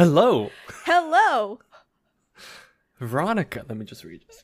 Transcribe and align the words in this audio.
Hello, 0.00 0.50
Hello. 0.86 1.58
Veronica. 2.98 3.66
Let 3.68 3.76
me 3.76 3.84
just 3.84 4.02
read 4.02 4.22
this. 4.26 4.42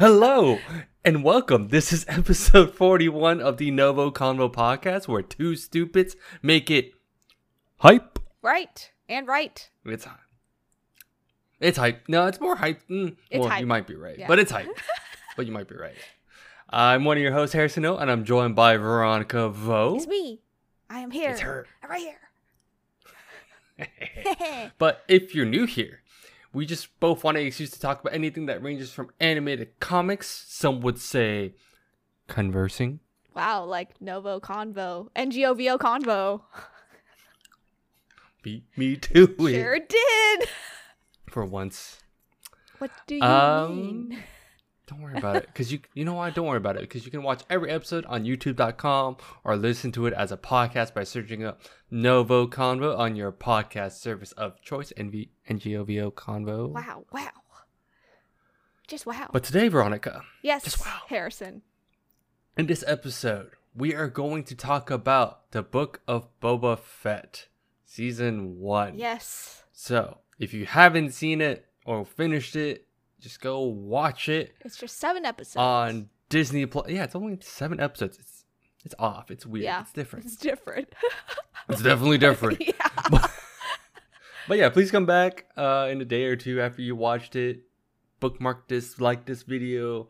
Hello 0.00 0.58
and 1.04 1.22
welcome. 1.22 1.68
This 1.68 1.92
is 1.92 2.04
episode 2.08 2.74
41 2.74 3.40
of 3.40 3.58
the 3.58 3.70
NgoVo 3.70 4.12
Convo 4.12 4.52
podcast 4.52 5.06
where 5.06 5.22
two 5.22 5.54
stupids 5.54 6.16
make 6.42 6.68
it 6.68 6.94
hype. 7.76 8.18
Right. 8.42 8.90
And 9.08 9.28
right. 9.28 9.70
It's 9.84 10.04
hype. 10.04 10.18
It's 11.60 11.78
hype. 11.78 12.08
No, 12.08 12.26
it's 12.26 12.40
more 12.40 12.56
hype. 12.56 12.80
Mm, 12.88 13.14
It's 13.30 13.38
well, 13.38 13.50
hype. 13.50 13.60
you 13.60 13.68
might 13.68 13.86
be 13.86 13.94
right, 13.94 14.18
Yeah. 14.18 14.26
but 14.26 14.40
it's 14.40 14.50
hype. 14.50 14.66
but 15.36 15.46
you 15.46 15.52
might 15.52 15.68
be 15.68 15.76
right. 15.76 15.94
I'm 16.70 17.04
one 17.04 17.18
of 17.18 17.22
your 17.22 17.32
hosts, 17.32 17.52
Harrison 17.52 17.84
Ngo, 17.84 18.02
and 18.02 18.10
I'm 18.10 18.24
joined 18.24 18.56
by 18.56 18.76
Veronica 18.78 19.48
Vo. 19.48 19.94
It's 19.94 20.08
me. 20.08 20.40
I 20.90 20.98
am 20.98 21.12
here. 21.12 21.30
It's 21.30 21.40
her. 21.42 21.68
I'm 21.84 21.90
right 21.90 22.00
here. 22.00 22.16
But 24.78 25.04
if 25.08 25.34
you're 25.34 25.46
new 25.46 25.66
here, 25.66 26.02
we 26.52 26.66
just 26.66 26.98
both 27.00 27.22
want 27.24 27.36
an 27.38 27.46
excuse 27.46 27.70
to 27.70 27.80
talk 27.80 28.00
about 28.00 28.14
anything 28.14 28.46
that 28.46 28.62
ranges 28.62 28.92
from 28.92 29.10
animated 29.20 29.78
comics, 29.80 30.44
some 30.48 30.80
would 30.80 30.98
say 30.98 31.54
conversing, 32.28 33.00
wow, 33.34 33.64
like 33.64 33.98
NgoVo 33.98 34.40
Convo. 34.40 35.08
NGOVO 35.16 35.78
Convo. 35.78 36.42
beat 38.42 38.64
me 38.76 38.96
to 38.96 39.34
it 39.38 39.54
Sure 39.54 39.78
did. 39.78 40.48
for 41.30 41.44
once. 41.44 42.00
What 42.78 42.90
do 43.06 43.16
you 43.16 43.22
Um, 43.22 43.76
mean? 44.08 44.22
Don't 44.90 45.02
worry 45.02 45.16
about 45.16 45.36
it, 45.36 45.46
because 45.46 45.70
you 45.70 45.78
you 45.94 46.04
know 46.04 46.14
why? 46.14 46.30
Don't 46.30 46.48
worry 46.48 46.56
about 46.56 46.74
it, 46.74 46.80
because 46.80 47.04
you 47.04 47.12
can 47.12 47.22
watch 47.22 47.44
every 47.48 47.70
episode 47.70 48.04
on 48.06 48.24
YouTube.com 48.24 49.18
or 49.44 49.56
listen 49.56 49.92
to 49.92 50.06
it 50.06 50.12
as 50.14 50.32
a 50.32 50.36
podcast 50.36 50.94
by 50.94 51.04
searching 51.04 51.44
up 51.44 51.60
NgoVo 51.92 52.48
Convo 52.50 52.98
on 52.98 53.14
your 53.14 53.30
podcast 53.30 53.92
service 53.92 54.32
of 54.32 54.60
choice, 54.62 54.92
NV, 54.96 55.28
NGOVO 55.48 56.12
Convo. 56.14 56.70
Wow, 56.70 57.04
wow. 57.12 57.28
Just 58.88 59.06
wow. 59.06 59.30
But 59.32 59.44
today, 59.44 59.68
Veronica, 59.68 60.22
yes, 60.42 60.64
just 60.64 60.84
wow. 60.84 61.02
Harrison. 61.06 61.62
In 62.56 62.66
this 62.66 62.82
episode, 62.84 63.52
we 63.72 63.94
are 63.94 64.08
going 64.08 64.42
to 64.42 64.56
talk 64.56 64.90
about 64.90 65.52
the 65.52 65.62
Book 65.62 66.00
of 66.08 66.26
Boba 66.40 66.76
Fett, 66.76 67.46
Season 67.84 68.58
1. 68.58 68.98
Yes. 68.98 69.62
So, 69.72 70.18
if 70.40 70.52
you 70.52 70.66
haven't 70.66 71.12
seen 71.12 71.40
it 71.40 71.66
or 71.84 72.04
finished 72.04 72.56
it, 72.56 72.88
just 73.20 73.40
go 73.40 73.60
watch 73.62 74.28
it 74.28 74.54
It's 74.64 74.76
just 74.76 74.98
seven 74.98 75.24
episodes. 75.24 75.56
on 75.56 76.08
Disney 76.28 76.66
Plus. 76.66 76.88
Yeah, 76.88 77.04
it's 77.04 77.14
only 77.14 77.38
seven 77.42 77.80
episodes. 77.80 78.18
It's 78.18 78.44
it's 78.84 78.94
off. 78.98 79.30
It's 79.30 79.44
weird. 79.44 79.64
Yeah. 79.64 79.82
It's 79.82 79.92
different. 79.92 80.24
It's 80.26 80.36
different. 80.36 80.88
It's 81.68 81.82
definitely 81.82 82.18
different. 82.18 82.60
yeah. 82.66 83.26
But 84.48 84.58
yeah, 84.58 84.68
please 84.70 84.90
come 84.90 85.06
back 85.06 85.46
uh, 85.56 85.86
in 85.90 86.00
a 86.00 86.04
day 86.04 86.24
or 86.24 86.34
two 86.34 86.60
after 86.60 86.82
you 86.82 86.96
watched 86.96 87.36
it. 87.36 87.60
Bookmark 88.18 88.66
this, 88.68 89.00
like 89.00 89.24
this 89.26 89.42
video, 89.44 90.08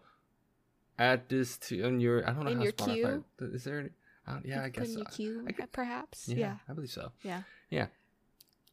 add 0.98 1.28
this 1.28 1.58
to 1.58 1.83
on 1.84 2.00
your. 2.00 2.27
I 2.28 2.33
don't 2.33 2.45
know 2.45 2.50
In 2.52 2.56
how 2.58 2.62
your 2.64 2.72
Spotify. 2.72 2.95
queue? 2.95 3.24
Is 3.52 3.64
there? 3.64 3.80
Any, 3.80 3.89
I 4.27 4.33
don't- 4.33 4.47
yeah, 4.47 4.64
I 4.64 4.69
guess. 4.70 4.89
in 4.89 4.98
your 4.98 5.05
queue, 5.06 5.45
I 5.47 5.52
gu- 5.52 5.67
perhaps. 5.70 6.28
Yeah, 6.28 6.36
Yeah. 6.39 6.55
I 6.69 6.72
believe 6.72 6.91
so. 6.91 7.12
Yeah. 7.22 7.42
Yeah. 7.69 7.86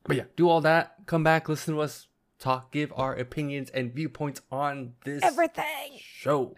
But 0.05 0.15
yeah, 0.15 0.23
do 0.37 0.47
all 0.47 0.61
that. 0.61 0.95
Come 1.05 1.23
back, 1.23 1.49
listen 1.49 1.73
to 1.73 1.81
us 1.81 2.07
talk, 2.39 2.71
give 2.71 2.91
our 2.95 3.15
opinions 3.15 3.69
and 3.69 3.93
viewpoints 3.93 4.41
on 4.51 4.93
this 5.03 5.23
Everything. 5.23 5.99
show. 5.99 6.55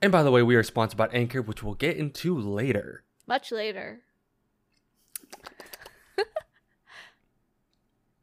And 0.00 0.12
by 0.12 0.22
the 0.22 0.30
way, 0.30 0.42
we 0.42 0.54
are 0.56 0.62
sponsored 0.62 0.96
by 0.96 1.08
Anchor, 1.08 1.42
which 1.42 1.62
we'll 1.62 1.74
get 1.74 1.96
into 1.96 2.38
later. 2.38 3.02
Much 3.26 3.50
later. 3.50 4.00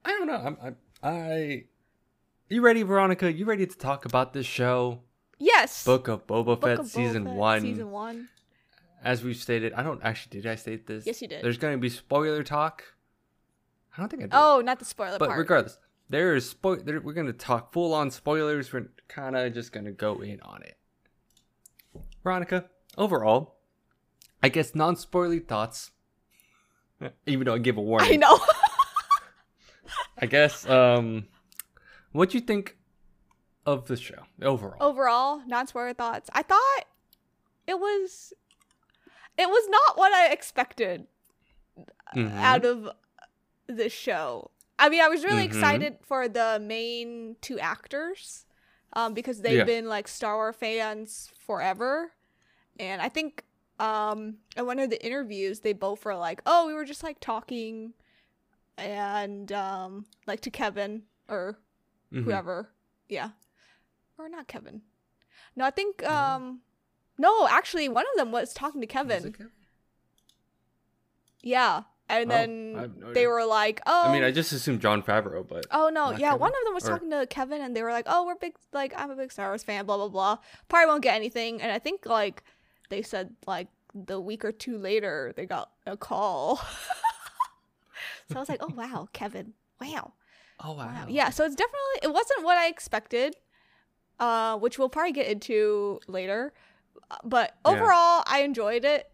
I 0.05 0.09
don't 0.11 0.27
know. 0.27 0.35
I'm, 0.35 0.57
I'm 0.63 0.75
I. 1.03 1.63
You 2.49 2.61
ready, 2.61 2.83
Veronica? 2.83 3.31
You 3.31 3.45
ready 3.45 3.65
to 3.65 3.77
talk 3.77 4.05
about 4.05 4.33
this 4.33 4.45
show, 4.45 5.01
Yes. 5.37 5.83
Book 5.83 6.07
of 6.07 6.25
Boba 6.27 6.45
Book 6.45 6.61
Fett, 6.61 6.79
of 6.79 6.87
season 6.87 7.25
Fett, 7.25 7.35
one? 7.35 7.61
Season 7.61 7.91
one. 7.91 8.29
As 9.03 9.23
we've 9.23 9.35
stated, 9.35 9.73
I 9.73 9.83
don't 9.83 10.01
actually 10.03 10.41
did 10.41 10.49
I 10.49 10.55
state 10.55 10.87
this? 10.87 11.05
Yes, 11.05 11.21
you 11.21 11.27
did. 11.27 11.43
There's 11.43 11.57
going 11.57 11.73
to 11.73 11.79
be 11.79 11.89
spoiler 11.89 12.43
talk. 12.43 12.83
I 13.97 14.01
don't 14.01 14.09
think 14.09 14.23
I 14.23 14.25
did. 14.25 14.33
Oh, 14.33 14.61
not 14.61 14.79
the 14.79 14.85
spoiler 14.85 15.17
but 15.17 15.27
part. 15.29 15.39
regardless, 15.39 15.77
there 16.09 16.35
is 16.35 16.53
spo- 16.53 16.83
there, 16.83 16.99
We're 16.99 17.13
going 17.13 17.27
to 17.27 17.33
talk 17.33 17.71
full 17.73 17.93
on 17.93 18.11
spoilers. 18.11 18.71
We're 18.73 18.89
kind 19.07 19.35
of 19.35 19.53
just 19.53 19.71
going 19.71 19.85
to 19.85 19.91
go 19.91 20.21
in 20.21 20.41
on 20.41 20.61
it. 20.63 20.77
Veronica, 22.23 22.65
overall, 22.97 23.55
I 24.43 24.49
guess 24.49 24.75
non 24.75 24.95
spoilery 24.95 25.45
thoughts. 25.47 25.91
Even 27.25 27.45
though 27.45 27.53
I 27.53 27.57
give 27.59 27.77
a 27.77 27.81
warning. 27.81 28.11
I 28.13 28.15
know. 28.15 28.39
I 30.17 30.25
guess 30.27 30.67
um 30.67 31.27
what 32.13 32.29
do 32.29 32.37
you 32.37 32.43
think 32.43 32.77
of 33.65 33.87
the 33.87 33.97
show 33.97 34.23
overall? 34.41 34.77
Overall, 34.79 35.41
non 35.45 35.67
spoiler 35.67 35.93
thoughts. 35.93 36.29
I 36.33 36.41
thought 36.41 36.83
it 37.67 37.79
was 37.79 38.33
it 39.37 39.47
was 39.49 39.69
not 39.69 39.97
what 39.97 40.13
I 40.13 40.31
expected 40.31 41.07
Mhm. 42.15 42.31
out 42.37 42.63
of 42.65 42.89
the 43.67 43.89
show. 43.89 44.51
I 44.77 44.89
mean, 44.89 45.01
I 45.01 45.07
was 45.07 45.23
really 45.23 45.43
Mhm. 45.43 45.47
excited 45.47 45.97
for 46.01 46.27
the 46.27 46.59
main 46.61 47.37
two 47.41 47.59
actors 47.59 48.45
um, 48.93 49.13
because 49.13 49.41
they've 49.41 49.57
Yeah. 49.57 49.63
been 49.63 49.87
like 49.87 50.07
Star 50.07 50.35
Wars 50.35 50.55
fans 50.55 51.31
forever, 51.39 52.13
and 52.79 53.01
I 53.01 53.09
think 53.09 53.43
um, 53.79 54.37
in 54.55 54.65
one 54.65 54.79
of 54.79 54.89
the 54.89 55.03
interviews 55.05 55.59
they 55.61 55.73
both 55.73 56.05
were 56.05 56.15
like, 56.15 56.41
"Oh, 56.45 56.67
we 56.67 56.73
were 56.73 56.85
just 56.85 57.03
like 57.03 57.19
talking," 57.19 57.93
and 58.77 59.51
um, 59.51 60.05
like 60.27 60.39
to 60.41 60.49
Kevin 60.51 61.03
or 61.27 61.59
Mhm. 62.11 62.23
whoever, 62.23 62.71
yeah, 63.09 63.31
or 64.17 64.29
not 64.29 64.47
Kevin. 64.47 64.81
No, 65.55 65.65
I 65.65 65.71
think 65.71 66.03
um, 66.03 66.61
no, 67.17 67.47
actually, 67.47 67.89
one 67.89 68.05
of 68.13 68.17
them 68.17 68.31
was 68.31 68.53
talking 68.53 68.81
to 68.81 68.87
Kevin. 68.87 69.31
Kevin? 69.33 69.51
Yeah. 71.41 71.83
And 72.07 72.31
Oh, 72.31 72.35
then 72.35 72.73
no 72.99 73.13
they 73.13 73.25
were 73.25 73.45
like, 73.45 73.81
"Oh, 73.87 74.03
I 74.09 74.11
mean, 74.13 74.23
I 74.23 74.29
just 74.31 74.51
assumed 74.51 74.79
Jon 74.79 75.01
Favreau, 75.01 75.47
but 75.47 75.65
oh 75.71 75.89
no, 75.89 76.11
yeah." 76.11 76.29
Kevin? 76.29 76.39
One 76.41 76.51
of 76.51 76.63
them 76.65 76.73
was 76.75 76.83
Or- 76.85 76.91
talking 76.91 77.09
to 77.09 77.25
Kevin, 77.27 77.61
and 77.61 77.75
they 77.75 77.81
were 77.81 77.91
like, 77.91 78.05
"Oh, 78.07 78.25
we're 78.27 78.35
big, 78.35 78.53
like 78.73 78.93
I'm 78.95 79.09
a 79.09 79.15
big 79.15 79.31
Star 79.31 79.47
Wars 79.49 79.63
fan, 79.63 79.85
blah 79.87 79.97
blah 79.97 80.09
blah." 80.09 80.37
Probably 80.69 80.85
won't 80.85 81.01
get 81.01 81.15
anything, 81.15 81.61
and 81.63 81.71
I 81.71 81.79
think 81.79 82.05
like 82.05 82.43
they 82.89 83.01
said 83.01 83.35
like 83.47 83.69
the 83.95 84.21
week 84.21 84.45
or 84.45 84.51
two 84.51 84.77
later 84.77 85.33
they 85.35 85.45
got 85.47 85.71
a 85.87 85.97
call. 85.97 86.57
so 88.29 88.35
I 88.35 88.39
was 88.39 88.49
like, 88.49 88.61
"Oh 88.61 88.71
wow, 88.75 89.07
Kevin, 89.13 89.53
wow, 89.81 90.13
oh 90.63 90.73
wow. 90.73 90.85
wow, 90.87 91.05
yeah." 91.07 91.29
So 91.31 91.43
it's 91.43 91.55
definitely 91.55 91.99
it 92.03 92.13
wasn't 92.13 92.43
what 92.43 92.57
I 92.57 92.67
expected, 92.67 93.35
uh, 94.19 94.57
which 94.57 94.77
we'll 94.77 94.89
probably 94.89 95.11
get 95.13 95.27
into 95.27 95.99
later. 96.07 96.53
Uh, 97.09 97.17
But 97.23 97.55
Yeah. 97.65 97.71
overall, 97.71 98.23
I 98.27 98.41
enjoyed 98.43 98.85
it. 98.85 99.09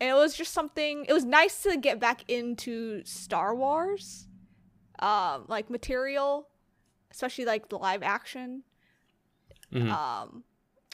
And 0.00 0.10
it 0.10 0.14
was 0.14 0.34
just 0.34 0.52
something. 0.52 1.06
It 1.08 1.12
was 1.12 1.24
nice 1.24 1.62
to 1.62 1.76
get 1.76 1.98
back 1.98 2.28
into 2.28 3.02
Star 3.04 3.54
Wars, 3.54 4.28
um, 4.98 5.44
like 5.48 5.70
material, 5.70 6.48
especially 7.10 7.44
like 7.44 7.68
the 7.68 7.78
live 7.78 8.02
action. 8.02 8.62
Mhm. 9.72 9.90
Um, 9.90 10.44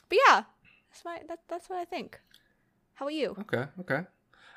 but 0.09 0.17
yeah, 0.27 0.43
that's 0.89 1.03
my 1.05 1.21
that, 1.27 1.39
that's 1.47 1.69
what 1.69 1.79
I 1.79 1.85
think. 1.85 2.19
How 2.93 3.05
about 3.05 3.15
you? 3.15 3.35
Okay, 3.41 3.65
okay. 3.81 4.03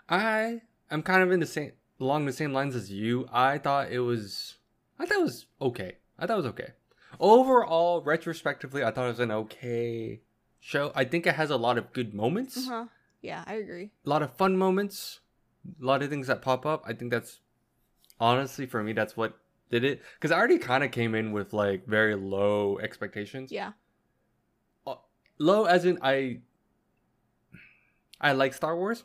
I 0.09 0.62
am 0.91 1.03
kind 1.03 1.23
of 1.23 1.33
in 1.33 1.41
the 1.41 1.47
same 1.47 1.73
along 1.99 2.27
the 2.27 2.33
same 2.33 2.53
lines 2.53 2.77
as 2.77 2.91
you. 2.91 3.29
I 3.33 3.59
thought 3.59 3.91
it 3.91 4.01
was 4.01 4.59
I 4.99 5.06
thought 5.06 5.19
it 5.19 5.25
was 5.25 5.47
okay. 5.61 5.97
I 6.19 6.27
thought 6.27 6.35
it 6.35 6.45
was 6.45 6.47
okay. 6.47 6.73
Overall, 7.19 8.03
retrospectively, 8.03 8.85
I 8.85 8.91
thought 8.91 9.06
it 9.06 9.09
was 9.09 9.21
an 9.21 9.31
okay 9.31 10.21
show. 10.61 10.93
I 10.95 11.05
think 11.05 11.27
it 11.27 11.35
has 11.35 11.51
a 11.51 11.56
lot 11.56 11.79
of 11.79 11.93
good 11.93 12.15
moments. 12.15 12.56
Uh-huh. 12.56 12.87
Yeah, 13.26 13.42
I 13.47 13.54
agree. 13.54 13.91
a 14.04 14.09
lot 14.09 14.22
of 14.22 14.32
fun 14.37 14.56
moments, 14.56 15.20
a 15.82 15.84
lot 15.84 16.02
of 16.02 16.08
things 16.11 16.28
that 16.28 16.43
pop 16.43 16.64
up. 16.64 16.84
I 16.87 16.93
think 16.93 17.11
that's 17.11 17.40
honestly 18.20 18.67
for 18.67 18.82
me 18.82 18.93
that's 18.94 19.17
what 19.17 19.37
did 19.69 19.82
it 19.84 20.00
because 20.14 20.31
I 20.31 20.37
already 20.38 20.58
kind 20.58 20.84
of 20.84 20.90
came 20.93 21.14
in 21.14 21.32
with 21.32 21.52
like 21.52 21.87
very 21.87 22.14
low 22.14 22.78
expectations. 22.78 23.50
Yeah. 23.50 23.73
Uh, 24.87 24.94
low 25.38 25.64
as 25.64 25.84
in 25.84 25.99
I 26.02 26.38
I 28.20 28.32
like 28.32 28.55
Star 28.55 28.76
Wars. 28.76 29.05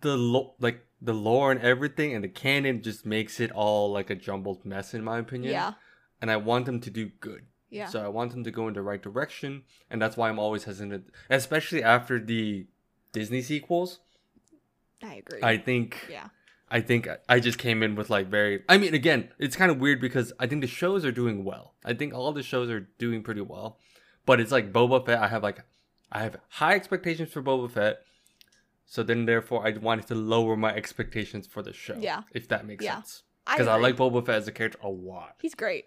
The 0.00 0.16
lo- 0.16 0.54
like 0.58 0.84
the 1.00 1.14
lore 1.14 1.52
and 1.52 1.60
everything 1.60 2.14
and 2.14 2.22
the 2.24 2.28
canon 2.28 2.82
just 2.82 3.06
makes 3.06 3.38
it 3.40 3.52
all 3.52 3.92
like 3.92 4.10
a 4.10 4.14
jumbled 4.16 4.64
mess 4.64 4.92
in 4.94 5.02
my 5.04 5.18
opinion. 5.18 5.52
Yeah. 5.52 5.72
And 6.20 6.30
I 6.30 6.36
want 6.36 6.66
them 6.66 6.80
to 6.80 6.90
do 6.90 7.10
good. 7.20 7.46
Yeah. 7.70 7.86
So 7.86 8.04
I 8.04 8.08
want 8.08 8.32
them 8.32 8.44
to 8.44 8.50
go 8.50 8.66
in 8.68 8.74
the 8.74 8.82
right 8.82 9.02
direction, 9.02 9.62
and 9.90 10.00
that's 10.00 10.16
why 10.16 10.28
I'm 10.28 10.38
always 10.38 10.64
hesitant, 10.64 11.06
especially 11.28 11.82
after 11.82 12.18
the 12.18 12.66
Disney 13.12 13.42
sequels. 13.42 14.00
I 15.02 15.14
agree. 15.16 15.40
I 15.42 15.58
think 15.58 16.06
yeah. 16.10 16.28
I 16.70 16.80
think 16.80 17.08
I 17.28 17.40
just 17.40 17.58
came 17.58 17.82
in 17.82 17.94
with 17.94 18.10
like 18.10 18.28
very. 18.28 18.62
I 18.68 18.78
mean, 18.78 18.94
again, 18.94 19.28
it's 19.38 19.56
kind 19.56 19.70
of 19.70 19.78
weird 19.78 20.00
because 20.00 20.32
I 20.38 20.46
think 20.46 20.60
the 20.62 20.66
shows 20.66 21.04
are 21.04 21.12
doing 21.12 21.44
well. 21.44 21.74
I 21.84 21.94
think 21.94 22.14
all 22.14 22.32
the 22.32 22.42
shows 22.42 22.68
are 22.70 22.88
doing 22.98 23.22
pretty 23.22 23.40
well, 23.42 23.78
but 24.26 24.40
it's 24.40 24.52
like 24.52 24.72
Boba 24.72 25.04
Fett. 25.04 25.18
I 25.20 25.28
have 25.28 25.42
like, 25.42 25.60
I 26.10 26.22
have 26.22 26.36
high 26.48 26.74
expectations 26.74 27.30
for 27.32 27.42
Boba 27.42 27.70
Fett. 27.70 27.98
So 28.90 29.02
then, 29.02 29.26
therefore, 29.26 29.66
I 29.66 29.72
wanted 29.76 30.06
to 30.06 30.14
lower 30.14 30.56
my 30.56 30.74
expectations 30.74 31.46
for 31.46 31.62
the 31.62 31.74
show. 31.74 31.98
Yeah. 32.00 32.22
If 32.32 32.48
that 32.48 32.66
makes 32.66 32.82
Yeah. 32.82 32.94
sense. 32.94 33.22
Because 33.46 33.66
I, 33.66 33.74
agree. 33.76 33.82
like 33.84 33.96
Boba 33.96 34.24
Fett 34.24 34.36
as 34.36 34.48
a 34.48 34.52
character 34.52 34.78
a 34.82 34.88
lot. 34.88 35.36
He's 35.42 35.54
great. 35.54 35.84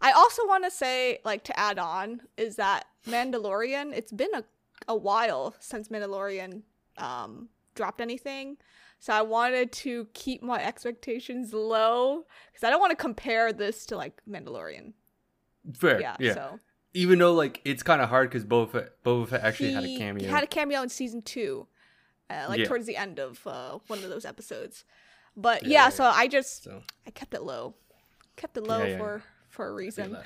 I 0.00 0.12
also 0.12 0.46
want 0.46 0.64
to 0.64 0.70
say, 0.70 1.18
like, 1.24 1.44
to 1.44 1.58
add 1.58 1.78
on, 1.78 2.22
is 2.36 2.56
that 2.56 2.86
Mandalorian, 3.06 3.92
it's 3.94 4.12
been 4.12 4.34
a, 4.34 4.44
a 4.88 4.96
while 4.96 5.54
since 5.60 5.88
Mandalorian 5.88 6.62
um, 6.98 7.48
dropped 7.74 8.00
anything. 8.00 8.56
So 8.98 9.12
I 9.12 9.22
wanted 9.22 9.72
to 9.72 10.06
keep 10.14 10.42
my 10.42 10.62
expectations 10.64 11.52
low 11.52 12.24
because 12.52 12.64
I 12.64 12.70
don't 12.70 12.80
want 12.80 12.90
to 12.90 12.96
compare 12.96 13.52
this 13.52 13.86
to, 13.86 13.96
like, 13.96 14.20
Mandalorian. 14.28 14.92
Fair. 15.74 16.00
Yeah. 16.00 16.16
Yeah. 16.18 16.34
So 16.34 16.60
Even 16.94 17.18
though, 17.18 17.34
like, 17.34 17.60
it's 17.64 17.82
kind 17.82 18.00
of 18.00 18.08
hard 18.08 18.30
because 18.30 18.44
Boba 18.44 18.70
Fett, 18.70 19.02
Boba 19.04 19.28
Fett 19.28 19.42
actually 19.42 19.72
had 19.72 19.84
a 19.84 19.98
cameo. 19.98 20.24
he 20.24 20.30
had 20.30 20.44
a 20.44 20.46
cameo 20.46 20.82
in 20.82 20.88
season 20.88 21.22
two, 21.22 21.66
uh, 22.30 22.46
like 22.48 22.60
Yeah. 22.60 22.66
towards 22.66 22.86
the 22.86 22.96
end 22.96 23.18
of 23.18 23.46
uh, 23.46 23.78
one 23.86 24.02
of 24.04 24.10
those 24.10 24.24
episodes. 24.24 24.84
But 25.36 25.64
Yeah, 25.64 25.84
yeah, 25.84 25.88
so 25.88 26.04
I 26.04 26.28
just 26.28 26.64
so, 26.64 26.82
I 27.06 27.10
kept 27.10 27.34
it 27.34 27.42
low, 27.42 27.74
kept 28.36 28.56
it 28.56 28.62
low 28.64 28.96
for 28.96 29.22
for 29.54 29.68
a 29.68 29.72
reason. 29.72 30.16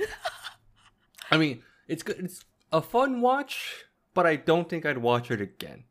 I 1.30 1.36
mean, 1.36 1.62
it's 1.86 2.02
good. 2.02 2.16
It's 2.18 2.44
a 2.72 2.80
fun 2.82 3.20
watch, 3.20 3.84
but 4.14 4.26
I 4.26 4.36
don't 4.36 4.68
think 4.68 4.84
I'd 4.86 4.98
watch 4.98 5.30
it 5.30 5.40
again. 5.40 5.84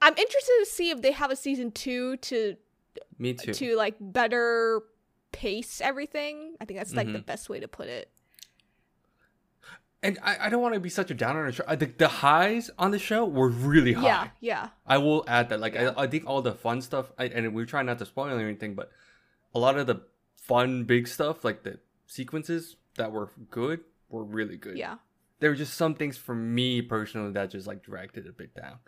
I'm 0.00 0.14
interested 0.16 0.52
to 0.60 0.66
see 0.66 0.90
if 0.90 1.00
they 1.02 1.12
have 1.12 1.30
a 1.30 1.36
season 1.36 1.70
two 1.72 2.16
to 2.18 2.56
Me 3.18 3.34
too. 3.34 3.54
to 3.54 3.76
like 3.76 3.96
better 4.00 4.82
pace 5.32 5.80
everything. 5.80 6.56
I 6.60 6.64
think 6.66 6.78
that's 6.78 6.94
like 6.94 7.06
the 7.10 7.20
Mhm. 7.20 7.26
best 7.26 7.48
way 7.48 7.60
to 7.60 7.68
put 7.68 7.88
it. 7.88 8.10
And 10.04 10.18
I, 10.20 10.46
I 10.46 10.48
don't 10.48 10.60
want 10.60 10.74
to 10.74 10.80
be 10.80 10.88
such 10.88 11.12
a 11.12 11.14
downer 11.14 11.40
on 11.40 11.46
the 11.46 11.52
show. 11.52 11.64
I 11.68 11.76
think 11.76 11.98
the 11.98 12.08
highs 12.08 12.70
on 12.76 12.90
the 12.90 12.98
show 12.98 13.24
were 13.24 13.48
really 13.48 13.92
high. 13.92 14.02
Yeah, 14.04 14.28
yeah, 14.40 14.68
I 14.84 14.98
will 14.98 15.24
add 15.28 15.48
that. 15.50 15.60
Like, 15.60 15.74
Yeah. 15.74 15.92
I, 15.96 16.02
I 16.02 16.06
think 16.08 16.26
all 16.26 16.42
the 16.42 16.54
fun 16.54 16.82
stuff, 16.82 17.12
I, 17.18 17.26
and 17.26 17.54
we're 17.54 17.66
trying 17.66 17.86
not 17.86 17.98
to 18.00 18.06
spoil 18.06 18.36
anything, 18.36 18.74
but 18.74 18.90
a 19.54 19.60
lot 19.60 19.78
of 19.78 19.86
the 19.86 20.00
fun, 20.34 20.82
big 20.84 21.06
stuff, 21.06 21.44
like 21.44 21.62
the 21.62 21.78
sequences 22.12 22.76
that 22.96 23.10
were 23.12 23.30
good, 23.50 23.80
were 24.08 24.24
really 24.24 24.56
good. 24.56 24.76
yeah. 24.76 24.96
There 25.40 25.50
were 25.50 25.56
just 25.56 25.74
some 25.74 25.94
things 25.96 26.16
for 26.16 26.34
me 26.36 26.82
personally 26.82 27.32
that 27.32 27.50
just 27.50 27.66
like 27.66 27.82
dragged 27.82 28.16
it 28.16 28.26
a 28.28 28.32
bit 28.32 28.54
down. 28.54 28.78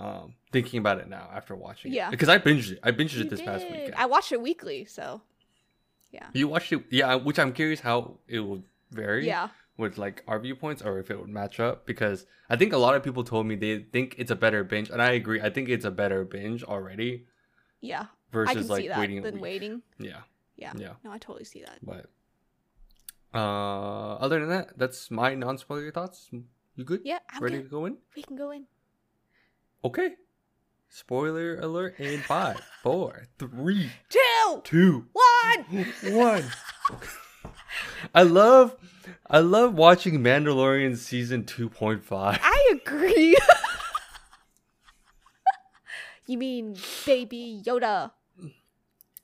Um, 0.00 0.34
thinking 0.52 0.78
about 0.78 0.98
it 1.00 1.08
now 1.08 1.28
after 1.34 1.54
watching 1.56 1.92
Yeah. 1.92 2.08
it. 2.08 2.12
Because 2.12 2.28
I 2.30 2.38
binged 2.38 2.70
it. 2.72 2.78
I 2.82 2.92
binged 2.92 3.14
You 3.16 3.22
it 3.24 3.30
this 3.30 3.42
past 3.42 3.64
did. 3.64 3.72
weekend. 3.72 3.94
I 3.96 4.06
watched 4.06 4.32
it 4.32 4.40
weekly, 4.40 4.84
so 4.86 5.20
yeah, 6.10 6.28
You 6.32 6.48
watched 6.48 6.72
it, 6.72 6.84
yeah. 6.90 7.14
Which 7.16 7.38
I'm 7.38 7.52
curious 7.52 7.80
how 7.80 8.18
it 8.26 8.40
will 8.40 8.62
vary 8.90 9.26
yeah, 9.26 9.48
with 9.76 9.98
like 9.98 10.22
our 10.26 10.38
viewpoints, 10.38 10.80
or 10.80 10.98
if 10.98 11.10
it 11.10 11.18
would 11.20 11.28
match 11.28 11.60
up. 11.60 11.84
Because 11.84 12.24
I 12.48 12.56
think 12.56 12.72
a 12.72 12.78
lot 12.78 12.94
of 12.94 13.02
people 13.02 13.24
told 13.24 13.44
me 13.46 13.56
they 13.56 13.80
think 13.80 14.14
it's 14.16 14.30
a 14.30 14.36
better 14.36 14.64
binge, 14.64 14.88
and 14.88 15.02
I 15.02 15.10
agree. 15.12 15.42
I 15.42 15.50
think 15.50 15.68
it's 15.68 15.84
a 15.84 15.90
better 15.90 16.24
binge 16.24 16.62
already 16.64 17.26
yeah. 17.82 18.06
Versus 18.32 18.70
like 18.70 18.82
see 18.82 18.88
that 18.88 18.98
waiting. 18.98 19.20
than 19.22 19.40
waiting. 19.40 19.82
Yeah, 19.98 20.20
Yeah. 20.56 20.72
yeah. 20.76 20.92
no, 21.04 21.10
I 21.12 21.18
totally 21.18 21.44
see 21.44 21.60
that. 21.62 21.78
But 21.82 22.06
uh, 23.34 24.14
other 24.14 24.40
than 24.40 24.48
that, 24.50 24.78
that's 24.78 25.10
my 25.10 25.34
non-spoiler 25.34 25.90
thoughts. 25.92 26.28
You 26.76 26.84
good? 26.84 27.02
Yeah, 27.04 27.18
I'm 27.30 27.42
Ready 27.42 27.58
good. 27.58 27.64
to 27.64 27.68
go 27.70 27.86
in? 27.86 27.96
We 28.16 28.22
can 28.22 28.36
go 28.36 28.50
in. 28.50 28.64
Okay. 29.84 30.14
Spoiler 30.88 31.58
alert 31.60 31.98
in 32.00 32.20
five, 32.20 32.60
four, 32.82 33.26
three, 33.38 33.90
Two, 34.08 34.60
two, 34.64 35.06
one. 35.12 35.86
one. 36.14 36.44
I 38.14 38.22
love, 38.22 38.76
I 39.28 39.40
love 39.40 39.74
watching 39.74 40.20
Mandalorian 40.20 40.96
season 40.96 41.44
two 41.44 41.68
point 41.68 42.02
five. 42.04 42.38
I 42.42 42.72
agree. 42.72 43.36
you 46.26 46.38
mean 46.38 46.76
Baby 47.04 47.62
Yoda? 47.64 48.12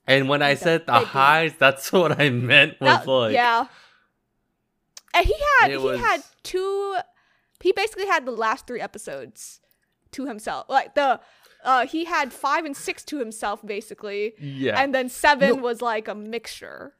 And 0.06 0.28
when 0.28 0.42
I 0.42 0.54
said 0.54 0.84
the 0.86 0.92
baby. 0.92 1.04
highs, 1.06 1.54
that's 1.58 1.90
what 1.90 2.20
I 2.20 2.28
meant 2.28 2.78
was 2.80 2.98
That- 2.98 3.08
like, 3.08 3.32
yeah. 3.32 3.66
And 5.14 5.24
he 5.26 5.34
had 5.60 5.70
It 5.70 5.80
he 5.80 5.96
had 5.98 6.22
two. 6.42 6.96
He 7.60 7.72
basically 7.72 8.06
had 8.06 8.26
the 8.26 8.32
last 8.32 8.66
three 8.66 8.80
episodes 8.80 9.60
to 10.12 10.26
himself. 10.26 10.66
Like 10.68 10.94
the, 10.94 11.20
uh, 11.64 11.86
he 11.86 12.04
had 12.04 12.32
five 12.32 12.64
and 12.64 12.76
six 12.76 13.02
to 13.04 13.18
himself 13.18 13.64
basically, 13.64 14.34
yeah, 14.38 14.80
and 14.80 14.94
then 14.94 15.08
seven 15.08 15.56
No. 15.56 15.62
was 15.62 15.80
like 15.80 16.08
a 16.08 16.14
mixture. 16.14 16.94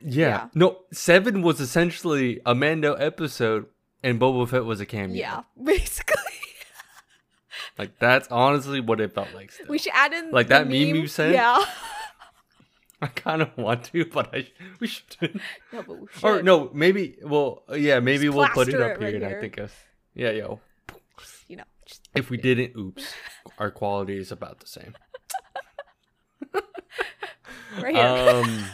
yeah. 0.00 0.28
yeah. 0.28 0.48
No, 0.54 0.78
seven 0.92 1.42
was 1.42 1.60
essentially 1.60 2.40
a 2.46 2.54
Mando 2.54 2.94
episode, 2.94 3.66
and 4.02 4.18
Boba 4.20 4.48
Fett 4.48 4.64
was 4.64 4.80
a 4.80 4.86
cameo. 4.86 5.16
Yeah, 5.18 5.42
basically. 5.62 6.14
like 7.76 7.98
that's 7.98 8.28
honestly 8.28 8.80
what 8.80 9.00
it 9.00 9.12
felt 9.14 9.28
like. 9.34 9.52
Still. 9.52 9.66
we 9.68 9.78
should 9.78 9.92
add 9.94 10.12
in 10.12 10.30
Like 10.30 10.46
the 10.48 10.54
that 10.54 10.68
meme 10.68 10.94
you 10.96 11.06
said. 11.06 11.34
Yeah. 11.34 11.64
I 13.02 13.06
kind 13.06 13.42
of 13.42 13.56
want 13.56 13.84
to, 13.84 14.04
but 14.06 14.34
I 14.34 14.48
we 14.80 14.88
shouldn't. 14.88 15.40
no, 15.72 15.82
but 15.82 16.00
we 16.00 16.06
Or 16.22 16.42
no, 16.42 16.70
maybe. 16.74 17.16
Well, 17.22 17.62
yeah, 17.74 18.00
maybe 18.00 18.26
Just 18.26 18.36
we'll 18.36 18.48
put 18.48 18.68
it 18.68 18.80
up 18.80 18.92
it 18.92 19.00
right 19.00 19.14
here. 19.14 19.24
and 19.24 19.36
I 19.36 19.40
think 19.40 19.58
if 19.58 19.86
yeah, 20.14 20.30
yo, 20.30 20.60
You 21.46 21.58
know. 21.58 21.64
Just, 21.86 22.08
if 22.14 22.28
we 22.28 22.36
didn't, 22.36 22.76
oops, 22.76 23.14
our 23.58 23.70
quality 23.70 24.18
is 24.18 24.32
about 24.32 24.60
the 24.60 24.66
same. 24.66 24.94
right 27.80 27.94
here. 27.94 28.04
Um, 28.04 28.64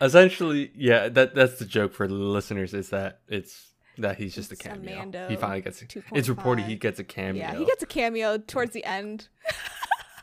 essentially, 0.00 0.70
yeah, 0.76 1.08
that 1.08 1.34
that's 1.34 1.58
the 1.58 1.64
joke 1.64 1.92
for 1.92 2.06
the 2.06 2.14
listeners 2.14 2.72
is 2.74 2.90
that 2.90 3.20
it's 3.28 3.72
that 3.98 4.18
he's 4.18 4.34
just 4.34 4.50
a 4.50 4.54
It's 4.54 4.64
a 4.64 4.68
cameo. 4.68 4.96
Mando 4.96 5.28
he 5.28 5.36
finally 5.36 5.62
gets. 5.62 5.82
It's 6.12 6.28
reported 6.28 6.66
he 6.66 6.76
gets 6.76 7.00
a 7.00 7.04
cameo 7.04 7.42
yeah, 7.42 7.58
he 7.58 7.64
gets 7.64 7.82
a 7.82 7.86
cameo 7.86 8.38
towards 8.38 8.72
the 8.72 8.84
end. 8.84 9.28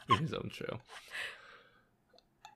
in 0.10 0.18
his 0.18 0.34
own 0.34 0.50
show. 0.54 0.80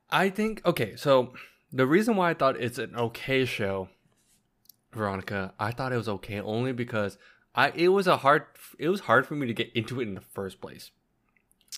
I 0.10 0.30
think 0.30 0.62
okay, 0.66 0.96
so 0.96 1.34
the 1.72 1.86
reason 1.86 2.16
why 2.16 2.32
I 2.32 2.34
thought 2.34 2.60
it's 2.60 2.78
an 2.78 2.96
okay 2.96 3.46
show, 3.46 3.90
Veronica, 4.94 5.54
I 5.60 5.72
thought 5.72 5.92
it 5.92 5.98
was 5.98 6.10
okay 6.10 6.40
only 6.40 6.72
because 6.72 7.18
I 7.56 7.72
it 7.72 7.90
was 7.90 8.08
a 8.08 8.18
hard 8.18 8.46
it 8.80 8.90
was 8.90 9.02
hard 9.02 9.26
for 9.26 9.36
me 9.36 9.48
to 9.48 9.54
get 9.54 9.72
into 9.74 10.00
it 10.00 10.08
in 10.08 10.16
the 10.16 10.22
first 10.22 10.62
place. 10.62 10.92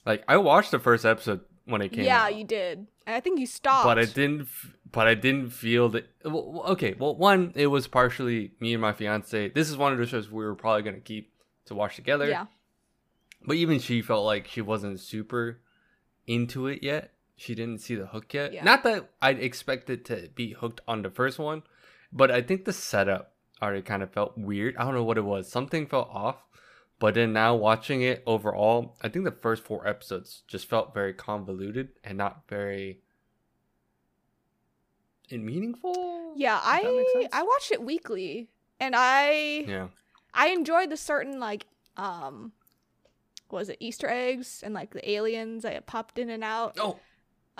Like 0.06 0.24
I 0.28 0.38
watched 0.38 0.72
the 0.72 0.80
first 0.80 1.06
episode 1.06 1.42
when 1.66 1.82
it 1.82 1.92
came 1.92 2.06
yeah, 2.06 2.24
out. 2.24 2.36
you 2.36 2.44
did. 2.44 2.88
I 3.08 3.20
think 3.20 3.40
you 3.40 3.46
stopped. 3.46 3.86
but 3.86 3.98
I 3.98 4.06
didn't. 4.06 4.48
But 4.92 5.08
I 5.08 5.14
didn't 5.14 5.52
feel 5.52 5.90
that. 5.90 6.10
Well, 6.26 6.64
okay, 6.70 6.96
well, 6.98 7.16
one, 7.16 7.54
it 7.56 7.68
was 7.68 7.88
partially 7.88 8.52
me 8.60 8.74
and 8.74 8.82
my 8.82 8.92
fiance. 8.92 9.50
This 9.50 9.70
is 9.70 9.78
one 9.78 9.94
of 9.94 10.00
the 10.00 10.08
shows 10.08 10.30
we 10.30 10.44
were 10.44 10.56
probably 10.56 10.82
gonna 10.82 11.00
keep 11.00 11.32
to 11.66 11.76
watch 11.76 11.96
together. 11.96 12.28
Yeah. 12.28 12.46
But 13.46 13.56
even 13.56 13.80
she 13.80 14.02
felt 14.02 14.26
like 14.26 14.48
she 14.48 14.62
wasn't 14.62 15.00
super 15.00 15.60
into 16.28 16.68
it 16.68 16.84
yet. 16.84 17.14
She 17.40 17.56
didn't 17.56 17.80
see 17.80 17.96
the 17.96 18.08
hook 18.08 18.34
yet. 18.34 18.52
Yeah. 18.52 18.66
Not 18.66 18.84
that 18.84 19.12
I'd 19.22 19.40
expected 19.40 20.04
to 20.06 20.30
be 20.36 20.52
hooked 20.52 20.82
on 20.86 21.04
the 21.04 21.10
first 21.10 21.40
one, 21.40 21.64
but 22.12 22.30
I 22.30 22.42
think 22.42 22.66
the 22.66 22.74
setup 22.74 23.34
already 23.62 23.82
kind 23.82 24.04
of 24.04 24.12
felt 24.12 24.38
weird. 24.38 24.76
I 24.76 24.84
don't 24.84 24.94
know 24.94 25.06
what 25.06 25.18
it 25.18 25.24
was. 25.24 25.50
Something 25.50 25.88
felt 25.88 26.10
off. 26.12 26.44
But 27.00 27.14
then 27.14 27.32
now 27.32 27.56
watching 27.56 28.02
it 28.02 28.24
overall, 28.28 28.98
I 29.02 29.08
think 29.08 29.24
the 29.24 29.32
first 29.32 29.64
four 29.64 29.88
episodes 29.88 30.44
just 30.50 30.68
felt 30.68 30.94
very 30.94 31.14
convoluted 31.14 31.90
and 32.04 32.18
not 32.18 32.44
very 32.50 33.00
and 35.32 35.46
meaningful. 35.46 36.34
Yeah, 36.36 36.58
If 36.58 36.84
that 36.84 36.94
makes 36.94 37.34
I. 37.34 37.40
I 37.40 37.44
watched 37.44 37.72
it 37.72 37.82
weekly, 37.82 38.50
and 38.82 38.96
I 38.98 39.64
Yeah. 39.66 39.88
I 40.34 40.50
enjoyed 40.50 40.90
the 40.90 40.98
certain 40.98 41.40
like 41.40 41.68
um, 41.96 42.52
what 43.48 43.60
was 43.60 43.70
it 43.70 43.78
Easter 43.80 44.10
eggs 44.10 44.62
and 44.62 44.74
like 44.74 44.92
the 44.92 45.10
aliens 45.10 45.64
that 45.64 45.86
popped 45.86 46.20
in 46.20 46.30
and 46.30 46.44
out. 46.44 46.76
Oh 46.78 47.00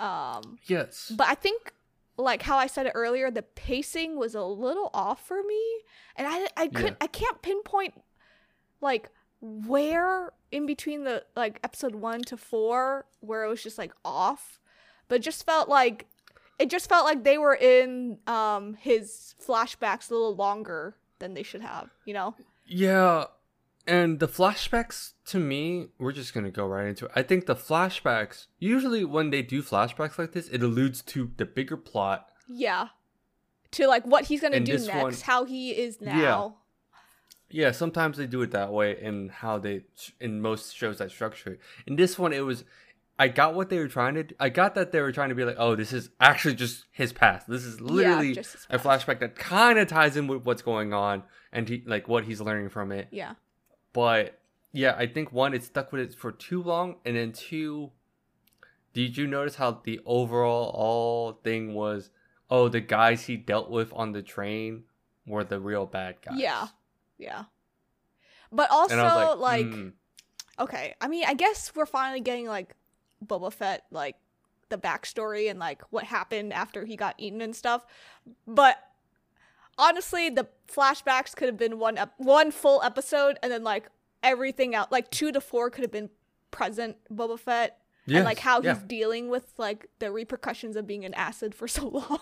Um, 0.00 0.58
yes. 0.64 1.12
but 1.16 1.28
I 1.28 1.34
think 1.34 1.72
like 2.16 2.42
how 2.42 2.58
I 2.58 2.66
said 2.66 2.86
it 2.86 2.92
earlier, 2.94 3.30
the 3.30 3.42
pacing 3.42 4.16
was 4.16 4.34
a 4.34 4.42
little 4.42 4.90
off 4.92 5.26
for 5.26 5.42
me, 5.42 5.62
and 6.16 6.26
I 6.28 6.48
I 6.56 6.68
could 6.68 6.84
Yeah. 6.92 6.96
I 7.00 7.06
can't 7.06 7.40
pinpoint 7.42 7.94
like 8.80 9.10
where 9.40 10.32
in 10.52 10.66
between 10.66 11.04
the 11.04 11.24
like 11.36 11.60
episode 11.64 11.94
one 11.94 12.22
to 12.22 12.36
four 12.36 13.06
where 13.20 13.44
it 13.44 13.48
was 13.48 13.62
just 13.62 13.78
like 13.78 13.92
off, 14.04 14.60
but 15.08 15.20
just 15.22 15.44
felt 15.46 15.68
like 15.68 16.06
it 16.58 16.68
just 16.68 16.88
felt 16.88 17.06
like 17.06 17.24
they 17.24 17.38
were 17.38 17.54
in 17.54 18.18
um 18.26 18.74
his 18.74 19.34
flashbacks 19.42 20.10
a 20.10 20.14
little 20.14 20.34
longer 20.36 20.96
than 21.20 21.34
they 21.34 21.42
should 21.42 21.62
have, 21.62 21.90
you 22.04 22.12
know? 22.14 22.34
Yeah, 22.66 23.24
and 23.86 24.20
the 24.20 24.28
flashbacks 24.28 25.12
to 25.26 25.38
me, 25.38 25.88
we're 25.98 26.12
just 26.12 26.34
gonna 26.34 26.50
go 26.50 26.66
right 26.66 26.86
into 26.88 27.06
it. 27.06 27.12
I 27.16 27.22
think 27.22 27.46
the 27.46 27.56
flashbacks 27.56 28.46
usually 28.58 29.04
when 29.04 29.30
they 29.30 29.42
do 29.42 29.62
flashbacks 29.62 30.18
like 30.18 30.32
this, 30.32 30.48
it 30.48 30.62
alludes 30.62 31.02
to 31.02 31.30
the 31.36 31.44
bigger 31.46 31.76
plot. 31.76 32.28
Yeah. 32.48 32.88
To 33.72 33.86
like 33.86 34.04
what 34.06 34.24
he's 34.24 34.40
gonna 34.40 34.56
And 34.56 34.66
do 34.66 34.72
next, 34.78 34.88
one- 34.94 35.14
how 35.24 35.44
he 35.44 35.70
is 35.70 35.98
Yeah. 36.00 36.16
now. 36.18 36.56
Yeah, 37.52 37.72
sometimes 37.72 38.16
they 38.16 38.26
do 38.26 38.42
it 38.42 38.52
that 38.52 38.72
way 38.72 38.96
and 39.02 39.30
how 39.30 39.58
they 39.58 39.82
in 40.20 40.40
most 40.40 40.76
shows 40.76 40.98
that 40.98 41.10
structure 41.10 41.54
it. 41.54 41.60
In 41.86 41.96
this 41.96 42.18
one, 42.18 42.32
it 42.32 42.44
was. 42.44 42.64
I 43.18 43.28
got 43.28 43.54
what 43.54 43.68
they 43.68 43.78
were 43.78 43.88
trying 43.88 44.14
to. 44.14 44.24
I 44.40 44.48
got 44.48 44.74
that 44.76 44.92
they 44.92 45.00
were 45.02 45.12
trying 45.12 45.28
to 45.28 45.34
be 45.34 45.44
like, 45.44 45.56
oh, 45.58 45.74
this 45.74 45.92
is 45.92 46.08
actually 46.20 46.54
just 46.54 46.86
his 46.90 47.12
past. 47.12 47.48
This 47.48 47.64
is 47.64 47.78
literally 47.80 48.32
just 48.34 48.56
a 48.70 48.78
flashback 48.78 49.18
that 49.20 49.34
kind 49.36 49.78
of 49.78 49.88
ties 49.88 50.16
in 50.16 50.26
with 50.26 50.44
what's 50.44 50.62
going 50.62 50.94
on 50.94 51.24
and 51.52 51.68
he 51.68 51.82
like 51.86 52.08
what 52.08 52.24
he's 52.24 52.40
learning 52.40 52.70
from 52.70 52.92
it. 52.92 53.08
Yeah. 53.10 53.34
But 53.92 54.38
yeah, 54.72 54.94
I 54.96 55.06
think 55.06 55.32
one, 55.32 55.54
it 55.54 55.64
stuck 55.64 55.92
with 55.92 56.00
it 56.00 56.14
for 56.14 56.32
too 56.32 56.62
long, 56.62 56.96
and 57.04 57.16
then 57.16 57.32
two, 57.32 57.90
did 58.92 59.16
you 59.16 59.26
notice 59.26 59.56
how 59.56 59.80
the 59.84 60.00
overall 60.04 60.70
all 60.74 61.32
thing 61.44 61.74
was? 61.74 62.10
Oh, 62.50 62.68
the 62.68 62.80
guys 62.80 63.26
he 63.26 63.36
dealt 63.36 63.70
with 63.70 63.92
on 63.92 64.12
the 64.12 64.22
train 64.22 64.84
were 65.26 65.44
the 65.44 65.60
real 65.60 65.86
bad 65.86 66.16
guys. 66.24 66.38
Yeah. 66.38 66.68
Yeah. 67.18 67.44
But 68.50 68.70
also, 68.70 68.94
And 68.94 69.00
I 69.00 69.04
was 69.04 69.38
like, 69.38 69.64
like, 69.64 69.66
mm, 69.66 69.92
okay, 70.58 70.94
I 71.00 71.06
mean, 71.06 71.24
I 71.26 71.34
guess 71.34 71.72
we're 71.74 71.86
finally 71.86 72.20
getting 72.20 72.46
like 72.46 72.74
Boba 73.24 73.52
Fett, 73.52 73.84
like 73.90 74.16
the 74.68 74.78
backstory 74.78 75.50
and 75.50 75.58
like 75.58 75.82
what 75.90 76.04
happened 76.04 76.52
after 76.52 76.84
he 76.84 76.96
got 76.96 77.14
eaten 77.18 77.40
and 77.40 77.54
stuff. 77.54 77.86
But 78.46 78.76
honestly, 79.80 80.30
the 80.30 80.46
flashbacks 80.72 81.34
could 81.34 81.48
have 81.48 81.56
been 81.56 81.78
one 81.78 81.98
ep- 81.98 82.14
one 82.18 82.50
full 82.52 82.82
episode, 82.82 83.38
and 83.42 83.50
then 83.50 83.64
like 83.64 83.88
everything 84.22 84.74
out, 84.74 84.92
like 84.92 85.10
two 85.10 85.32
to 85.32 85.40
four 85.40 85.70
could 85.70 85.82
have 85.82 85.90
been 85.90 86.10
present 86.50 86.96
Boba 87.12 87.38
Fett. 87.38 87.78
and 88.06 88.24
like 88.24 88.38
yes, 88.38 88.44
how 88.44 88.60
yeah. 88.60 88.74
he's 88.74 88.82
dealing 88.84 89.28
with 89.28 89.52
like 89.56 89.86
the 90.00 90.10
repercussions 90.12 90.74
of 90.76 90.86
being 90.86 91.04
an 91.04 91.14
acid 91.14 91.54
for 91.54 91.66
so 91.78 91.88
long, 91.88 92.18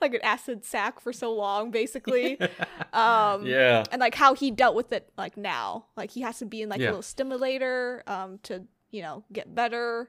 like 0.00 0.14
an 0.14 0.20
acid 0.22 0.64
sack 0.64 1.00
for 1.00 1.12
so 1.12 1.32
long, 1.34 1.70
basically. 1.70 2.38
um, 2.92 3.44
yeah. 3.46 3.82
and 3.92 4.00
like 4.00 4.14
how 4.14 4.34
he 4.34 4.50
dealt 4.50 4.74
with 4.76 4.92
it 4.92 5.10
like 5.18 5.36
now 5.36 5.86
like 5.96 6.10
he 6.12 6.20
has 6.22 6.38
to 6.38 6.46
be 6.46 6.62
in 6.62 6.68
like 6.68 6.80
Yeah. 6.80 6.88
a 6.88 6.90
little 6.90 7.02
stimulator 7.02 8.02
um 8.06 8.38
to 8.44 8.64
you 8.90 9.02
know 9.02 9.24
get 9.32 9.52
better 9.54 10.08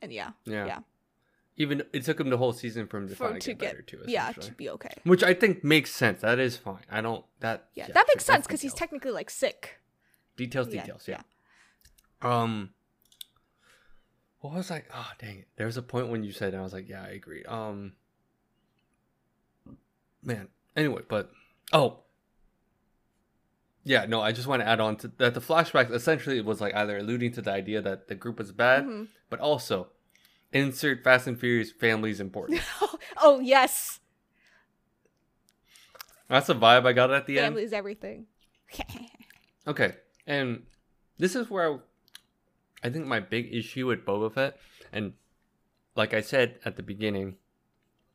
and 0.00 0.12
yeah 0.12 0.30
Yeah. 0.44 0.66
yeah. 0.66 0.78
Even 1.58 1.82
it 1.92 2.04
took 2.04 2.20
him 2.20 2.28
the 2.28 2.36
whole 2.36 2.52
season 2.52 2.86
for 2.86 2.98
him 2.98 3.08
to 3.08 3.14
for 3.14 3.24
finally 3.24 3.40
to 3.40 3.54
get, 3.54 3.70
better 3.72 3.82
too. 3.82 4.02
yeah 4.06 4.30
to 4.32 4.52
be 4.52 4.68
okay 4.68 4.92
Which 5.04 5.22
I 5.24 5.32
think 5.32 5.64
makes 5.64 5.90
sense. 5.90 6.20
That 6.20 6.38
is 6.38 6.56
fine. 6.56 6.82
I 6.90 7.00
don't 7.00 7.24
that 7.40 7.68
yeah, 7.74 7.86
that 7.88 8.06
makes 8.08 8.24
sense 8.24 8.46
because 8.46 8.60
he's 8.60 8.74
technically 8.74 9.10
like 9.12 9.30
sick 9.30 9.80
details, 10.36 10.68
Yeah, 10.72 10.82
details, 10.82 11.08
yeah. 11.08 11.22
Um 12.22 12.70
what 14.40 14.52
was 14.54 14.70
like 14.70 14.86
oh 14.94 15.10
dang 15.18 15.38
it. 15.38 15.48
There 15.56 15.66
was 15.66 15.76
a 15.78 15.82
point 15.82 16.08
when 16.08 16.22
you 16.24 16.32
said 16.32 16.52
and 16.52 16.60
I 16.60 16.62
was 16.64 16.72
like, 16.74 16.88
yeah, 16.88 17.02
I 17.02 17.08
agree. 17.12 17.44
Um 17.44 17.92
man. 20.22 20.48
Anyway, 20.76 21.02
but 21.08 21.30
oh 21.72 22.00
yeah, 23.84 24.04
no, 24.04 24.20
I 24.20 24.32
just 24.32 24.48
want 24.48 24.62
to 24.62 24.68
add 24.68 24.80
on 24.80 24.96
to 24.96 25.08
that 25.18 25.34
the 25.34 25.40
flashback 25.40 25.90
essentially 25.92 26.40
was 26.40 26.60
like 26.60 26.74
either 26.74 26.98
alluding 26.98 27.32
to 27.32 27.42
the 27.42 27.52
idea 27.52 27.80
that 27.80 28.08
the 28.08 28.14
group 28.14 28.38
was 28.38 28.50
bad, 28.52 28.84
Mhm. 28.84 29.08
but 29.30 29.38
also 29.40 29.88
insert 30.56 31.02
Fast 31.04 31.26
and 31.26 31.38
Furious 31.38 31.70
family 31.72 32.10
is 32.10 32.20
important. 32.20 32.60
Oh, 32.80 32.98
oh 33.22 33.40
yes 33.40 34.00
That's 36.28 36.46
the 36.48 36.54
vibe 36.54 36.86
I 36.86 36.92
got 36.92 37.10
at 37.12 37.26
the 37.26 37.38
end. 37.38 37.46
family 37.54 37.62
is 37.64 37.72
everything 37.72 38.26
Okay, 39.66 39.94
and 40.26 40.62
this 41.18 41.34
is 41.34 41.50
where 41.50 41.72
I, 41.72 41.78
I 42.84 42.90
think 42.90 43.06
my 43.06 43.18
big 43.20 43.52
issue 43.52 43.86
with 43.86 44.04
Boba 44.04 44.32
Fett, 44.32 44.58
and 44.92 45.14
like 45.96 46.14
I 46.14 46.20
said 46.20 46.58
at 46.64 46.76
the 46.76 46.82
beginning, 46.84 47.36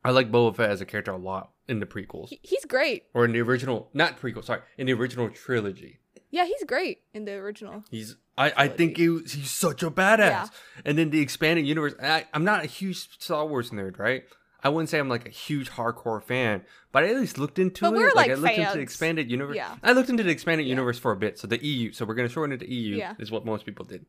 I 0.04 0.10
like 0.12 0.30
Boba 0.32 0.56
Fett 0.56 0.70
as 0.70 0.80
a 0.80 0.86
character 0.86 1.10
a 1.12 1.16
lot 1.18 1.50
in 1.68 1.80
the 1.80 1.86
prequels 1.86 2.28
He- 2.30 2.40
he's 2.42 2.64
great 2.64 3.04
or 3.12 3.24
in 3.26 3.32
the 3.32 3.40
original, 3.40 3.90
not 3.92 4.18
prequel, 4.20 4.44
sorry, 4.44 4.60
in 4.78 4.86
the 4.86 4.92
original 4.94 5.28
trilogy. 5.30 5.98
yeah 6.30 6.44
he's 6.46 6.64
great 6.64 7.02
in 7.12 7.24
the 7.26 7.32
original 7.32 7.84
He's 7.90 8.16
I, 8.38 8.52
I 8.56 8.68
think 8.68 8.96
he, 8.96 9.04
he's 9.20 9.50
such 9.50 9.82
a 9.82 9.90
badass. 9.90 10.18
Yeah. 10.18 10.46
And 10.84 10.96
then 10.96 11.10
the 11.10 11.20
expanded 11.20 11.66
universe. 11.66 11.94
I, 12.02 12.26
I'm 12.32 12.44
not 12.44 12.64
a 12.64 12.66
huge 12.66 13.20
Star 13.20 13.46
Wars 13.46 13.70
nerd, 13.70 13.98
right? 13.98 14.24
I 14.64 14.68
wouldn't 14.68 14.88
say 14.90 14.98
I'm 14.98 15.08
like 15.08 15.26
a 15.26 15.30
huge 15.30 15.70
hardcore 15.70 16.22
fan, 16.22 16.62
but 16.92 17.02
I 17.04 17.08
at 17.08 17.16
least 17.16 17.36
looked 17.36 17.58
into 17.58 17.82
But 17.84 17.94
it. 17.94 17.96
we're, 17.96 18.12
like, 18.12 18.14
like, 18.14 18.30
I 18.30 18.34
looked 18.34 18.58
into 18.58 18.72
the 18.74 18.80
expanded 18.80 19.30
universe. 19.30 19.56
Yeah. 19.56 19.74
I 19.82 19.92
looked 19.92 20.08
into 20.08 20.22
the 20.22 20.30
expanded 20.30 20.66
Yeah. 20.66 20.70
universe 20.70 20.98
for 20.98 21.10
a 21.12 21.16
bit. 21.16 21.38
So 21.38 21.46
the 21.48 21.62
EU. 21.64 21.92
So 21.92 22.04
we're 22.04 22.14
gonna 22.14 22.28
shorten 22.28 22.52
it 22.52 22.58
to 22.60 22.70
EU. 22.72 22.96
Yeah. 22.96 23.14
Is 23.18 23.30
what 23.30 23.44
most 23.44 23.66
people 23.66 23.84
did. 23.84 24.06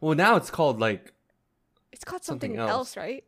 Well, 0.00 0.16
now 0.16 0.36
it's 0.36 0.50
called 0.50 0.80
like 0.80 1.12
it's 1.92 2.04
called 2.04 2.24
Something 2.24 2.52
something, 2.56 2.58
else. 2.60 2.70
else. 2.70 2.96
right 2.96 3.24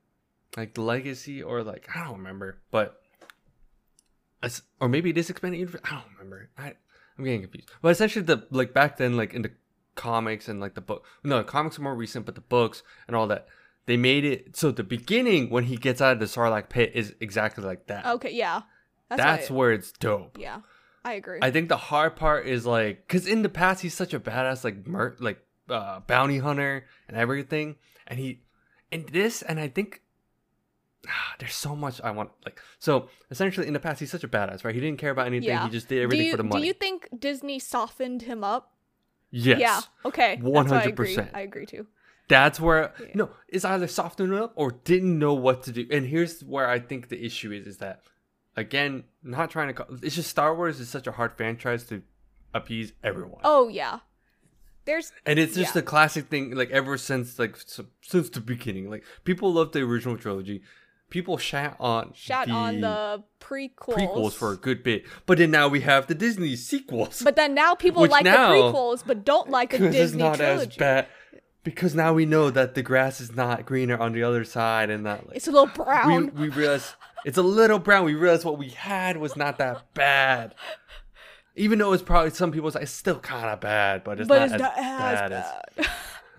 like 0.57 0.77
legacy 0.79 1.43
or 1.43 1.63
like 1.63 1.89
I 1.95 2.05
don't 2.05 2.19
remember, 2.19 2.61
but 2.71 3.01
or 4.81 4.89
maybe 4.89 5.11
it 5.11 5.19
is 5.19 5.31
expanded 5.31 5.59
universe. 5.61 5.81
I 5.85 5.91
don't 5.95 6.05
remember. 6.19 6.51
I 6.59 6.75
I'm 7.19 7.25
getting 7.25 7.43
confused. 7.43 7.71
But 7.81 7.91
essentially, 7.91 8.25
the 8.25 8.47
like 8.51 8.75
back 8.75 8.97
then, 8.99 9.17
like 9.17 9.33
in 9.35 9.43
the 9.43 9.53
comics 9.95 10.49
and 10.49 10.61
like 10.61 10.75
the 10.75 10.81
book. 10.81 11.05
No, 11.23 11.39
the 11.39 11.45
comics 11.45 11.79
are 11.79 11.83
more 11.83 11.95
recent, 11.95 12.27
but 12.27 12.35
the 12.35 12.41
books 12.41 12.83
and 13.07 13.17
all 13.17 13.27
that. 13.29 13.47
They 13.87 13.97
made 13.97 14.25
it 14.25 14.57
so 14.57 14.71
the 14.71 14.83
beginning 14.83 15.51
when 15.51 15.65
he 15.65 15.77
gets 15.77 16.01
out 16.01 16.15
of 16.15 16.19
the 16.19 16.25
Sarlacc 16.27 16.69
pit 16.71 16.93
is 16.95 17.15
exactly 17.21 17.63
like 17.65 17.87
that. 17.89 18.07
okay 18.07 18.33
yeah 18.33 18.63
that's, 19.11 19.23
That's 19.23 19.51
where 19.51 19.73
it's 19.73 19.93
dope. 19.93 20.39
yeah 20.41 20.61
i 21.05 21.13
agree 21.13 21.39
I 21.43 21.51
think 21.51 21.69
the 21.69 21.77
hard 21.77 22.17
part 22.17 22.47
is 22.47 22.65
like, 22.65 23.07
cause 23.09 23.27
in 23.27 23.43
the 23.43 23.51
past 23.51 23.83
he's 23.83 23.93
such 23.93 24.15
a 24.15 24.21
badass 24.21 24.65
like 24.65 24.87
mer- 24.87 25.17
like 25.21 25.39
uh, 25.69 26.01
bounty 26.01 26.39
hunter 26.39 26.87
and 27.09 27.17
everything, 27.17 27.77
and 28.07 28.19
he 28.19 28.41
and 28.93 29.07
this, 29.09 29.43
and 29.43 29.59
I 29.61 29.69
think 29.69 30.01
ah, 31.07 31.35
there's 31.39 31.55
so 31.55 31.75
much 31.77 32.01
I 32.03 32.11
want 32.11 32.31
like. 32.45 32.61
So 32.79 33.09
essentially, 33.31 33.67
in 33.67 33.73
the 33.75 33.81
past 33.81 34.01
he's 34.01 34.11
such 34.11 34.25
a 34.25 34.29
badass, 34.29 34.65
right? 34.65 34.75
He 34.75 34.81
didn't 34.81 34.99
care 34.99 35.11
about 35.11 35.27
anything. 35.27 35.49
Yeah. 35.49 35.65
He 35.65 35.71
just 35.71 35.89
did 35.89 36.03
everything 36.03 36.27
you, 36.27 36.31
for 36.33 36.37
the 36.39 36.45
money. 36.45 36.63
do 36.63 36.67
you 36.67 36.73
think 36.75 37.09
disney 37.19 37.59
softened 37.59 38.23
him 38.23 38.45
up 38.45 38.74
yes. 39.35 39.59
yeah 39.61 39.81
okay 40.05 40.33
I 40.33 40.85
agree. 40.85 41.17
100%. 41.17 41.29
i 41.35 41.41
agree 41.41 41.67
too 41.67 41.87
That's 42.29 42.59
where 42.59 42.93
Yeah. 43.01 43.07
no, 43.21 43.27
it's 43.55 43.65
either 43.67 43.87
softened 43.89 44.33
up 44.33 44.53
or 44.57 44.69
didn't 44.91 45.19
know 45.19 45.35
what 45.47 45.63
to 45.65 45.71
do. 45.73 45.83
And 45.95 46.07
here's 46.07 46.41
where 46.55 46.69
I 46.77 46.79
think 46.89 47.09
the 47.09 47.21
issue 47.29 47.51
is: 47.53 47.67
is 47.67 47.77
that 47.85 47.97
again, 48.57 48.93
not 49.23 49.51
trying 49.51 49.69
to. 49.69 49.75
Call, 49.75 49.87
it's 50.07 50.15
just 50.15 50.31
Star 50.31 50.51
Wars 50.57 50.81
is 50.81 50.89
such 50.89 51.07
a 51.07 51.13
hard 51.19 51.33
franchise 51.37 51.83
to 51.91 52.01
appease 52.55 52.93
everyone. 53.03 53.41
oh 53.45 53.69
yeah 53.69 53.99
there's 54.87 55.13
And 55.27 55.39
it's 55.39 55.55
just 55.55 55.75
Yeah. 55.75 55.81
the 55.81 55.87
classic 55.93 56.25
thing, 56.33 56.45
like 56.61 56.71
ever 56.71 56.97
since 56.99 57.39
like 57.39 57.57
since 58.13 58.29
the 58.31 58.41
beginning. 58.41 58.89
Like 58.95 59.05
people 59.25 59.53
love 59.53 59.73
the 59.73 59.81
original 59.81 60.17
trilogy. 60.25 60.63
People 61.11 61.39
shat 61.39 61.77
on 61.79 62.13
Shout 62.15 62.51
on 62.51 62.81
the 62.81 63.23
prequels. 63.41 63.95
prequels 63.97 64.33
for 64.33 64.53
a 64.53 64.57
good 64.57 64.83
bit, 64.83 65.05
but 65.27 65.39
then 65.39 65.51
now 65.51 65.69
we 65.69 65.81
have 65.83 66.07
the 66.09 66.15
Disney 66.15 66.57
sequels. 66.57 67.23
But 67.23 67.37
then 67.37 67.55
now 67.55 67.75
people 67.75 68.05
like 68.07 68.25
now- 68.25 68.51
the 68.51 68.55
prequels, 68.59 69.03
but 69.07 69.25
don't 69.25 69.49
like 69.49 69.71
the 69.71 69.79
because 69.79 69.95
it's 69.95 69.97
Disney 70.13 70.23
not 70.23 70.37
trilogy. 70.37 70.71
as 70.71 70.77
bad. 70.77 71.07
Because 71.63 71.95
now 71.95 72.13
we 72.13 72.27
know 72.27 72.51
that 72.51 72.75
the 72.75 72.83
grass 72.83 73.21
is 73.21 73.35
not 73.35 73.65
greener 73.65 73.97
on 73.97 74.13
the 74.13 74.23
other 74.23 74.45
side, 74.45 74.91
and 74.91 75.07
that 75.07 75.27
like 75.29 75.37
It's 75.37 75.49
a 75.49 75.53
little 75.53 75.67
brown. 75.69 76.33
we 76.35 76.49
realize 76.49 76.95
it's 77.25 77.39
a 77.39 77.43
little 77.43 77.79
brown. 77.79 78.05
We 78.05 78.15
realize 78.15 78.45
what 78.45 78.59
we 78.59 78.71
had 78.71 79.17
was 79.17 79.35
not 79.37 79.57
that 79.59 79.95
bad. 79.95 80.55
Even 81.57 81.79
though 81.79 81.93
it's 81.93 82.03
probably 82.03 82.31
some 82.31 82.51
people's. 82.51 82.75
say 82.75 82.83
it's 82.83 82.91
still 82.91 83.21
kind 83.21 83.47
of 83.49 83.61
bad, 83.61 84.03
but 84.05 84.19
it's 84.21 84.29
but 84.29 84.39
not 84.39 84.45
it's 84.47 84.55
as 84.55 84.61
not 84.61 84.73
as 84.77 84.85
bad, 84.85 85.31
bad. 85.31 85.57
as 85.79 85.87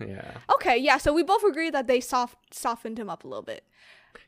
yeah. 0.06 0.30
okay, 0.54 0.76
yeah. 0.76 0.98
So 0.98 1.12
we 1.12 1.22
both 1.22 1.42
agree 1.42 1.70
that 1.70 1.86
they 1.86 2.00
soft 2.00 2.36
softened 2.54 2.98
him 2.98 3.08
up 3.08 3.24
a 3.24 3.28
little 3.28 3.42
bit. 3.42 3.64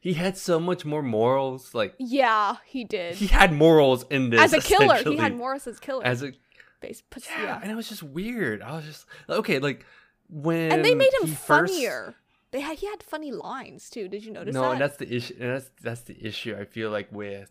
He 0.01 0.15
had 0.15 0.37
so 0.37 0.59
much 0.61 0.85
more 0.85 1.03
morals. 1.03 1.75
Like 1.75 1.95
Yeah, 1.99 2.57
he 2.65 2.85
did. 2.85 3.17
he 3.17 3.27
had 3.27 3.53
morals 3.53 4.05
in 4.11 4.31
this 4.31 4.41
as 4.41 4.53
a 4.53 4.61
killer, 4.61 4.97
he 4.97 5.17
had 5.17 5.35
Morris 5.37 5.67
as 5.67 5.79
killer. 5.81 6.05
as 6.05 6.23
a 6.23 6.33
base, 6.81 7.03
yeah, 7.29 7.43
yeah. 7.43 7.61
and 7.63 7.71
it 7.71 7.75
was 7.75 7.89
just 7.89 8.03
weird. 8.03 8.63
I 8.63 8.77
was 8.77 8.85
just 8.85 9.07
okay, 9.29 9.59
like 9.59 9.85
when 10.31 10.71
And 10.73 10.85
they 10.85 10.95
made 10.95 11.13
him 11.21 11.27
he 11.29 11.35
first- 11.35 11.73
funnier. 11.73 12.15
They 12.51 12.61
had 12.61 12.79
he 12.79 12.87
had 12.87 13.03
funny 13.03 13.31
lines 13.33 13.91
too. 13.91 14.09
Did 14.09 14.25
you 14.25 14.33
notice 14.33 14.55
no, 14.55 14.63
that? 14.63 14.73
and 14.73 14.81
that's 14.81 14.97
the 14.97 15.13
issue. 15.15 15.35
And 15.39 15.51
that's 15.51 15.71
that's 15.83 16.01
the 16.03 16.17
issue. 16.27 16.57
I 16.59 16.65
feel 16.65 16.91
like 16.91 17.09
with 17.13 17.51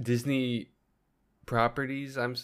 Disney 0.00 0.68
properties, 1.46 2.16
I'm. 2.16 2.36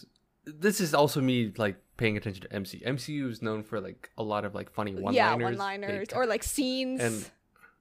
This 0.47 0.81
is 0.81 0.93
also 0.95 1.21
me 1.21 1.53
like 1.57 1.77
paying 1.97 2.17
attention 2.17 2.43
to 2.43 2.53
MC. 2.53 2.83
MCU 2.87 3.31
is 3.31 3.41
known 3.43 3.63
for 3.63 3.81
like 3.81 4.11
a 4.19 4.23
lot 4.23 4.45
of 4.45 4.55
like 4.55 4.71
funny 4.71 4.93
one-liners. 4.95 5.17
yeah, 5.17 5.35
one-liners 5.35 6.09
or 6.15 6.27
like 6.27 6.43
scenes 6.43 7.01
and- 7.01 7.31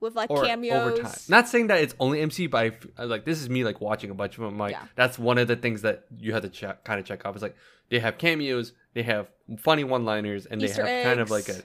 with 0.04 0.16
like 0.16 0.30
or 0.30 0.46
cameos. 0.46 0.76
over 0.94 1.02
time. 1.02 1.12
Not 1.30 1.48
saying 1.48 1.68
that 1.68 1.80
it's 1.82 1.96
only 2.00 2.22
MC, 2.22 2.46
but 2.48 2.58
I 2.60 2.68
f- 2.68 2.88
I 2.98 3.04
like 3.06 3.26
this 3.26 3.42
is 3.42 3.50
me 3.50 3.64
like 3.64 3.82
watching 3.82 4.12
a 4.12 4.14
bunch 4.14 4.38
of 4.38 4.44
them. 4.44 4.60
Like 4.60 4.74
Yeah. 4.74 4.84
that's 4.96 5.18
one 5.18 5.40
of 5.40 5.48
the 5.48 5.56
things 5.56 5.82
that 5.82 6.06
you 6.20 6.34
have 6.34 6.44
to 6.44 6.50
check, 6.50 6.84
kind 6.84 7.00
of 7.00 7.06
check 7.08 7.26
off. 7.26 7.36
Is 7.36 7.42
like 7.42 7.56
they 7.90 8.00
have 8.00 8.18
cameos, 8.20 8.74
they 8.94 9.02
have 9.04 9.28
funny 9.58 9.84
one-liners, 9.84 10.46
and 10.46 10.62
Easter 10.62 10.84
they 10.84 10.98
have 11.00 11.06
kind 11.06 11.20
of 11.20 11.32
like 11.32 11.50
a 11.50 11.64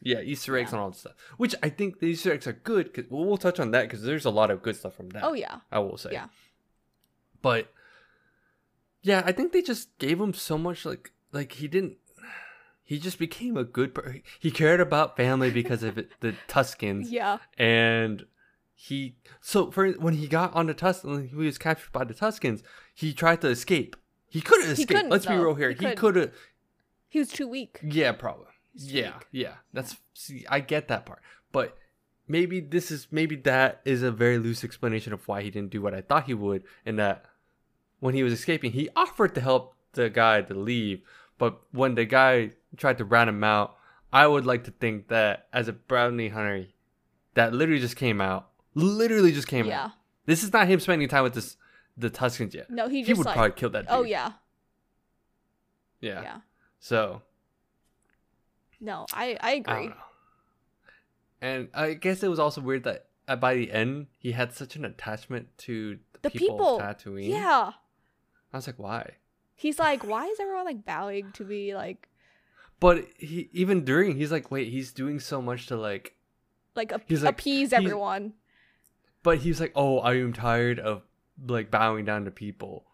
yeah 0.00 0.20
Easter 0.20 0.56
eggs 0.56 0.68
Yeah. 0.70 0.76
and 0.76 0.82
all 0.84 0.90
that 0.90 0.96
stuff. 0.98 1.14
Which 1.38 1.54
I 1.62 1.68
think 1.70 1.98
the 1.98 2.06
Easter 2.06 2.32
eggs 2.32 2.46
are 2.46 2.52
good 2.52 2.92
because 2.92 3.10
well, 3.10 3.24
we'll 3.24 3.36
touch 3.36 3.58
on 3.58 3.72
that 3.72 3.82
because 3.82 4.02
there's 4.02 4.24
a 4.24 4.30
lot 4.30 4.50
of 4.52 4.62
good 4.62 4.76
stuff 4.76 4.94
from 4.94 5.08
that. 5.10 5.24
Oh 5.24 5.32
yeah, 5.32 5.56
I 5.72 5.80
will 5.80 5.96
say. 5.96 6.10
Yeah. 6.12 6.26
But 7.42 7.72
yeah, 9.02 9.22
I 9.24 9.32
think 9.32 9.52
they 9.52 9.62
just 9.62 9.96
gave 9.98 10.20
him 10.20 10.34
so 10.34 10.58
much 10.58 10.84
like 10.84 11.12
like 11.32 11.52
he 11.52 11.68
didn't 11.68 11.96
he 12.90 12.98
just 12.98 13.18
became 13.18 13.54
a 13.56 13.64
good 13.64 13.90
per- 13.94 14.16
he 14.40 14.50
cared 14.50 14.80
about 14.80 15.16
family 15.16 15.50
because 15.50 15.82
of 15.82 15.98
it, 15.98 16.08
the 16.20 16.32
Tuskens 16.48 17.06
yeah, 17.10 17.38
and 17.58 18.24
he 18.74 19.16
so 19.40 19.70
for 19.70 19.90
when 19.92 20.14
he 20.14 20.26
got 20.28 20.54
on 20.54 20.66
the 20.66 20.74
Tuskens 20.74 21.04
when 21.12 21.28
he 21.28 21.34
was 21.36 21.58
captured 21.58 21.92
by 21.92 22.04
the 22.04 22.14
Tuskens, 22.14 22.62
he 22.94 23.12
tried 23.12 23.40
to 23.42 23.48
escape. 23.48 23.96
He 24.30 24.40
could 24.40 24.58
have 24.60 24.76
He 24.76 24.82
escaped. 24.82 24.90
couldn't, 24.90 25.10
Let's 25.10 25.26
be 25.26 25.34
real 25.34 25.54
here. 25.54 25.70
He 25.72 25.94
couldn't. 25.94 26.22
have 26.30 26.34
he 27.08 27.18
was 27.18 27.28
too 27.28 27.48
weak. 27.48 27.80
yeah, 27.82 28.12
probably. 28.12 28.46
Yeah, 28.74 29.14
weak. 29.18 29.26
yeah. 29.32 29.54
That's 29.72 29.96
see, 30.14 30.44
I 30.48 30.60
get 30.60 30.88
that 30.88 31.04
part, 31.06 31.20
but 31.52 31.76
maybe 32.28 32.60
this 32.60 32.90
is 32.90 33.08
maybe 33.10 33.36
that 33.36 33.80
is 33.84 34.02
a 34.02 34.10
very 34.12 34.38
loose 34.38 34.62
explanation 34.64 35.12
of 35.12 35.26
why 35.26 35.42
he 35.42 35.50
didn't 35.50 35.70
do 35.70 35.80
what 35.82 35.94
I 35.94 36.00
thought 36.02 36.24
he 36.24 36.34
would, 36.34 36.62
and 36.86 36.98
that 36.98 37.24
when 38.00 38.14
he 38.14 38.22
was 38.22 38.32
escaping, 38.32 38.72
he 38.72 38.88
offered 38.94 39.34
to 39.34 39.40
help 39.40 39.74
the 39.94 40.08
guy 40.10 40.42
to 40.42 40.54
leave, 40.54 41.00
But 41.38 41.58
when 41.72 41.94
the 41.96 42.04
guy 42.04 42.50
tried 42.76 42.98
to 42.98 43.04
rat 43.04 43.28
him 43.28 43.42
out, 43.44 43.76
I 44.12 44.26
would 44.26 44.46
like 44.46 44.64
to 44.64 44.70
think 44.70 45.08
that 45.08 45.48
as 45.52 45.68
a 45.68 45.72
bounty 45.72 46.28
hunter, 46.28 46.66
that 47.34 47.52
literally 47.52 47.80
just 47.80 47.96
came 47.96 48.20
out. 48.20 48.48
Literally 48.74 49.32
just 49.32 49.48
came 49.48 49.66
yeah. 49.66 49.84
out. 49.86 49.90
This 50.26 50.42
is 50.42 50.52
not 50.52 50.68
him 50.68 50.78
spending 50.80 51.08
time 51.08 51.22
with 51.24 51.34
this 51.34 51.56
the 51.96 52.10
Tuskens 52.10 52.54
yet. 52.54 52.70
No, 52.70 52.88
he 52.88 52.98
He 52.98 53.02
just 53.04 53.18
would 53.18 53.26
like. 53.26 53.34
probably 53.34 53.52
kill 53.52 53.70
that 53.70 53.82
dude. 53.86 53.90
oh 53.90 54.02
yeah. 54.04 54.32
yeah. 56.00 56.22
yeah. 56.22 56.36
So 56.78 57.22
No, 58.80 59.06
I 59.12 59.36
I 59.40 59.50
I 59.50 59.52
agree. 59.54 59.88
know. 59.88 59.94
And 61.40 61.68
I 61.74 61.94
guess 61.94 62.22
it 62.22 62.28
was 62.28 62.38
also 62.38 62.60
weird 62.60 62.84
that 62.84 63.06
uh, 63.26 63.36
by 63.36 63.54
the 63.54 63.72
end 63.72 64.06
he 64.18 64.32
had 64.32 64.52
such 64.52 64.76
an 64.76 64.84
attachment 64.84 65.48
to 65.58 65.98
the, 66.12 66.18
The 66.22 66.30
people, 66.30 66.56
people. 66.56 66.78
Tatooine. 66.80 67.28
Yeah. 67.30 67.72
I 68.52 68.56
was 68.56 68.66
like, 68.66 68.78
why? 68.78 69.12
He's 69.54 69.78
like, 69.78 70.04
why 70.04 70.26
is 70.26 70.38
everyone 70.40 70.64
like 70.64 70.84
bowing 70.84 71.32
to 71.32 71.44
me? 71.44 71.74
Like, 71.74 72.08
But 72.80 73.06
he 73.16 73.48
even 73.52 73.84
during 73.84 74.16
he's 74.16 74.30
like, 74.32 74.50
wait, 74.50 74.68
he's 74.68 74.92
doing 74.92 75.18
so 75.20 75.42
much 75.42 75.66
to 75.66 75.76
like 75.76 76.14
like 76.74 76.92
ap- 76.92 77.10
like- 77.10 77.22
appease 77.24 77.72
everyone. 77.72 78.34
but 79.22 79.38
he's 79.38 79.60
like, 79.60 79.72
oh, 79.74 79.98
I 79.98 80.14
am 80.14 80.32
tired 80.32 80.78
of 80.78 81.02
like 81.46 81.70
bowing 81.70 82.04
down 82.04 82.24
to 82.26 82.30
people. 82.30 82.84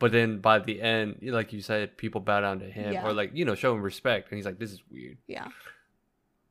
But 0.00 0.12
then 0.12 0.38
by 0.40 0.58
the 0.60 0.80
end, 0.80 1.18
like 1.22 1.52
you 1.52 1.60
said, 1.60 1.96
people 1.96 2.20
bow 2.20 2.40
down 2.40 2.60
to 2.60 2.66
him 2.70 2.92
Yeah. 2.92 3.06
or 3.06 3.12
like 3.12 3.30
you 3.34 3.44
know 3.44 3.54
show 3.54 3.74
him 3.74 3.82
respect, 3.82 4.30
and 4.30 4.36
he's 4.38 4.46
like, 4.46 4.58
this 4.58 4.72
is 4.72 4.80
weird. 4.90 5.18
Yeah. 5.26 5.48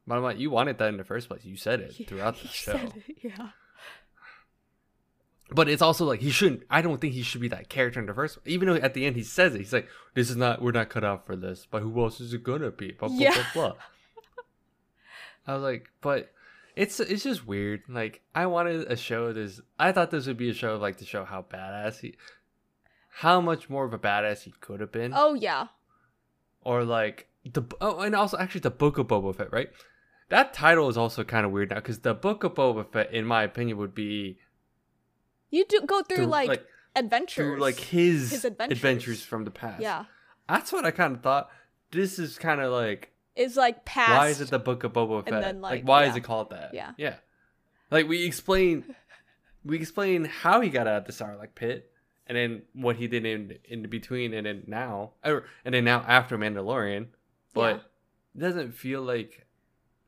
But 0.05 0.15
I'm 0.15 0.23
like, 0.23 0.39
you 0.39 0.49
wanted 0.49 0.77
that 0.77 0.87
in 0.87 0.95
the 0.97 1.03
first 1.03 1.27
place. 1.27 1.43
You 1.43 1.57
said 1.57 1.81
it 1.81 2.07
throughout 2.07 2.37
the 2.41 2.47
show. 2.47 2.71
said 2.73 2.93
it, 3.07 3.17
Yeah. 3.21 3.49
But 5.49 5.69
it's 5.69 5.81
also 5.81 6.03
like 6.05 6.19
he 6.19 6.29
shouldn't. 6.29 6.63
I 6.69 6.81
don't 6.81 6.99
think 6.99 7.13
he 7.13 7.23
should 7.23 7.39
be 7.41 7.47
that 7.49 7.69
character 7.69 7.99
in 8.01 8.05
the 8.05 8.13
first. 8.13 8.37
Even 8.45 8.67
though 8.67 8.75
at 8.75 8.93
the 8.93 9.05
end 9.05 9.15
he 9.15 9.23
says 9.23 9.55
it, 9.55 9.59
he's 9.59 9.71
like, 9.73 9.87
"This 10.13 10.29
is 10.29 10.35
not. 10.35 10.61
We're 10.61 10.71
not 10.73 10.89
cut 10.89 11.05
out 11.05 11.25
for 11.25 11.35
this." 11.37 11.65
But 11.69 11.83
who 11.83 12.01
else 12.03 12.19
is 12.19 12.33
it 12.33 12.43
gonna 12.43 12.71
be? 12.71 12.91
Blah 12.91 13.07
blah 13.07 13.17
Yeah. 13.17 13.33
blah 13.33 13.45
blah. 13.53 13.73
I 15.47 15.53
was 15.53 15.63
like, 15.63 15.89
but 16.01 16.31
it's 16.75 16.99
it's 16.99 17.23
just 17.23 17.47
weird. 17.47 17.83
Like 17.87 18.21
I 18.35 18.45
wanted 18.47 18.91
a 18.91 18.97
show. 18.97 19.31
This 19.31 19.61
I 19.79 19.91
thought 19.93 20.11
this 20.11 20.27
would 20.27 20.37
be 20.37 20.49
a 20.49 20.53
show 20.53 20.75
like 20.77 20.97
to 20.97 21.05
show 21.05 21.23
how 21.23 21.43
badass 21.49 21.99
he, 22.01 22.15
how 23.09 23.39
much 23.39 23.69
more 23.69 23.85
of 23.85 23.93
a 23.93 23.99
badass 23.99 24.43
he 24.43 24.53
could 24.59 24.81
have 24.81 24.91
been, 24.91 25.13
Oh 25.15 25.33
yeah. 25.33 25.67
or 26.61 26.83
like 26.83 27.27
the 27.45 27.63
oh, 27.79 28.01
and 28.01 28.13
also 28.15 28.37
actually 28.37 28.61
the 28.61 28.69
Book 28.71 28.97
of 28.97 29.07
Boba 29.07 29.33
Fett, 29.35 29.53
right? 29.53 29.69
That 30.29 30.53
title 30.53 30.89
is 30.89 30.97
also 30.97 31.23
kind 31.23 31.45
of 31.45 31.53
weird 31.53 31.69
now 31.69 31.77
because 31.77 31.99
the 31.99 32.13
Book 32.13 32.43
of 32.43 32.55
Boba 32.55 32.85
Fett, 32.91 33.13
in 33.13 33.23
my 33.25 33.43
opinion, 33.43 33.77
would 33.77 33.95
be 33.95 34.39
You 35.49 35.65
do 35.65 35.81
go 35.85 36.03
through 36.03 36.17
through, 36.17 36.25
like, 36.27 36.65
adventures. 36.95 37.35
through 37.35 37.59
like 37.59 37.79
his, 37.79 38.31
His 38.31 38.45
adventures. 38.45 38.77
adventures. 38.77 39.23
from 39.23 39.45
the 39.45 39.51
past. 39.51 39.81
yeah. 39.81 40.05
that's 40.49 40.71
what 40.71 40.85
I 40.85 40.91
kind 40.91 41.15
of 41.15 41.21
thought. 41.21 41.49
This 41.91 42.19
is 42.19 42.37
kind 42.37 42.59
of 42.61 42.71
like 42.71 43.11
Is 43.35 43.55
like 43.55 43.85
past. 43.85 44.11
why 44.11 44.27
is 44.29 44.41
it 44.41 44.49
the 44.49 44.59
Book 44.59 44.83
of 44.83 44.93
Boba 44.93 45.23
Fett? 45.23 45.33
and 45.33 45.43
then, 45.43 45.61
like, 45.61 45.71
like, 45.71 45.87
why 45.87 46.05
is 46.05 46.15
it 46.15 46.21
called 46.21 46.49
that? 46.49 46.73
Yeah. 46.73 46.91
yeah. 46.97 47.15
Like 47.91 48.07
we 48.07 48.25
explain, 48.25 48.83
we 49.63 49.77
explain 49.77 50.25
how 50.25 50.59
he 50.61 50.69
got 50.69 50.87
out 50.87 50.97
of 50.97 51.05
the 51.05 51.13
Sarlacc 51.13 51.55
pit, 51.55 51.89
and 52.27 52.35
then 52.37 52.63
what 52.73 52.97
he 52.97 53.07
did 53.07 53.25
in 53.25 53.57
in 53.63 53.83
between, 53.89 54.33
and 54.33 54.45
then 54.45 54.63
now, 54.67 55.11
or 55.23 55.45
and 55.63 55.73
then 55.73 55.85
now 55.85 56.03
after 56.05 56.37
Mandalorian, 56.37 57.07
but 57.53 57.75
it 58.35 58.39
doesn't 58.39 58.73
feel 58.73 59.01
like 59.01 59.45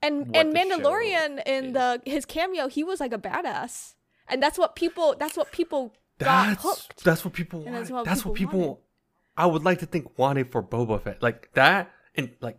and 0.02 0.36
and 0.36 0.54
Mandalorian 0.54 1.42
in 1.46 1.66
is. 1.68 1.74
the 1.74 2.02
his 2.06 2.26
cameo, 2.26 2.68
he 2.68 2.84
was 2.84 3.00
like 3.00 3.14
a 3.14 3.18
badass, 3.18 3.94
and 4.30 4.42
that's 4.44 4.58
what 4.58 4.76
people. 4.76 5.16
That's 5.20 5.36
what 5.38 5.52
people 5.52 5.94
got 6.20 6.48
that's 6.48 6.64
hooked. 6.64 7.04
that's 7.04 7.24
what 7.24 7.34
people 7.34 7.62
And 7.66 7.74
want. 7.74 7.88
that's 7.90 8.06
That's, 8.06 8.26
what 8.26 8.32
what 8.32 8.38
people 8.38 8.60
people. 8.60 8.82
I 9.38 9.46
would 9.46 9.64
like 9.64 9.80
to 9.80 9.86
think 9.86 10.18
wanted 10.18 10.52
for 10.52 10.62
Boba 10.62 11.02
Fett, 11.02 11.22
like 11.24 11.50
that, 11.54 11.92
and 12.16 12.32
like 12.42 12.58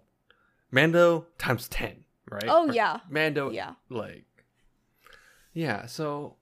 Mando 0.70 1.26
times 1.38 1.68
ten, 1.68 2.04
right? 2.30 2.44
Oh, 2.48 2.68
Or 2.68 2.72
yeah. 2.72 3.00
Mando, 3.10 3.50
Yeah. 3.50 3.74
like 3.90 4.24
yeah. 5.52 5.86
So 5.86 6.36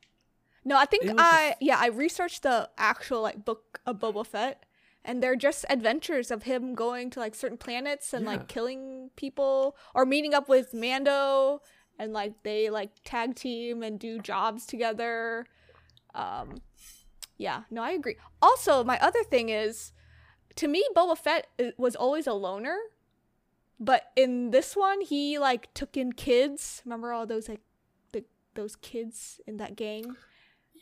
No, 0.64 0.76
I 0.76 0.84
think 0.84 1.04
I 1.18 1.48
just- 1.50 1.62
yeah 1.62 1.78
I 1.80 1.86
researched 1.88 2.42
the 2.42 2.70
actual 2.78 3.22
like 3.22 3.44
book 3.44 3.80
of 3.86 3.98
Boba 3.98 4.26
Fett, 4.26 4.64
and 5.04 5.22
they're 5.22 5.36
just 5.36 5.64
adventures 5.70 6.30
of 6.30 6.42
him 6.44 6.74
going 6.74 7.10
to 7.10 7.20
like 7.20 7.34
certain 7.34 7.58
planets 7.58 8.12
and 8.12 8.24
Yeah. 8.24 8.32
like 8.32 8.48
killing 8.48 9.10
people 9.16 9.76
or 9.94 10.04
meeting 10.06 10.34
up 10.34 10.48
with 10.48 10.74
Mando, 10.74 11.62
and 11.98 12.12
like 12.12 12.42
they 12.42 12.70
like 12.70 12.90
tag 13.04 13.34
team 13.34 13.82
and 13.82 13.98
do 13.98 14.18
jobs 14.20 14.66
together. 14.66 15.46
Um, 16.14 16.56
yeah, 17.36 17.62
no, 17.70 17.82
I 17.82 17.92
agree. 17.92 18.16
Also, 18.42 18.82
my 18.84 18.98
other 19.00 19.22
thing 19.24 19.48
is, 19.48 19.92
to 20.56 20.66
me, 20.68 20.84
Boba 20.96 21.16
Fett 21.16 21.46
was 21.76 21.94
always 21.94 22.26
a 22.26 22.32
loner, 22.32 22.76
but 23.78 24.10
in 24.16 24.50
this 24.50 24.74
one, 24.76 25.00
he 25.00 25.38
like 25.38 25.72
took 25.74 25.96
in 25.96 26.12
kids. 26.12 26.82
Remember 26.84 27.12
all 27.12 27.26
those 27.26 27.48
like 27.48 27.60
the 28.12 28.24
those 28.54 28.74
kids 28.76 29.40
in 29.46 29.56
that 29.58 29.76
gang? 29.76 30.16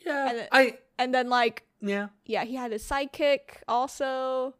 yeah, 0.05 0.29
And 0.29 0.37
it- 0.39 0.49
I 0.51 0.77
and 0.97 1.13
then 1.13 1.29
like 1.29 1.63
yeah. 1.81 2.07
yeah 2.25 2.43
he 2.43 2.55
had 2.55 2.71
his 2.71 2.83
sidekick 2.83 3.61
also 3.67 4.55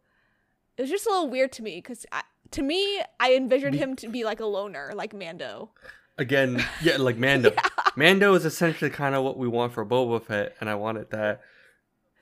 it 0.77 0.81
was 0.83 0.89
just 0.91 1.07
a 1.07 1.09
little 1.09 1.29
weird 1.29 1.51
to 1.53 1.63
me 1.63 1.77
because 1.77 2.05
to 2.51 2.61
me 2.61 3.01
i 3.19 3.33
envisioned 3.33 3.73
him 3.75 3.95
to 3.95 4.07
be 4.07 4.23
like 4.23 4.39
a 4.39 4.45
loner 4.45 4.91
like 4.95 5.13
mando 5.15 5.71
Again, 6.17 6.63
yeah, 6.81 6.97
like 6.97 7.17
Mando. 7.25 7.51
Mando 7.95 8.33
is 8.33 8.45
essentially 8.45 8.89
kind 8.89 9.13
of 9.15 9.23
what 9.23 9.37
we 9.37 9.47
want 9.47 9.73
for 9.73 9.85
Boba 9.85 10.21
Fett, 10.23 10.55
and 10.59 10.69
I 10.69 10.75
wanted 10.75 11.11
that. 11.11 11.41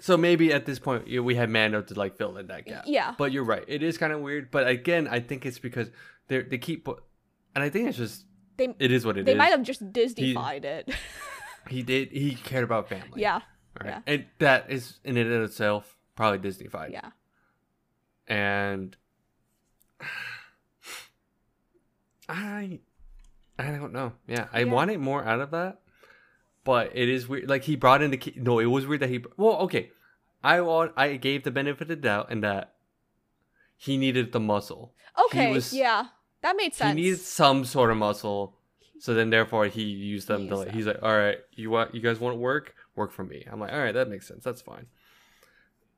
So 0.01 0.17
maybe 0.17 0.51
at 0.51 0.65
this 0.65 0.77
point 0.79 1.07
yeah, 1.07 1.21
we 1.21 1.35
had 1.35 1.49
Mando 1.49 1.81
to 1.81 1.93
like 1.93 2.17
fill 2.17 2.35
in 2.37 2.47
that 2.47 2.65
gap. 2.65 2.83
yeah 2.85 3.15
But 3.17 3.31
you're 3.31 3.45
right. 3.45 3.63
It 3.67 3.81
is 3.81 3.97
kind 3.97 4.11
of 4.11 4.19
weird. 4.19 4.51
But 4.51 4.67
again, 4.67 5.07
I 5.07 5.21
think 5.21 5.45
it's 5.45 5.59
because 5.59 5.89
they 6.27 6.41
they 6.41 6.57
keep, 6.57 6.87
and 6.87 7.63
I 7.63 7.69
think 7.69 7.87
it's 7.87 7.97
just 7.97 8.25
they 8.57 8.75
it 8.79 8.91
is 8.91 9.05
what 9.05 9.15
it 9.17 9.21
is. 9.21 9.25
they 9.25 9.35
might 9.35 9.51
have 9.51 9.63
just 9.63 9.81
disneyfied 9.93 10.65
it 10.65 10.93
He 11.69 11.81
did. 11.81 12.11
He 12.11 12.35
cared 12.35 12.63
about 12.65 12.89
family. 12.89 13.21
yeah 13.21 13.39
Right? 13.81 13.89
yeah. 13.89 13.99
And 14.05 14.25
that 14.39 14.69
is 14.69 14.99
in 15.03 15.15
and 15.17 15.31
of 15.31 15.43
itself 15.43 15.95
probably 16.15 16.39
Disneyfied. 16.49 16.91
yeah 16.91 17.11
And 18.27 18.95
I, 22.29 22.79
I 23.57 23.65
don't 23.71 23.93
know. 23.93 24.13
Yeah, 24.27 24.47
I 24.51 24.59
Yeah. 24.61 24.71
wanted 24.73 24.99
more 24.99 25.23
out 25.23 25.39
of 25.39 25.51
that, 25.51 25.79
but 26.63 26.91
it 26.95 27.07
is 27.09 27.27
weird. 27.27 27.47
Like 27.49 27.63
he 27.63 27.75
brought 27.75 28.01
in 28.01 28.11
the 28.11 28.17
ki- 28.17 28.33
no. 28.37 28.59
It 28.59 28.65
was 28.65 28.85
weird 28.85 29.01
that 29.01 29.09
he. 29.09 29.23
Well, 29.37 29.57
okay. 29.61 29.91
I 30.43 30.61
want. 30.61 30.91
I 30.97 31.15
gave 31.15 31.43
the 31.43 31.51
benefit 31.51 31.83
of 31.83 31.87
the 31.87 31.95
doubt 31.95 32.27
and 32.29 32.43
that 32.43 32.75
he 33.77 33.97
needed 33.97 34.31
the 34.31 34.39
muscle. 34.39 34.93
okay 35.27 35.51
was- 35.53 35.73
yeah 35.73 36.07
that 36.41 36.55
made 36.57 36.73
sense 36.75 36.95
He 36.95 37.01
needed 37.03 37.19
some 37.19 37.63
sort 37.65 37.89
of 37.91 37.97
muscle. 37.97 38.57
So 38.99 39.13
then, 39.13 39.29
therefore, 39.29 39.65
he 39.67 39.83
used 39.83 40.27
them 40.27 40.41
He 40.43 40.47
to. 40.49 40.57
Like, 40.57 40.71
he's 40.71 40.85
like, 40.87 40.99
"All 41.03 41.15
right, 41.15 41.39
you 41.53 41.69
want 41.69 41.93
you 41.95 42.01
guys 42.01 42.19
want 42.19 42.33
to 42.35 42.39
work? 42.39 42.73
Work 42.95 43.11
for 43.11 43.23
me." 43.25 43.45
I'm 43.51 43.59
like, 43.59 43.71
"All 43.73 43.79
right, 43.79 43.91
that 43.93 44.07
makes 44.09 44.25
sense. 44.27 44.43
That's 44.43 44.61
fine." 44.61 44.85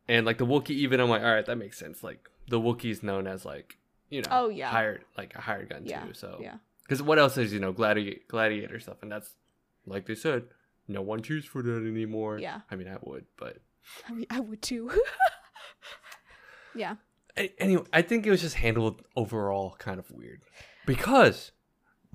And 0.07 0.25
like 0.25 0.37
the 0.37 0.45
Wookiee, 0.45 0.71
even 0.71 0.99
I'm 0.99 1.09
like, 1.09 1.21
"All 1.21 1.31
right, 1.33 1.45
that 1.45 1.57
makes 1.57 1.77
sense." 1.77 2.03
Like 2.03 2.27
the 2.47 2.59
Wookiee's 2.59 3.03
known 3.03 3.27
as 3.27 3.45
like 3.45 3.77
you 4.09 4.21
know, 4.21 4.27
Oh, 4.31 4.49
yeah. 4.49 4.69
hired 4.69 5.03
like 5.17 5.35
a 5.35 5.41
hired 5.41 5.69
gun 5.69 5.83
yeah 5.85 6.05
too. 6.05 6.13
So 6.13 6.39
yeah 6.41 6.55
because 6.87 7.01
what 7.01 7.19
else 7.19 7.37
is 7.37 7.51
you 7.53 7.59
know 7.59 7.71
gladiator 7.73 8.21
gladiator 8.27 8.79
stuff, 8.79 8.97
and 9.01 9.11
that's 9.11 9.35
like 9.85 10.05
they 10.05 10.15
said, 10.15 10.45
no 10.87 11.01
one 11.01 11.21
chooses 11.21 11.49
for 11.49 11.61
that 11.61 11.87
anymore. 11.87 12.39
Yeah. 12.39 12.61
I 12.71 12.75
mean, 12.75 12.87
I 12.87 12.97
would, 13.01 13.25
but 13.37 13.57
i 14.09 14.11
mean 14.11 14.25
i 14.29 14.37
would 14.37 14.61
too 14.61 14.91
yeah 16.75 16.95
anyway, 17.59 17.83
I 17.93 18.01
think 18.01 18.25
it 18.25 18.31
was 18.31 18.41
just 18.41 18.55
handled 18.55 19.01
overall 19.15 19.75
kind 19.79 19.99
of 19.99 20.09
weird 20.11 20.41
because, 20.85 21.51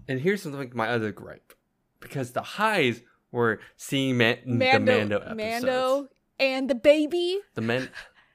and 0.08 0.20
here's 0.20 0.42
something 0.42 0.58
like 0.58 0.74
my 0.74 0.88
other 0.88 1.12
gripe, 1.12 1.54
because 2.00 2.32
the 2.32 2.42
highs 2.42 3.02
were 3.30 3.60
seeing 3.76 4.16
man- 4.16 4.38
mando 4.44 4.78
the 4.78 4.98
Mando 4.98 5.16
episodes, 5.18 5.36
mando 5.38 6.08
and 6.38 6.70
the 6.70 6.74
baby 6.74 7.40
the 7.54 7.60
men, 7.60 7.88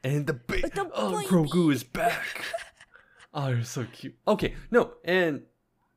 and 0.04 0.28
the 0.28 0.34
big 0.34 0.74
The 0.74 0.90
oh 0.94 1.18
baby. 1.18 1.28
Grogu 1.28 1.72
is 1.74 1.84
back. 1.84 2.44
oh, 3.34 3.50
you're 3.50 3.64
so 3.64 3.86
cute. 3.92 4.16
Okay, 4.28 4.56
no, 4.72 4.94
and 5.04 5.44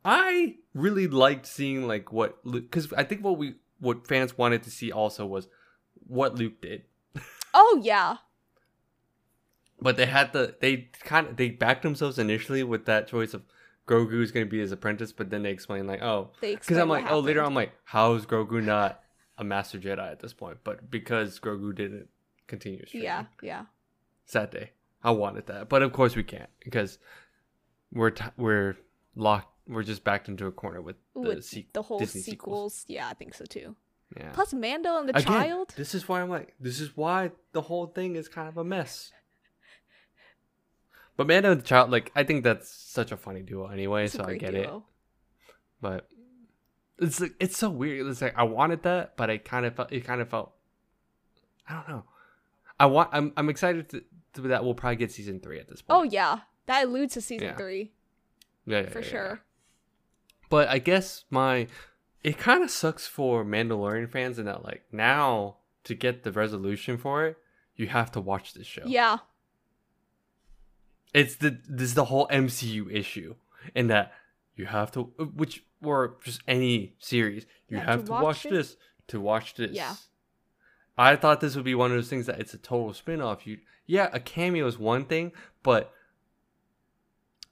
I 0.04 0.56
really 0.74 1.06
liked 1.06 1.46
seeing 1.46 1.86
like 1.86 2.12
what 2.12 2.38
because 2.44 2.92
I 2.92 3.04
think 3.04 3.24
what 3.24 3.38
we 3.38 3.54
what 3.78 4.06
fans 4.06 4.36
wanted 4.36 4.62
to 4.64 4.70
see 4.70 4.92
also 4.92 5.26
was 5.26 5.48
what 6.06 6.36
Luke 6.36 6.60
did. 6.60 6.84
oh 7.54 7.80
yeah 7.82 8.16
But 9.80 9.96
they 9.96 10.06
had 10.06 10.32
the 10.32 10.54
they 10.60 10.88
kind 11.04 11.28
of 11.28 11.36
they 11.36 11.50
backed 11.50 11.82
themselves 11.82 12.18
initially 12.18 12.62
with 12.62 12.86
that 12.86 13.08
choice 13.08 13.34
of 13.34 13.42
Grogu's 13.90 14.30
going 14.30 14.46
to 14.46 14.50
be 14.50 14.60
his 14.60 14.70
apprentice, 14.70 15.10
but 15.10 15.30
then 15.30 15.42
they 15.42 15.50
explain 15.50 15.88
like, 15.88 16.00
oh, 16.00 16.30
because 16.40 16.78
I'm 16.78 16.88
like, 16.88 17.04
what 17.04 17.12
oh, 17.12 17.18
later 17.18 17.40
happened. 17.40 17.58
I'm 17.58 17.62
like, 17.62 17.72
how 17.82 18.14
is 18.14 18.24
Grogu 18.24 18.62
not 18.62 19.02
a 19.36 19.42
Master 19.42 19.80
Jedi 19.80 20.12
at 20.12 20.20
this 20.20 20.32
point? 20.32 20.58
But 20.62 20.90
because 20.90 21.40
Grogu 21.40 21.74
didn't 21.74 22.08
continue 22.46 22.84
yeah 22.92 23.24
yeah 23.42 23.64
sad 24.26 24.50
day. 24.50 24.70
I 25.02 25.12
wanted 25.12 25.46
that, 25.46 25.68
but 25.68 25.82
of 25.82 25.92
course 25.92 26.14
we 26.14 26.22
can't 26.22 26.50
because 26.62 26.98
we're 27.92 28.10
t- 28.10 28.24
we're 28.36 28.76
locked. 29.16 29.48
We're 29.70 29.84
just 29.84 30.02
backed 30.02 30.28
into 30.28 30.46
a 30.46 30.52
corner 30.52 30.82
with 30.82 30.96
the 31.14 31.20
with 31.20 31.44
se- 31.44 31.68
the 31.72 31.82
whole 31.82 32.00
Disney 32.00 32.22
sequels. 32.22 32.84
Yeah, 32.88 33.08
I 33.08 33.14
think 33.14 33.34
so 33.34 33.44
too. 33.44 33.76
Yeah. 34.16 34.30
Plus 34.32 34.52
Mando 34.52 34.98
and 34.98 35.08
the 35.08 35.16
Again, 35.16 35.26
child. 35.26 35.74
This 35.76 35.94
is 35.94 36.08
why 36.08 36.20
I'm 36.20 36.28
like, 36.28 36.54
this 36.58 36.80
is 36.80 36.96
why 36.96 37.30
the 37.52 37.60
whole 37.62 37.86
thing 37.86 38.16
is 38.16 38.28
kind 38.28 38.48
of 38.48 38.56
a 38.56 38.64
mess. 38.64 39.12
But 41.16 41.26
Mando 41.26 41.52
and 41.52 41.60
the 41.60 41.64
Child, 41.64 41.90
like 41.90 42.10
I 42.16 42.24
think 42.24 42.44
that's 42.44 42.70
such 42.70 43.12
a 43.12 43.16
funny 43.16 43.42
duo 43.42 43.66
anyway, 43.66 44.04
It's 44.06 44.14
so 44.14 44.24
I 44.24 44.36
get 44.38 44.54
it. 44.54 44.70
But 45.80 46.08
it's 46.98 47.20
like 47.20 47.34
it's 47.38 47.58
so 47.58 47.68
weird. 47.68 48.06
It's 48.06 48.22
like 48.22 48.34
I 48.38 48.44
wanted 48.44 48.84
that, 48.84 49.18
but 49.18 49.28
I 49.28 49.36
kind 49.36 49.66
of 49.66 49.74
felt 49.76 49.92
it 49.92 50.00
kind 50.04 50.22
of 50.22 50.30
felt 50.30 50.52
I 51.68 51.74
don't 51.74 51.88
know. 51.88 52.04
I 52.78 52.86
want 52.86 53.10
I'm 53.12 53.32
I'm 53.36 53.50
excited 53.50 53.90
to, 53.90 54.02
to 54.34 54.40
that 54.48 54.64
we'll 54.64 54.74
probably 54.74 54.96
get 54.96 55.12
season 55.12 55.40
three 55.40 55.60
at 55.60 55.68
this 55.68 55.82
point. 55.82 55.98
Oh 56.00 56.02
yeah, 56.04 56.40
that 56.66 56.84
alludes 56.86 57.14
to 57.14 57.20
season 57.20 57.48
Yeah. 57.48 57.56
three 57.56 57.92
yeah, 58.64 58.80
yeah, 58.80 58.88
for 58.88 59.00
yeah. 59.00 59.06
sure. 59.06 59.40
But 60.50 60.68
I 60.68 60.78
guess 60.78 61.24
my 61.30 61.66
it 62.22 62.36
kind 62.36 62.62
of 62.62 62.70
sucks 62.70 63.06
for 63.06 63.44
Mandalorian 63.44 64.10
fans 64.10 64.38
in 64.38 64.44
that 64.46 64.62
like 64.64 64.82
now 64.92 65.56
to 65.84 65.94
get 65.94 66.22
the 66.24 66.32
resolution 66.32 66.98
for 66.98 67.24
it, 67.24 67.38
you 67.76 67.86
have 67.86 68.12
to 68.12 68.20
watch 68.20 68.52
this 68.52 68.66
show. 68.66 68.82
Yeah, 68.84 69.18
It's 71.14 71.36
the 71.36 71.58
this 71.68 71.88
is 71.90 71.94
the 71.94 72.04
whole 72.06 72.26
MCU 72.28 72.92
issue 72.92 73.36
in 73.74 73.86
that 73.88 74.12
you 74.56 74.66
have 74.66 74.92
to 74.92 75.04
which 75.34 75.64
or 75.82 76.16
just 76.22 76.42
any 76.46 76.94
series, 76.98 77.46
you 77.68 77.78
Yeah, 77.78 77.84
have 77.84 78.00
to 78.00 78.06
to 78.06 78.12
watch 78.12 78.22
watch 78.22 78.42
this 78.44 78.76
to 79.08 79.20
watch 79.20 79.54
this. 79.54 79.72
Yeah. 79.72 79.94
I 80.98 81.16
thought 81.16 81.40
this 81.40 81.56
would 81.56 81.64
be 81.64 81.74
one 81.74 81.90
of 81.90 81.96
those 81.96 82.10
things 82.10 82.26
that 82.26 82.38
it's 82.40 82.52
a 82.52 82.58
total 82.58 82.92
spin-off. 82.92 83.46
You 83.46 83.58
yeah, 83.86 84.10
a 84.12 84.20
cameo 84.20 84.66
is 84.66 84.78
one 84.78 85.04
thing, 85.06 85.32
but 85.62 85.92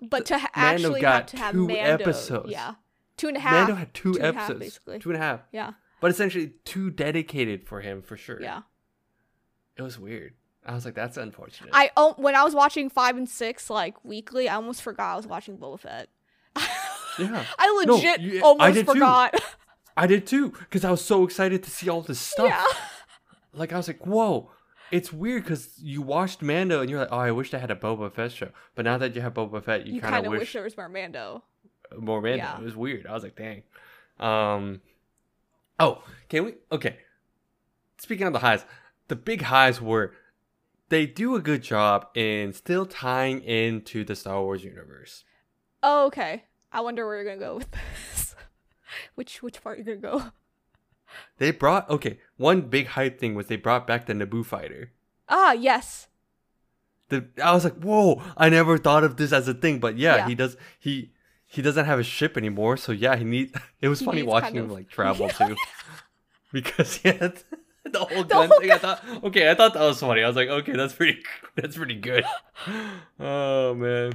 but 0.03 0.27
to 0.27 0.39
ha- 0.39 0.51
Mando 0.55 0.89
actually 0.89 1.01
got 1.01 1.15
have 1.23 1.27
to 1.31 1.37
have 1.39 1.53
two 1.55 1.67
Mando, 1.67 1.81
episodes. 2.05 2.51
yeah, 2.51 2.75
two 3.19 3.29
and 3.29 3.37
a 3.37 3.41
half. 3.41 3.53
Mando 3.69 3.75
had 3.75 3.93
two, 3.93 4.15
two 4.15 4.19
and 4.21 4.29
a 4.37 4.41
half, 4.41 4.51
episodes. 4.51 4.61
basically. 4.61 4.99
Two 5.01 5.11
and 5.11 5.17
a 5.17 5.21
half. 5.21 5.41
yeah, 5.53 5.73
But 6.01 6.11
essentially 6.11 6.53
two 6.65 6.91
dedicated 6.91 7.67
for 7.69 7.81
him 7.83 8.01
for 8.01 8.17
sure. 8.17 8.41
yeah. 8.41 8.63
It 9.77 9.83
was 9.83 9.99
weird. 9.99 10.33
I 10.67 10.75
was 10.75 10.85
like, 10.85 10.95
that's 10.95 11.17
unfortunate. 11.17 11.71
I 11.73 11.91
oh, 11.97 12.15
when 12.17 12.35
I 12.35 12.43
was 12.45 12.55
watching 12.55 12.91
five 12.91 13.17
and 13.17 13.29
six 13.29 13.71
like 13.71 14.05
weekly, 14.05 14.49
I 14.49 14.55
almost 14.57 14.83
forgot 14.83 15.13
I 15.13 15.17
was 15.17 15.27
watching 15.27 15.57
Boba 15.59 15.79
Fett. 15.81 16.09
yeah. 17.19 17.45
I 17.59 17.85
No, 17.87 17.95
legit 17.95 18.21
you- 18.21 18.39
I 18.39 18.43
almost 18.43 18.75
too. 18.79 18.85
forgot. 18.85 19.35
I 19.97 20.07
did 20.07 20.27
too, 20.27 20.51
because 20.51 20.85
I 20.85 20.91
was 20.91 21.05
so 21.05 21.25
excited 21.25 21.63
to 21.65 21.71
see 21.71 21.89
all 21.89 22.03
this 22.03 22.21
stuff. 22.21 22.47
yeah, 22.49 22.65
Like 23.53 23.73
I 23.73 23.77
was 23.77 23.89
like, 23.89 24.07
whoa. 24.07 24.51
It's 24.91 25.13
weird 25.13 25.43
because 25.43 25.75
you 25.79 26.01
watched 26.01 26.41
Mando 26.41 26.81
and 26.81 26.89
you're 26.89 27.01
like, 27.01 27.09
oh, 27.13 27.19
I 27.19 27.31
wish 27.31 27.51
they 27.51 27.59
had 27.59 27.71
a 27.71 27.75
Boba 27.77 28.11
Fett 28.13 28.33
show. 28.33 28.49
But 28.75 28.85
now 28.87 28.97
that 28.99 29.15
you 29.15 29.21
have 29.21 29.35
Boba 29.35 29.63
Fett, 29.63 29.87
you, 29.87 29.95
you 29.97 30.01
kind 30.01 30.25
of 30.25 30.31
wish, 30.31 30.39
wish, 30.41 30.53
there 30.55 30.63
was 30.63 30.77
more 30.79 30.89
Mando. 30.89 31.45
More. 31.97 32.27
Yeah. 32.27 32.59
It 32.59 32.65
was 32.65 32.77
weird. 32.77 33.07
I 33.07 33.13
was 33.13 33.23
like, 33.23 33.37
dang. 33.37 33.63
Um. 34.19 34.81
Oh, 35.81 36.03
can 36.29 36.45
we? 36.45 36.55
Okay. 36.73 36.97
Speaking 37.99 38.27
of 38.27 38.33
the 38.33 38.41
highs, 38.41 38.65
the 39.09 39.17
big 39.17 39.43
highs 39.43 39.81
were 39.81 40.13
they 40.89 41.07
do 41.07 41.35
a 41.37 41.41
good 41.41 41.63
job 41.63 42.07
in 42.15 42.53
still 42.53 42.87
tying 42.87 43.43
into 43.43 44.05
the 44.05 44.17
Star 44.17 44.41
Wars 44.43 44.65
universe. 44.65 45.25
Oh, 45.83 46.07
okay. 46.07 46.45
I 46.73 46.81
wonder 46.81 47.07
where 47.07 47.17
you're 47.17 47.25
gonna 47.25 47.39
go 47.39 47.57
with 47.57 47.71
this. 47.71 48.35
which 49.15 49.43
which 49.43 49.63
part 49.63 49.79
you're 49.79 49.97
gonna 49.97 50.19
go? 50.19 50.25
They 51.39 51.53
brought 51.53 51.89
okay. 51.89 52.19
One 52.37 52.61
big 52.63 52.89
hype 52.89 53.19
thing 53.19 53.35
was 53.35 53.47
they 53.47 53.57
brought 53.57 53.87
back 53.87 54.05
the 54.05 54.13
Naboo 54.13 54.45
fighter. 54.45 54.93
Ah, 55.27 55.53
yes. 55.53 56.07
The 57.09 57.27
I 57.43 57.53
was 57.55 57.65
like, 57.65 57.81
whoa! 57.83 58.21
I 58.37 58.51
never 58.51 58.77
thought 58.77 59.05
of 59.05 59.17
this 59.17 59.33
as 59.33 59.49
a 59.49 59.55
thing, 59.55 59.79
but 59.79 59.97
yeah, 59.97 60.17
Yeah. 60.17 60.29
he 60.29 60.35
does. 60.35 60.59
He 60.79 61.13
he 61.51 61.63
doesn't 61.63 61.87
have 61.87 61.99
a 61.99 62.03
ship 62.05 62.37
anymore, 62.37 62.77
so 62.77 62.93
yeah, 62.93 63.17
he 63.17 63.25
need. 63.25 63.55
It 63.81 63.89
was 63.89 64.01
He 64.01 64.05
funny 64.07 64.23
watching 64.23 64.55
him 64.57 64.65
of- 64.67 64.71
like 64.73 64.89
travel 64.89 65.29
too, 65.41 65.57
because 66.53 66.97
he 66.97 67.09
had 67.09 67.43
the 67.85 67.99
whole 68.01 68.23
The 68.23 68.29
gun 68.29 68.49
whole 68.49 68.61
thing. 68.61 68.71
I 68.71 68.79
thought, 68.79 69.03
okay, 69.25 69.51
I 69.51 69.55
thought 69.55 69.73
that 69.75 69.83
was 69.83 69.99
funny. 70.01 70.23
I 70.23 70.27
was 70.27 70.37
like, 70.37 70.49
okay, 70.49 70.73
that's 70.73 70.93
pretty, 70.95 71.21
that's 71.57 71.77
pretty 71.77 71.95
good. 71.97 72.25
Oh 73.19 73.75
man. 73.75 74.13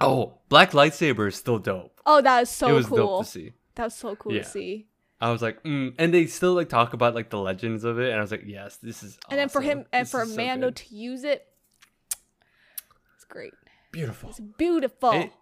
Oh, 0.00 0.38
black 0.48 0.72
lightsaber 0.72 1.28
is 1.28 1.36
still 1.36 1.58
dope. 1.58 2.00
Oh, 2.04 2.20
that 2.20 2.42
is 2.42 2.50
so 2.50 2.68
it 2.68 2.72
was 2.72 2.86
cool. 2.86 2.96
dope 2.98 3.24
to 3.24 3.30
see. 3.30 3.52
That 3.76 3.84
was 3.84 3.94
so 3.94 4.14
cool 4.16 4.32
Yeah. 4.32 4.42
to 4.42 4.48
see. 4.48 4.86
I 5.20 5.30
was 5.30 5.40
like, 5.40 5.62
mm. 5.62 5.94
and 5.98 6.12
they 6.12 6.26
still 6.26 6.54
like 6.54 6.68
talk 6.68 6.92
about 6.94 7.14
like 7.14 7.30
the 7.30 7.38
legends 7.38 7.84
of 7.84 8.00
it, 8.00 8.08
and 8.10 8.18
I 8.18 8.20
was 8.20 8.32
like, 8.32 8.42
yes, 8.44 8.76
this 8.78 9.02
is. 9.04 9.16
And 9.30 9.38
then 9.38 9.48
for 9.48 9.60
him 9.60 9.78
awesome. 9.78 9.88
and 9.92 10.04
This 10.06 10.10
for 10.10 10.22
is 10.24 10.30
so 10.30 10.36
Mando 10.36 10.70
to 10.72 10.94
use 10.94 11.22
it, 11.22 11.46
it's 13.14 13.24
great. 13.24 13.52
beautiful. 13.92 14.30
It's 14.30 14.40
beautiful. 14.40 15.12
It- 15.12 15.32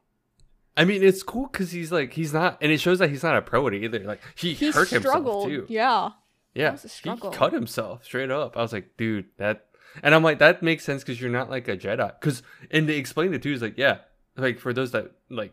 I 0.76 0.84
mean, 0.84 1.02
it's 1.02 1.22
cool 1.22 1.48
because 1.48 1.72
he's 1.72 1.92
like 1.92 2.12
he's 2.12 2.32
not, 2.32 2.58
and 2.60 2.72
it 2.72 2.80
shows 2.80 2.98
that 3.00 3.10
he's 3.10 3.22
not 3.22 3.36
a 3.36 3.42
pro 3.42 3.66
at 3.66 3.74
it 3.74 3.84
either. 3.84 4.00
Like 4.00 4.20
he, 4.34 4.54
he 4.54 4.70
hurt 4.70 4.88
struggled. 4.88 5.48
himself 5.48 5.68
too. 5.68 5.72
Yeah. 5.72 6.10
Yeah, 6.52 6.76
he 6.76 7.16
cut 7.32 7.52
himself 7.52 8.04
straight 8.04 8.30
up. 8.30 8.56
I 8.56 8.62
was 8.62 8.72
like, 8.72 8.96
dude, 8.96 9.26
that, 9.36 9.66
and 10.02 10.12
I'm 10.12 10.24
like, 10.24 10.40
that 10.40 10.64
makes 10.64 10.84
sense 10.84 11.02
because 11.02 11.20
you're 11.20 11.30
not 11.30 11.48
like 11.48 11.68
a 11.68 11.76
Jedi. 11.76 12.12
Because 12.20 12.42
and 12.72 12.88
they 12.88 12.96
explained 12.96 13.34
it 13.34 13.42
too. 13.42 13.52
It's 13.52 13.62
like, 13.62 13.78
yeah, 13.78 13.98
like 14.36 14.58
for 14.58 14.72
those 14.72 14.90
that 14.90 15.12
like 15.28 15.52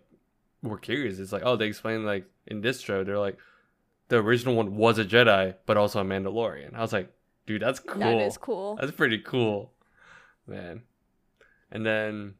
were 0.64 0.80
curious, 0.80 1.20
it's 1.20 1.32
like, 1.32 1.44
oh, 1.46 1.56
they 1.56 1.68
explained 1.68 2.06
like 2.06 2.26
in 2.48 2.62
this 2.62 2.82
show, 2.82 3.04
they're 3.04 3.20
like, 3.20 3.38
the 4.08 4.18
original 4.18 4.56
one 4.56 4.76
was 4.76 4.98
a 4.98 5.06
Jedi, 5.06 5.54
but 5.68 5.78
also 5.78 6.02
a 6.02 6.04
Mandalorian. 6.04 6.74
I 6.74 6.82
was 6.82 6.94
like, 6.94 7.14
dude, 7.46 7.62
that's 7.62 7.80
cool. 7.80 8.00
That 8.00 8.18
is 8.18 8.38
cool. 8.38 8.76
That's 8.78 8.92
pretty 8.92 9.20
cool, 9.20 9.74
man. 10.48 10.82
And 11.72 11.86
then 11.86 12.34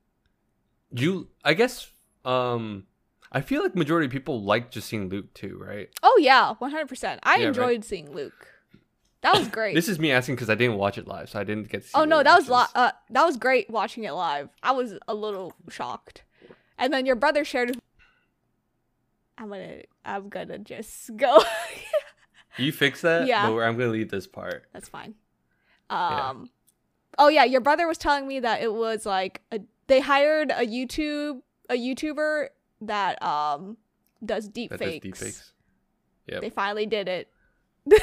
you, 0.92 1.28
I 1.44 1.54
guess, 1.54 1.92
um, 2.28 2.86
I 3.32 3.42
feel 3.42 3.62
like 3.64 3.76
majority 3.76 4.06
of 4.06 4.12
people 4.12 4.44
like 4.44 4.72
just 4.72 4.88
seeing 4.88 5.10
Luke 5.10 5.34
too, 5.34 5.58
right? 5.62 5.90
Oh 6.04 6.18
yeah, 6.22 6.54
one 6.60 6.72
hundred 6.72 6.88
percent. 6.90 7.20
I 7.24 7.36
Yeah, 7.38 7.40
right. 7.40 7.48
enjoyed 7.48 7.86
seeing 7.86 8.12
Luke. 8.14 8.48
That 9.22 9.36
was 9.38 9.48
great. 9.48 9.74
This 9.74 9.88
is 9.90 9.98
me 10.00 10.12
asking 10.12 10.36
because 10.36 10.50
I 10.50 10.56
didn't 10.56 10.78
watch 10.78 10.98
it 10.98 11.08
live, 11.08 11.30
so 11.30 11.40
I 11.40 11.44
didn't 11.44 11.70
get 11.70 11.82
to 11.82 11.88
see. 11.88 11.94
oh 11.96 12.06
no, 12.06 12.22
that 12.24 12.36
was 12.38 12.48
lo- 12.50 12.66
uh, 12.76 12.92
that 13.10 13.26
was 13.26 13.36
great 13.38 13.70
watching 13.70 14.04
it 14.04 14.12
live. 14.12 14.50
I 14.62 14.72
was 14.74 14.94
a 15.08 15.16
little 15.16 15.54
shocked. 15.70 16.24
And 16.78 16.94
then 16.94 17.06
your 17.08 17.16
brother 17.16 17.44
shared. 17.44 17.72
I'm 19.38 19.50
gonna. 19.50 19.82
I'm 20.06 20.30
gonna 20.30 20.60
just 20.60 21.16
go. 21.18 21.40
You 22.58 22.72
fix 22.72 23.02
that? 23.02 23.28
Yeah. 23.28 23.48
But 23.50 23.58
I'm 23.60 23.78
gonna 23.78 23.92
leave 23.92 24.10
this 24.10 24.28
part. 24.28 24.66
That's 24.74 24.90
fine. 24.90 25.16
Yeah. 25.90 26.30
Um. 26.30 26.50
Oh 27.18 27.28
yeah, 27.30 27.44
your 27.44 27.62
brother 27.62 27.88
was 27.88 27.98
telling 27.98 28.28
me 28.28 28.40
that 28.40 28.62
it 28.62 28.74
was 28.74 29.06
like 29.06 29.42
a, 29.52 29.60
they 29.88 30.00
hired 30.00 30.52
a 30.52 30.66
YouTube 30.66 31.42
a 31.70 31.76
YouTuber 31.76 32.50
that 32.82 33.22
um 33.22 33.78
does 34.26 34.48
deep 34.48 34.72
That 34.72 34.80
does 34.80 35.00
fakes. 35.00 35.54
Yep. 36.28 36.42
They 36.42 36.50
finally 36.50 36.86
did 36.86 37.08
it. 37.08 37.30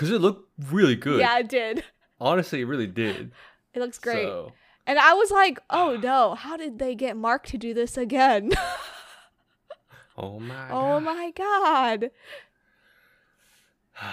Because 0.00 0.12
it 0.12 0.22
looked 0.22 0.48
really 0.70 0.96
good. 0.96 1.20
Yeah, 1.20 1.40
it 1.40 1.48
did. 1.50 1.84
Honestly, 2.18 2.62
it 2.62 2.64
really 2.64 2.86
did. 2.86 3.32
It 3.74 3.80
looks 3.80 3.98
great. 3.98 4.24
So, 4.24 4.52
And 4.86 4.98
I 4.98 5.12
was 5.12 5.30
like, 5.30 5.58
oh 5.68 5.98
no, 6.02 6.34
how 6.34 6.56
did 6.56 6.78
they 6.78 6.94
get 6.94 7.18
Mark 7.18 7.44
to 7.48 7.58
do 7.58 7.74
this 7.74 7.98
again? 7.98 8.52
oh 10.16 10.40
my. 10.40 10.70
oh 10.70 11.00
God. 11.00 11.02
my 11.02 11.32
god. 11.36 12.10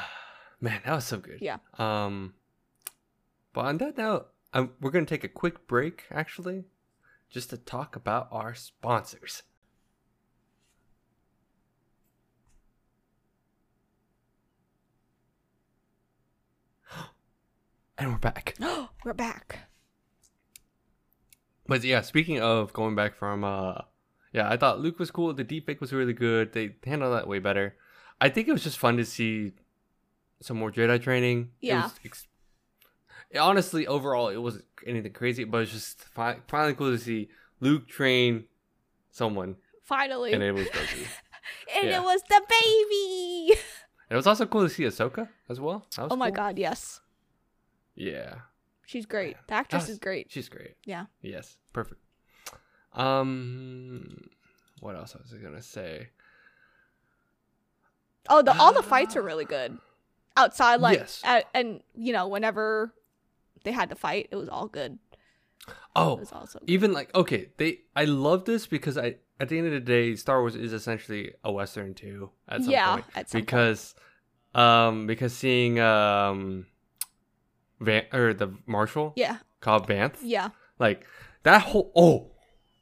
Man, 0.60 0.82
that 0.84 0.94
was 0.94 1.06
so 1.06 1.20
good. 1.20 1.38
Yeah. 1.40 1.60
Um. 1.78 2.34
But 3.54 3.62
on 3.62 3.78
that 3.78 3.98
note, 3.98 4.28
um, 4.52 4.72
we're 4.82 4.92
gonna 4.92 5.06
take 5.06 5.24
a 5.24 5.30
quick 5.30 5.68
break, 5.68 6.04
actually, 6.12 6.66
just 7.30 7.50
to 7.52 7.58
talk 7.58 7.96
about 7.96 8.28
our 8.32 8.54
sponsors. 8.56 9.44
And 17.98 18.12
we're 18.12 18.20
back. 18.20 18.56
We're 19.04 19.14
back. 19.14 19.60
But 21.66 21.84
yeah, 21.84 22.02
speaking 22.02 22.40
of 22.40 22.72
going 22.74 22.96
back 22.96 23.16
from 23.16 23.44
uh 23.44 23.82
yeah, 24.34 24.50
I 24.50 24.58
thought 24.58 24.80
Luke 24.80 25.00
was 25.00 25.10
cool. 25.12 25.34
The 25.34 25.44
deepfake 25.46 25.80
was 25.80 25.94
really 25.94 26.14
good. 26.14 26.54
They 26.54 26.76
handled 26.86 27.14
that 27.16 27.28
way 27.28 27.40
better. 27.40 27.76
I 28.22 28.30
think 28.30 28.48
it 28.48 28.52
was 28.52 28.64
just 28.64 28.78
fun 28.78 28.98
to 28.98 29.06
see 29.06 29.54
some 30.42 30.58
more 30.58 30.72
Jedi 30.72 31.02
training. 31.02 31.52
It 31.62 31.68
Yeah. 31.68 31.84
was 31.84 32.00
ex- 32.06 32.28
honestly, 33.40 33.88
overall, 33.88 34.30
it 34.30 34.38
wasn't 34.38 34.66
anything 34.86 35.14
crazy, 35.14 35.44
but 35.44 35.62
it's 35.64 35.72
just 35.72 36.04
fi- 36.06 36.38
finally 36.48 36.74
cool 36.74 36.92
to 36.92 36.98
see 36.98 37.30
Luke 37.60 37.88
train 37.88 38.46
someone, 39.12 39.56
Finally. 39.84 40.34
and 40.34 40.44
And, 40.44 40.58
it 40.58 40.60
was 40.62 40.68
Grogu. 40.70 41.02
it 41.76 41.86
yeah. 41.86 42.00
was 42.02 42.22
the 42.30 42.42
baby. 42.50 43.60
it 44.10 44.16
was 44.16 44.28
also 44.28 44.46
cool 44.46 44.62
to 44.64 44.70
see 44.70 44.84
Ahsoka 44.84 45.28
as 45.50 45.60
well. 45.60 45.86
That 45.96 46.04
was 46.04 46.12
Oh 46.14 46.16
my 46.16 46.30
cool. 46.30 46.36
god, 46.36 46.58
yes. 46.60 47.02
Yeah, 47.96 48.36
She's 48.86 49.06
great. 49.06 49.36
The 49.48 49.54
actress 49.56 49.84
was- 49.84 49.90
is 49.92 50.00
great. 50.00 50.28
she's 50.32 50.48
great. 50.50 50.76
Yeah. 50.86 51.06
Yes, 51.22 51.58
perfect. 51.74 52.00
Um, 52.94 54.30
what 54.80 54.96
else 54.96 55.14
was 55.16 55.34
I 55.34 55.38
gonna 55.44 55.62
say? 55.62 56.10
Oh, 58.30 58.42
the 58.42 58.58
all 58.58 58.74
the 58.74 58.84
fights 58.84 59.16
are 59.16 59.22
really 59.22 59.46
good. 59.46 59.78
Outside, 60.36 60.80
like, 60.82 61.00
Yes. 61.00 61.22
at, 61.24 61.46
and 61.54 61.82
you 61.96 62.14
know, 62.14 62.28
whenever 62.28 62.94
they 63.64 63.72
had 63.72 63.90
to 63.90 63.96
fight, 63.96 64.28
it 64.32 64.36
was 64.36 64.50
all 64.50 64.68
good. 64.68 65.00
It 65.68 65.74
Oh, 65.96 66.16
was 66.18 66.32
also 66.32 66.60
good. 66.60 66.70
even 66.70 66.94
like 66.94 67.14
okay, 67.16 67.50
they 67.58 67.80
I 67.96 68.06
love 68.06 68.46
this 68.46 68.68
because 68.68 68.98
I 68.98 69.16
at 69.40 69.50
the 69.50 69.58
end 69.58 69.68
of 69.68 69.74
the 69.74 69.80
day, 69.80 70.16
Star 70.16 70.40
Wars 70.42 70.56
is 70.56 70.74
essentially 70.74 71.34
a 71.44 71.52
western 71.52 71.94
too. 71.94 72.32
At 72.48 72.64
some 72.64 72.72
yeah, 72.72 72.94
point 72.94 73.06
at 73.16 73.30
some 73.30 73.40
point. 73.42 73.48
because 73.48 73.96
um 74.56 75.08
because 75.08 75.34
seeing 75.34 75.80
um 75.80 76.68
Van 77.80 78.06
or 78.14 78.34
the 78.34 78.54
Marshal 78.66 79.14
Yeah, 79.16 79.38
called 79.60 79.88
Vanth 79.88 80.18
yeah, 80.22 80.50
like 80.80 81.06
that 81.44 81.64
whole 81.64 81.92
oh, 81.96 82.32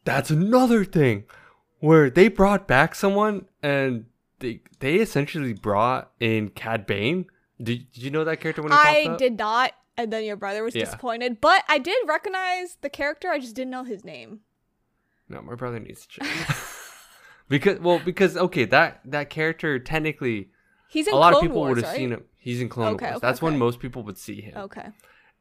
that's 0.03 0.29
another 0.29 0.85
thing 0.85 1.23
where 1.79 2.09
they 2.09 2.27
brought 2.27 2.67
back 2.67 2.95
someone 2.95 3.45
and 3.63 4.05
they 4.39 4.61
they 4.79 4.95
essentially 4.95 5.53
brought 5.53 6.11
in 6.19 6.49
Cad 6.49 6.85
Bane. 6.85 7.25
Did, 7.61 7.89
did 7.91 8.03
you 8.03 8.11
know 8.11 8.23
that 8.25 8.41
character 8.41 8.61
when 8.61 8.71
he 8.73 8.77
I 8.77 9.15
did 9.17 9.37
not, 9.37 9.71
and 9.97 10.11
then 10.11 10.23
your 10.23 10.35
brother 10.35 10.63
was 10.63 10.75
Yeah. 10.75 10.85
disappointed. 10.85 11.39
But 11.41 11.63
I 11.69 11.77
did 11.77 11.97
recognize 12.07 12.77
the 12.81 12.89
character. 12.89 13.29
I 13.29 13.39
just 13.39 13.55
didn't 13.55 13.71
know 13.71 13.83
his 13.83 14.03
name. 14.03 14.41
No, 15.29 15.41
my 15.41 15.55
brother 15.55 15.79
needs 15.79 16.05
to 16.05 16.19
check. 16.19 16.57
because 17.49 17.79
well, 17.79 17.99
because 18.03 18.37
okay, 18.37 18.65
that 18.65 19.01
that 19.05 19.29
character 19.29 19.79
technically 19.79 20.49
He's 20.87 21.07
in 21.07 21.13
a 21.13 21.17
lot 21.17 21.31
Clone 21.33 21.43
of 21.45 21.49
people 21.49 21.61
Wars, 21.61 21.75
would 21.75 21.83
have 21.83 21.91
right? 21.93 21.97
seen 21.97 22.11
him. 22.11 22.23
He's 22.37 22.61
in 22.61 22.69
Clone 22.69 22.93
Okay, 22.95 23.05
Wars. 23.05 23.17
okay, 23.17 23.27
That's 23.27 23.41
when 23.41 23.57
most 23.57 23.79
people 23.79 24.03
would 24.03 24.17
see 24.17 24.41
him. 24.41 24.55
Okay. 24.57 24.87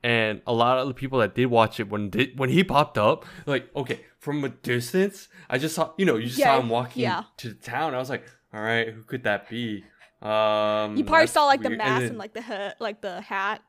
And 0.03 0.43
a 0.47 0.53
lot 0.53 0.79
of 0.79 0.89
the 0.89 0.95
people 0.95 1.19
that 1.21 1.35
did 1.35 1.47
watch 1.47 1.81
it 1.81 1.89
when 1.89 2.11
did, 2.11 2.39
when 2.39 2.51
he 2.51 2.63
popped 2.65 2.99
up, 2.99 3.25
like 3.47 3.71
okay, 3.77 4.01
from 4.19 4.45
a 4.45 4.49
distance, 4.51 5.29
I 5.49 5.59
just 5.59 5.75
saw 5.75 5.93
you 5.99 6.05
know 6.07 6.17
you 6.17 6.27
just 6.27 6.39
Yeah, 6.39 6.57
saw 6.57 6.61
him 6.61 6.69
walking 6.69 7.03
yeah. 7.03 7.25
to 7.39 7.49
the 7.49 7.55
town. 7.55 7.95
I 7.95 7.99
was 7.99 8.11
like, 8.11 8.25
all 8.53 8.61
right, 8.61 8.89
who 8.89 9.03
could 9.03 9.25
that 9.25 9.49
be? 9.49 9.85
Um, 10.23 10.97
You 10.97 11.05
probably 11.05 11.27
saw 11.27 11.45
like 11.47 11.63
the 11.63 11.69
weird. 11.69 11.79
mask 11.79 12.01
then- 12.01 12.09
and 12.11 12.19
like 12.19 12.33
the 12.35 12.75
like 12.81 13.01
the 13.03 13.21
hat. 13.21 13.63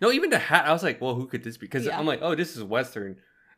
No, 0.00 0.10
even 0.12 0.30
the 0.30 0.38
hat. 0.38 0.66
I 0.66 0.72
was 0.72 0.82
like, 0.82 1.00
well, 1.00 1.14
who 1.14 1.26
could 1.26 1.42
this 1.44 1.56
be? 1.56 1.66
Because 1.66 1.86
Yeah. 1.86 1.98
I'm 1.98 2.06
like, 2.06 2.20
oh, 2.22 2.34
this 2.34 2.56
is 2.56 2.62
Western. 2.62 3.16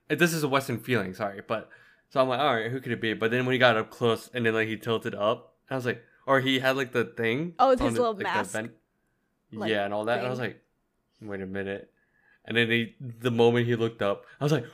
This 0.08 0.32
is 0.32 0.42
a 0.42 0.48
Western 0.48 0.78
feeling. 0.78 1.12
Sorry, 1.14 1.42
but 1.46 1.68
so 2.10 2.20
I'm 2.20 2.28
like, 2.28 2.40
all 2.40 2.54
right, 2.54 2.70
who 2.70 2.80
could 2.80 2.92
it 2.92 3.00
be? 3.00 3.12
But 3.14 3.30
then 3.30 3.44
when 3.44 3.52
he 3.52 3.58
got 3.58 3.76
up 3.76 3.90
close 3.90 4.30
and 4.32 4.46
then 4.46 4.54
like 4.54 4.68
he 4.68 4.76
tilted 4.76 5.14
up, 5.14 5.54
I 5.70 5.74
was 5.74 5.84
like, 5.84 6.02
or 6.26 6.40
he 6.40 6.60
had 6.60 6.76
like 6.76 6.92
the 6.92 7.04
thing. 7.04 7.54
Oh, 7.58 7.70
his 7.70 7.78
the- 7.80 7.84
little 7.90 8.14
like, 8.14 8.22
mask, 8.22 8.52
vent- 8.52 8.72
like, 9.52 9.70
yeah, 9.70 9.84
and 9.84 9.92
all 9.92 10.04
that. 10.06 10.18
And 10.18 10.26
I 10.26 10.30
was 10.30 10.38
like, 10.38 10.62
wait 11.20 11.40
a 11.40 11.46
minute. 11.46 11.90
And 12.44 12.56
then 12.56 12.70
he, 12.70 12.94
the 13.00 13.30
moment 13.30 13.66
he 13.66 13.76
looked 13.76 14.00
up, 14.00 14.24
I 14.40 14.44
was 14.44 14.52
like, 14.52 14.64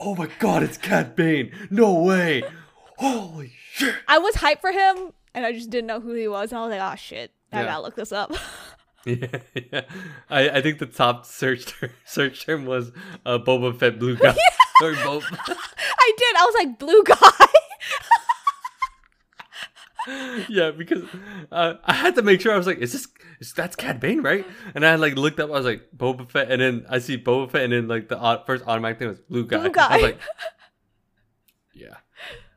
oh 0.00 0.14
my 0.14 0.28
god, 0.40 0.62
it's 0.62 0.76
Cad 0.76 1.14
Bane. 1.16 1.52
No 1.70 1.94
way. 2.02 2.42
Holy 2.98 3.52
shit. 3.70 3.94
I 4.06 4.18
was 4.18 4.34
hyped 4.36 4.60
for 4.60 4.72
him, 4.72 5.12
and 5.34 5.46
I 5.46 5.52
just 5.52 5.70
didn't 5.70 5.86
know 5.86 6.00
who 6.00 6.12
he 6.12 6.28
was. 6.28 6.52
And 6.52 6.58
I 6.58 6.66
was 6.66 6.76
like, 6.76 6.92
oh 6.92 6.96
shit, 6.96 7.30
I 7.52 7.60
Yeah. 7.60 7.66
gotta 7.66 7.82
look 7.82 7.94
this 7.96 8.12
up. 8.12 8.32
Yeah, 9.06 9.38
yeah. 9.54 9.82
I, 10.30 10.48
I 10.48 10.62
think 10.62 10.78
the 10.78 10.86
top 10.86 11.26
search 11.26 11.66
term, 11.66 11.90
search 12.06 12.46
term 12.46 12.64
was 12.64 12.90
uh, 13.26 13.38
Boba 13.38 13.78
Fett 13.78 13.98
blue 13.98 14.16
guy. 14.16 14.34
Yeah. 14.34 14.82
or 14.86 14.94
Bob- 14.94 15.22
I 15.30 16.12
did. 16.16 16.36
I 16.36 16.44
was 16.44 16.54
like, 16.58 16.78
blue 16.78 17.04
guy. 17.04 17.46
yeah, 20.48 20.70
because 20.70 21.02
uh, 21.52 21.74
I 21.84 21.92
had 21.92 22.14
to 22.14 22.22
make 22.22 22.40
sure. 22.40 22.52
I 22.52 22.56
was 22.56 22.66
like, 22.66 22.78
"Is 22.78 22.92
this 22.92 23.08
is 23.40 23.52
that's 23.52 23.76
Cad 23.76 24.00
Bane, 24.00 24.22
right?" 24.22 24.46
And 24.74 24.84
I 24.84 24.94
like 24.96 25.16
looked 25.16 25.40
up. 25.40 25.50
I 25.50 25.52
was 25.54 25.64
like, 25.66 25.88
"Boba 25.96 26.28
Fett," 26.30 26.50
and 26.50 26.60
then 26.60 26.86
I 26.88 26.98
see 26.98 27.16
Boba 27.18 27.50
Fett, 27.50 27.62
and 27.62 27.72
then 27.72 27.88
like 27.88 28.08
the 28.08 28.18
au- 28.18 28.42
first 28.44 28.64
automatic 28.66 28.98
thing 28.98 29.08
was 29.08 29.20
blue 29.20 29.46
guy. 29.46 29.58
Blue 29.58 29.70
guy. 29.70 29.86
I 29.88 29.96
was 29.96 30.02
like, 30.02 30.18
"Yeah." 31.72 31.96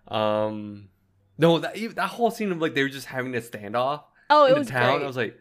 Um, 0.07 0.89
no, 1.37 1.59
that 1.59 1.75
that 1.95 2.09
whole 2.09 2.31
scene 2.31 2.51
of 2.51 2.59
like 2.59 2.73
they 2.73 2.83
were 2.83 2.89
just 2.89 3.07
having 3.07 3.35
a 3.35 3.41
standoff 3.41 4.03
oh, 4.29 4.45
in 4.45 4.51
it 4.51 4.53
the 4.55 4.59
was 4.59 4.67
town. 4.69 4.95
great. 4.97 5.03
I 5.03 5.07
was 5.07 5.17
like, 5.17 5.37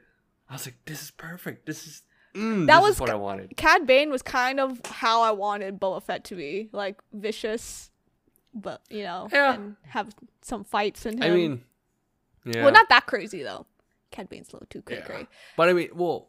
I 0.48 0.52
was 0.54 0.66
like, 0.66 0.76
"This 0.84 1.02
is 1.02 1.10
perfect. 1.10 1.66
This 1.66 1.86
is 1.86 2.02
mm, 2.34 2.66
That 2.66 2.76
this 2.80 2.82
was 2.82 2.94
is 2.96 3.00
what 3.00 3.10
I 3.10 3.14
wanted." 3.16 3.56
Cad 3.56 3.86
Bane 3.86 4.10
was 4.10 4.22
kind 4.22 4.60
of 4.60 4.80
how 4.86 5.22
I 5.22 5.30
wanted 5.32 5.80
Boba 5.80 6.02
Fett 6.02 6.24
to 6.24 6.34
be, 6.36 6.68
like 6.72 7.00
vicious, 7.12 7.90
but 8.54 8.80
you 8.90 9.02
know, 9.02 9.28
Yeah. 9.32 9.54
and 9.54 9.76
have 9.88 10.14
some 10.42 10.64
fights 10.64 11.04
in 11.06 11.18
him. 11.18 11.22
I 11.22 11.30
mean, 11.34 11.64
yeah, 12.44 12.62
well, 12.64 12.72
not 12.72 12.88
that 12.90 13.06
crazy 13.06 13.42
though. 13.42 13.66
Cad 14.12 14.28
Bane's 14.28 14.50
a 14.50 14.52
little 14.56 14.68
too 14.68 14.82
crazy. 14.82 15.02
Yeah. 15.08 15.24
but 15.56 15.68
I 15.68 15.72
mean, 15.72 15.88
well, 15.94 16.28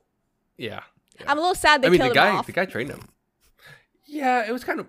yeah. 0.57 0.81
yeah. 1.19 1.25
I'm 1.31 1.37
a 1.37 1.41
little 1.41 1.55
sad 1.55 1.81
they 1.81 1.87
I 1.87 1.91
mean, 1.91 1.99
the 1.99 2.05
killed 2.05 2.15
guy, 2.15 2.29
him 2.31 2.35
off. 2.37 2.45
the 2.47 2.51
guy 2.53 2.65
trained 2.65 2.89
him. 2.89 3.01
Yeah, 4.05 4.47
it 4.47 4.51
was 4.51 4.63
kind 4.63 4.79
of. 4.79 4.87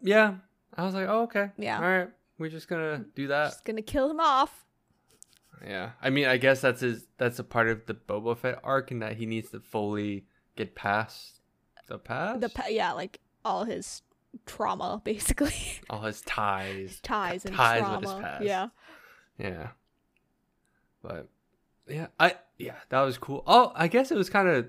Yeah, 0.00 0.34
I 0.76 0.84
was 0.84 0.94
like, 0.94 1.08
oh, 1.08 1.22
okay. 1.22 1.50
Yeah. 1.58 1.76
All 1.76 1.82
right, 1.82 2.08
we're 2.38 2.50
just 2.50 2.68
gonna 2.68 3.04
do 3.16 3.26
that. 3.28 3.46
Just 3.46 3.64
gonna 3.64 3.82
kill 3.82 4.08
him 4.10 4.20
off. 4.20 4.64
Yeah, 5.66 5.90
I 6.02 6.10
mean, 6.10 6.26
I 6.26 6.36
guess 6.36 6.60
that's 6.60 6.80
his. 6.80 7.06
That's 7.18 7.38
a 7.38 7.44
part 7.44 7.68
of 7.68 7.86
the 7.86 7.94
Boba 7.94 8.36
Fett 8.36 8.60
arc, 8.62 8.90
in 8.90 8.98
that 9.00 9.16
he 9.16 9.26
needs 9.26 9.50
to 9.50 9.60
fully 9.60 10.24
get 10.56 10.74
past 10.74 11.40
the 11.88 11.98
past, 11.98 12.40
The 12.40 12.48
pa- 12.48 12.66
yeah, 12.68 12.92
like 12.92 13.20
all 13.44 13.64
his 13.64 14.02
trauma, 14.46 15.00
basically 15.04 15.54
all 15.88 16.02
his 16.02 16.20
ties, 16.22 17.00
ties 17.02 17.44
and 17.44 17.54
ties 17.54 17.80
trauma. 17.80 17.98
with 18.00 18.08
his 18.10 18.20
past. 18.20 18.44
Yeah. 18.44 18.68
Yeah. 19.38 19.68
But 21.02 21.28
yeah, 21.88 22.08
I 22.20 22.34
yeah, 22.58 22.74
that 22.90 23.00
was 23.02 23.18
cool. 23.18 23.42
Oh, 23.46 23.72
I 23.74 23.88
guess 23.88 24.10
it 24.10 24.16
was 24.16 24.28
kind 24.30 24.48
of. 24.48 24.66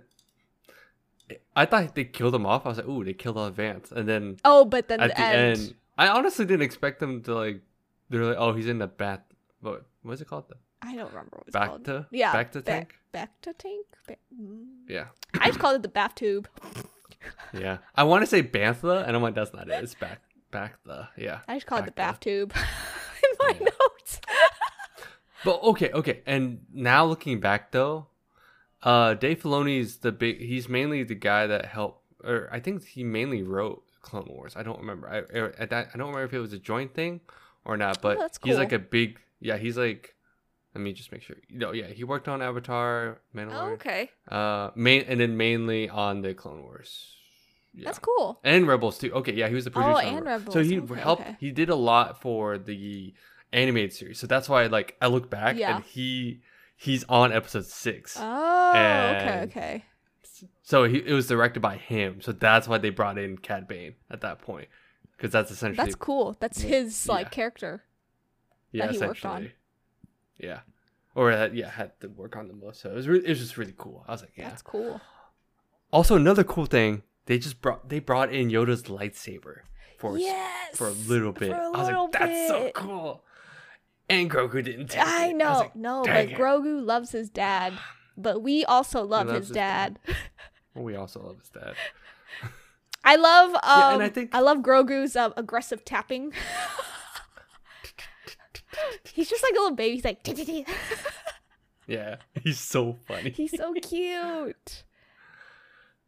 I 1.55 1.65
thought 1.65 1.93
they 1.93 2.05
killed 2.05 2.33
him 2.33 2.45
off. 2.45 2.65
I 2.65 2.69
was 2.69 2.77
like, 2.77 2.87
"Ooh, 2.87 3.03
they 3.03 3.13
killed 3.13 3.37
off 3.37 3.53
Vanth," 3.53 3.91
and 3.91 4.07
then 4.07 4.37
Oh, 4.45 4.65
but 4.65 4.87
then 4.87 4.99
at 4.99 5.09
the, 5.09 5.15
the 5.15 5.21
end. 5.27 5.59
end. 5.59 5.75
I 5.97 6.07
honestly 6.07 6.45
didn't 6.45 6.63
expect 6.63 6.99
them 6.99 7.21
to 7.23 7.35
like. 7.35 7.61
They're 8.09 8.23
like, 8.23 8.37
"Oh, 8.39 8.53
he's 8.53 8.67
in 8.67 8.79
the 8.79 8.87
bath." 8.87 9.21
What 9.61 9.85
what 10.03 10.13
is 10.13 10.21
it 10.21 10.27
called? 10.27 10.45
The 10.49 10.55
I 10.81 10.95
don't 10.95 11.09
remember 11.09 11.37
what 11.37 11.47
it's 11.47 11.53
back 11.53 11.67
called. 11.69 11.85
to 11.85 12.05
Yeah, 12.11 12.31
back 12.33 12.51
to 12.53 12.59
ba- 12.59 12.65
tank. 12.65 12.95
Bacta 13.13 13.57
tank. 13.57 13.85
Ba- 14.07 14.15
mm. 14.33 14.65
Yeah, 14.87 15.05
I 15.39 15.47
just 15.47 15.59
called 15.59 15.75
it 15.75 15.81
the 15.81 15.89
bath 15.89 16.15
tube. 16.15 16.47
yeah. 17.53 17.77
I 17.95 18.03
want 18.03 18.21
to 18.23 18.27
say 18.27 18.41
bantha, 18.43 19.05
and 19.05 19.15
I'm 19.15 19.21
like, 19.21 19.35
that's 19.35 19.53
not 19.53 19.67
it. 19.69 19.83
It's 19.83 19.95
back 19.95 20.21
back 20.51 20.75
the 20.85 21.07
yeah. 21.17 21.39
I 21.47 21.55
just 21.55 21.65
called 21.67 21.81
it 21.83 21.85
the 21.87 21.91
bath 21.91 22.19
tube 22.19 22.53
in 23.23 23.29
my 23.47 23.53
Yeah. 23.59 23.65
notes. 23.65 24.21
But 25.45 25.63
okay, 25.63 25.89
okay. 25.93 26.21
And 26.25 26.65
now 26.73 27.05
looking 27.05 27.39
back 27.39 27.71
though, 27.71 28.07
uh 28.83 29.13
Dave 29.13 29.41
Filoni's 29.41 29.97
the 29.97 30.11
big 30.11 30.39
he's 30.41 30.67
mainly 30.67 31.03
the 31.03 31.15
guy 31.15 31.47
that 31.47 31.65
helped 31.65 32.03
or 32.25 32.49
I 32.51 32.59
think 32.59 32.85
he 32.85 33.05
mainly 33.05 33.41
wrote 33.43 33.83
Clone 34.01 34.27
Wars. 34.29 34.53
I 34.57 34.63
don't 34.63 34.79
remember. 34.79 35.07
I 35.07 35.17
er, 35.37 35.55
at 35.57 35.69
that 35.69 35.91
I 35.93 35.97
don't 35.97 36.07
remember 36.07 36.25
if 36.25 36.33
it 36.33 36.39
was 36.39 36.51
a 36.51 36.59
joint 36.59 36.93
thing 36.93 37.21
or 37.63 37.77
not, 37.77 38.01
but 38.01 38.17
Oh, 38.17 38.21
that's 38.21 38.37
he's 38.43 38.57
like 38.57 38.73
a 38.73 38.79
big 38.79 39.19
yeah, 39.39 39.55
he's 39.55 39.77
like 39.77 40.13
let 40.75 40.81
me 40.81 40.93
just 40.93 41.11
make 41.11 41.21
sure. 41.23 41.35
No, 41.49 41.71
yeah, 41.73 41.87
he 41.87 42.03
worked 42.03 42.27
on 42.27 42.41
Avatar, 42.41 43.19
Mandalorian. 43.35 43.53
Oh, 43.69 43.73
okay. 43.73 44.09
Uh 44.27 44.69
main 44.75 45.03
and 45.07 45.19
then 45.19 45.35
mainly 45.37 45.89
on 45.89 46.21
the 46.21 46.33
Clone 46.33 46.61
Wars. 46.63 47.15
Yeah. 47.73 47.85
That's 47.85 47.99
cool. 47.99 48.39
And 48.43 48.67
Rebels 48.67 48.97
too. 48.97 49.11
Okay, 49.13 49.33
yeah, 49.33 49.47
he 49.47 49.55
was 49.55 49.65
the 49.65 49.71
Oh, 49.71 49.73
producer. 49.81 50.07
on 50.07 50.17
and 50.17 50.25
Rebels. 50.25 50.53
Rebels. 50.53 50.53
So 50.53 50.63
he 50.63 50.79
Okay, 50.79 51.01
helped. 51.01 51.21
okay. 51.21 51.37
He 51.39 51.51
did 51.51 51.69
a 51.69 51.75
lot 51.75 52.19
for 52.21 52.57
the 52.57 53.13
animated 53.53 53.93
series. 53.93 54.19
So 54.19 54.25
that's 54.27 54.49
why, 54.49 54.65
like, 54.67 54.95
I 55.01 55.07
look 55.07 55.29
back 55.29 55.55
Yeah. 55.55 55.75
and 55.77 55.85
he 55.85 56.41
he's 56.75 57.03
on 57.09 57.31
episode 57.31 57.65
six. 57.65 58.17
Oh, 58.19 58.69
okay, 58.71 58.79
And- 58.79 59.51
okay. 59.51 59.85
so 60.63 60.85
he, 60.85 60.97
it 60.99 61.13
was 61.13 61.27
directed 61.27 61.59
by 61.61 61.75
him. 61.77 62.21
So 62.21 62.31
that's 62.31 62.67
why 62.67 62.77
they 62.79 62.89
brought 62.89 63.17
in 63.17 63.37
Cad 63.37 63.67
Bane 63.67 63.95
at 64.09 64.21
that 64.21 64.39
point, 64.41 64.67
because 65.15 65.31
that's 65.31 65.51
essentially 65.51 65.83
That's 65.83 65.95
cool. 65.95 66.37
That's 66.39 66.61
his 66.61 67.07
like 67.07 67.25
Yeah. 67.27 67.29
character. 67.29 67.83
yeah, 68.71 68.85
that 68.87 68.95
he 68.95 68.99
worked 68.99 69.25
on. 69.25 69.51
Yeah, 70.39 70.59
or 71.15 71.31
that 71.35 71.53
yeah 71.55 71.69
had 71.69 71.99
to 72.01 72.07
work 72.07 72.35
on 72.37 72.47
the 72.47 72.53
most. 72.53 72.81
So 72.81 72.89
it 72.91 72.95
was 72.95 73.07
re- 73.07 73.19
it 73.23 73.29
was 73.29 73.39
just 73.39 73.57
really 73.57 73.75
cool. 73.77 74.03
I 74.07 74.11
was 74.13 74.21
like, 74.21 74.31
yeah. 74.35 74.49
That's 74.49 74.61
cool. 74.61 75.01
Also, 75.91 76.15
another 76.15 76.43
cool 76.43 76.65
thing 76.65 77.03
they 77.25 77.37
just 77.37 77.61
brought 77.61 77.89
they 77.89 77.99
brought 77.99 78.31
in 78.33 78.49
Yoda's 78.49 78.83
lightsaber 78.83 79.61
for 79.97 80.17
Yes. 80.17 80.77
for 80.77 80.87
a 80.87 80.91
little 80.91 81.31
bit. 81.33 81.51
For 81.51 81.57
a 81.57 81.65
I 81.65 81.69
was 81.69 81.87
little 81.87 82.03
like, 82.05 82.11
that's 82.13 82.47
so 82.47 82.71
cool. 82.73 83.23
And 84.09 84.29
Grogu 84.31 84.63
didn't 84.63 84.87
take 84.87 85.03
I 85.05 85.31
know. 85.33 85.49
was 85.49 85.59
like, 85.59 85.75
no, 85.75 86.03
but 86.03 86.15
it." 86.29 86.31
Grogu 86.37 86.83
loves 86.83 87.11
his 87.11 87.29
dad. 87.29 87.73
But 88.17 88.41
we 88.41 88.65
also 88.65 89.03
love 89.03 89.27
his 89.29 89.47
his 89.47 89.49
dad. 89.51 89.99
Well, 90.73 90.83
we 90.85 90.95
also 90.95 91.21
love 91.21 91.39
his 91.39 91.49
dad. 91.49 91.75
I 93.03 93.15
love 93.15 93.51
um 93.55 93.59
Yeah, 93.63 93.93
and 93.93 94.03
I 94.03 94.09
think- 94.09 94.33
I 94.33 94.39
love 94.41 94.57
Grogu's 94.59 95.15
um, 95.15 95.33
aggressive 95.37 95.85
tapping. 95.85 96.33
He's 99.13 99.29
just 99.29 99.43
like 99.43 99.51
a 99.53 99.55
little 99.55 99.75
baby. 99.75 99.95
He's 99.95 100.05
like 100.05 100.67
Yeah, 101.87 102.17
he's 102.43 102.59
so 102.59 102.97
funny. 103.07 103.31
He's 103.31 103.57
so 103.57 103.73
cute. 103.73 104.83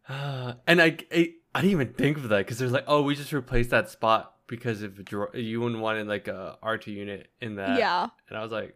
Uh, 0.08 0.54
and 0.68 0.82
I, 0.82 0.98
I, 1.12 1.34
I 1.56 1.62
didn't 1.62 1.72
even 1.72 1.94
think 1.94 2.18
of 2.18 2.30
that 2.30 2.38
because 2.40 2.60
there's 2.60 2.72
like, 2.72 2.86
oh, 2.88 3.02
we 3.02 3.16
just 3.16 3.34
replaced 3.34 3.72
that 3.72 3.90
spot 3.90 4.36
because 4.48 4.84
if 4.84 4.92
you 5.34 5.62
wanted 5.62 6.08
like 6.08 6.28
a 6.28 6.58
R2 6.64 6.88
unit 6.88 7.30
in 7.40 7.56
that. 7.56 7.80
yeah. 7.80 8.08
And 8.30 8.38
I 8.38 8.44
was 8.44 8.52
like, 8.52 8.76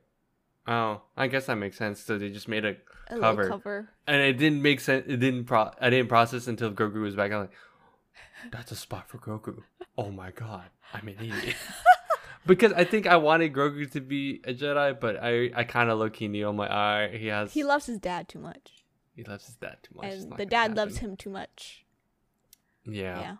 oh, 0.67 1.01
I 1.15 1.27
guess 1.27 1.45
that 1.45 1.55
makes 1.55 1.77
sense. 1.77 1.99
So 1.99 2.17
they 2.17 2.29
just 2.29 2.47
made 2.47 2.65
a, 2.65 2.75
A 3.09 3.19
Cover. 3.19 3.49
cover. 3.49 3.89
and 4.07 4.21
it 4.21 4.33
didn't 4.33 4.61
make 4.63 4.79
sense. 4.79 5.05
It 5.07 5.17
didn't 5.17 5.45
pro. 5.45 5.69
I 5.79 5.89
didn't 5.91 6.07
process 6.09 6.47
until 6.47 6.71
Grogu 6.71 7.01
was 7.01 7.15
back. 7.15 7.31
I'm 7.31 7.41
like, 7.41 7.51
that's 8.51 8.71
a 8.71 8.75
spot 8.75 9.07
for 9.09 9.17
Grogu. 9.19 9.61
Oh 9.97 10.09
my 10.11 10.31
god, 10.31 10.65
I'm 10.93 11.07
an 11.07 11.15
idiot. 11.19 11.55
Because 12.45 12.73
I 12.73 12.83
think 12.83 13.07
I 13.07 13.17
wanted 13.17 13.53
Grogu 13.53 13.89
to 13.91 14.01
be 14.01 14.41
a 14.45 14.53
Jedi, 14.53 14.99
but 14.99 15.17
I, 15.21 15.51
I 15.55 15.63
kind 15.63 15.89
of 15.89 15.99
look 15.99 16.13
key 16.13 16.27
knew. 16.27 16.47
I'm 16.47 16.57
like, 16.57 16.69
all 16.71 16.75
right, 16.77 17.13
he 17.13 17.27
has. 17.27 17.53
He 17.53 17.63
loves 17.63 17.85
his 17.87 17.97
dad 17.99 18.27
too 18.29 18.39
much. 18.39 18.83
he 19.15 19.23
loves 19.23 19.45
his 19.45 19.55
dad 19.55 19.77
too 19.83 19.95
much. 19.95 20.13
And 20.13 20.33
the 20.37 20.45
dad 20.45 20.75
loves 20.75 20.97
him 20.97 21.15
too 21.15 21.29
much. 21.29 21.85
Yeah. 22.85 23.19
Yeah. 23.19 23.35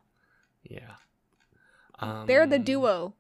Yeah. 0.64 0.92
Um, 2.00 2.26
They're 2.28 2.48
the 2.48 2.60
duo. 2.60 3.14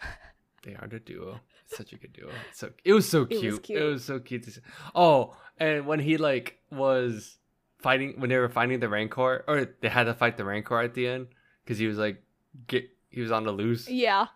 They 0.64 0.76
are 0.76 0.86
the 0.86 1.00
duo. 1.00 1.40
Such 1.66 1.92
a 1.92 1.96
good 1.96 2.12
duo. 2.12 2.30
It's 2.48 2.60
so 2.60 2.70
it 2.84 2.92
was 2.92 3.08
so 3.08 3.20
was 3.20 3.58
cute. 3.58 3.70
It 3.70 3.82
was 3.82 4.04
so 4.04 4.20
cute. 4.20 4.44
To 4.44 4.50
see. 4.52 4.60
Oh, 4.94 5.34
and 5.58 5.86
when 5.86 5.98
he 5.98 6.18
like 6.18 6.60
was 6.70 7.36
fighting 7.80 8.14
when 8.18 8.30
they 8.30 8.36
were 8.36 8.48
fighting 8.48 8.78
the 8.78 8.88
Rancor, 8.88 9.42
or 9.48 9.66
they 9.80 9.88
had 9.88 10.04
to 10.04 10.14
fight 10.14 10.36
the 10.36 10.44
Rancor 10.44 10.80
at 10.80 10.94
the 10.94 11.08
end 11.08 11.26
because 11.64 11.78
he 11.78 11.88
was 11.88 11.98
like 11.98 12.22
get 12.68 12.88
he 13.10 13.20
was 13.20 13.32
on 13.32 13.42
the 13.44 13.50
loose. 13.50 13.88
Yeah. 13.88 14.26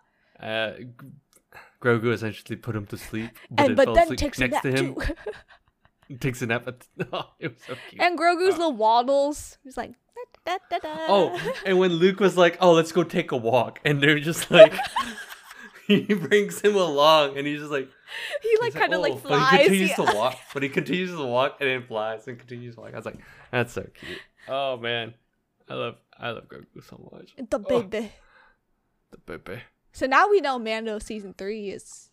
Uh, 0.40 0.72
Grogu 1.82 2.12
essentially 2.12 2.56
put 2.56 2.74
him 2.76 2.86
to 2.86 2.96
sleep, 2.96 3.30
but 3.50 3.68
and 3.68 3.78
then 3.78 3.86
but 3.86 3.94
then 3.94 4.04
asleep 4.04 4.18
takes 4.18 4.38
a 4.38 4.40
next 4.42 4.52
nap 4.54 4.62
to 4.62 4.70
him. 4.72 4.94
too. 4.94 5.14
Takes 6.20 6.40
a 6.42 6.46
nap. 6.46 6.68
At 6.68 6.86
oh, 7.12 7.30
it 7.40 7.48
was 7.54 7.62
so 7.66 7.74
cute. 7.90 8.00
and 8.00 8.16
Grogu's 8.18 8.54
Uh, 8.54 8.58
little 8.58 8.72
waddles. 8.76 9.58
He's 9.64 9.76
like 9.76 9.92
da, 10.44 10.58
da, 10.70 10.78
da. 10.78 10.94
Oh, 11.08 11.52
and 11.66 11.78
when 11.78 11.90
Luke 11.92 12.20
was 12.20 12.36
like, 12.36 12.56
"Oh, 12.60 12.72
let's 12.72 12.92
go 12.92 13.02
take 13.02 13.32
a 13.32 13.36
walk," 13.36 13.80
and 13.84 14.00
they're 14.00 14.20
just 14.20 14.48
like, 14.50 14.72
he 15.88 16.02
brings 16.02 16.60
him 16.60 16.76
along, 16.76 17.36
and 17.36 17.44
he's 17.46 17.58
just 17.58 17.72
like, 17.72 17.88
he 18.42 18.56
like 18.60 18.72
kind 18.74 18.92
of 18.94 19.00
"Oh," 19.00 19.02
like 19.02 19.20
But 19.22 19.32
he 19.32 19.36
flies. 19.36 19.50
continues 19.62 19.90
yeah. 19.90 19.96
to 19.96 20.14
walk, 20.16 20.36
but 20.54 20.62
he 20.62 20.68
continues 20.68 21.10
to 21.10 21.24
walk 21.26 21.56
and 21.60 21.68
then 21.70 21.82
flies 21.88 22.28
and 22.28 22.38
continues 22.38 22.76
to 22.76 22.82
walk. 22.82 22.92
I 22.92 22.96
was 22.96 23.06
like, 23.06 23.18
"That's 23.50 23.72
so 23.72 23.82
cute." 23.94 24.20
Oh 24.48 24.76
man, 24.76 25.14
I 25.68 25.74
love, 25.74 25.96
I 26.20 26.30
love 26.30 26.44
Grogu 26.48 26.84
so 26.88 27.10
much. 27.12 27.34
The 27.36 27.58
Oh. 27.58 27.82
baby. 27.82 28.12
The 29.10 29.18
baby. 29.18 29.60
So 29.96 30.04
now 30.04 30.28
we 30.28 30.42
know 30.42 30.58
Mando 30.58 30.98
season 30.98 31.32
three 31.32 31.70
is 31.70 32.10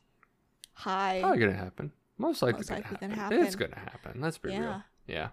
high. 0.72 1.20
Probably 1.20 1.40
gonna 1.40 1.52
happen. 1.52 1.92
Most 2.18 2.42
likely, 2.42 2.60
Most 2.60 2.70
gonna, 2.70 2.82
happen. 2.82 3.10
gonna 3.10 3.22
happen. 3.22 3.40
It's 3.46 3.58
gonna 3.58 3.76
happen. 3.78 4.22
Let's 4.22 4.38
be 4.38 4.52
Yeah. 4.52 4.60
real. 4.60 4.84
Yeah. 5.06 5.28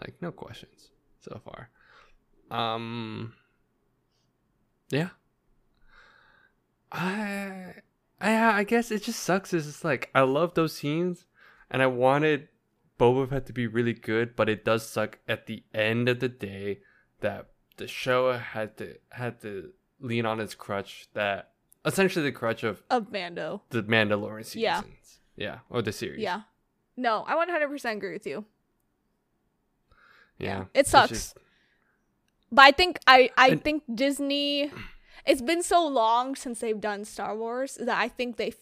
Like 0.00 0.14
no 0.22 0.32
questions 0.32 0.88
so 1.20 1.38
far. 1.44 1.68
Um. 2.50 3.34
Yeah. 4.88 5.10
I. 6.90 7.74
I 8.22 8.60
I 8.60 8.64
guess 8.64 8.90
it 8.90 9.02
just 9.02 9.20
sucks. 9.20 9.52
Is 9.52 9.68
It's 9.68 9.84
like 9.84 10.08
I 10.14 10.22
love 10.22 10.54
those 10.54 10.72
scenes, 10.74 11.26
and 11.70 11.82
I 11.82 11.88
wanted 11.88 12.48
Boba 12.98 13.28
Fett 13.28 13.44
to 13.48 13.52
be 13.52 13.66
really 13.66 13.92
good, 13.92 14.34
but 14.34 14.48
it 14.48 14.64
does 14.64 14.88
suck 14.88 15.18
at 15.28 15.46
the 15.46 15.62
end 15.74 16.08
of 16.08 16.20
the 16.20 16.28
day 16.30 16.80
that 17.20 17.50
the 17.76 17.86
show 17.86 18.32
had 18.32 18.78
to 18.78 18.96
had 19.10 19.42
to 19.42 19.74
lean 20.00 20.26
on 20.26 20.38
his 20.38 20.54
crutch 20.54 21.06
that 21.14 21.52
essentially 21.84 22.24
the 22.24 22.32
crutch 22.32 22.62
of 22.62 22.82
of 22.90 23.10
Mando. 23.12 23.62
the 23.70 23.82
Mandalorian 23.82 24.44
seasons. 24.44 24.62
Yeah. 24.62 24.82
Yeah. 25.36 25.58
Or 25.70 25.82
the 25.82 25.92
series. 25.92 26.20
Yeah. 26.20 26.42
No, 26.96 27.24
I 27.26 27.34
100% 27.34 27.96
agree 27.96 28.12
with 28.12 28.26
you. 28.26 28.44
Yeah. 30.38 30.46
Yeah. 30.58 30.64
It 30.74 30.86
sucks. 30.86 31.08
just- 31.10 31.38
But 32.52 32.62
I 32.62 32.70
think 32.72 32.98
I 33.06 33.30
I 33.36 33.48
And- 33.50 33.62
think 33.62 33.82
Disney. 33.94 34.72
It's 35.26 35.42
been 35.42 35.62
so 35.62 35.86
long 35.86 36.34
since 36.34 36.60
they've 36.60 36.80
done 36.80 37.04
Star 37.04 37.36
Wars 37.36 37.74
that 37.80 37.96
I 37.98 38.08
think 38.08 38.36
they 38.36 38.52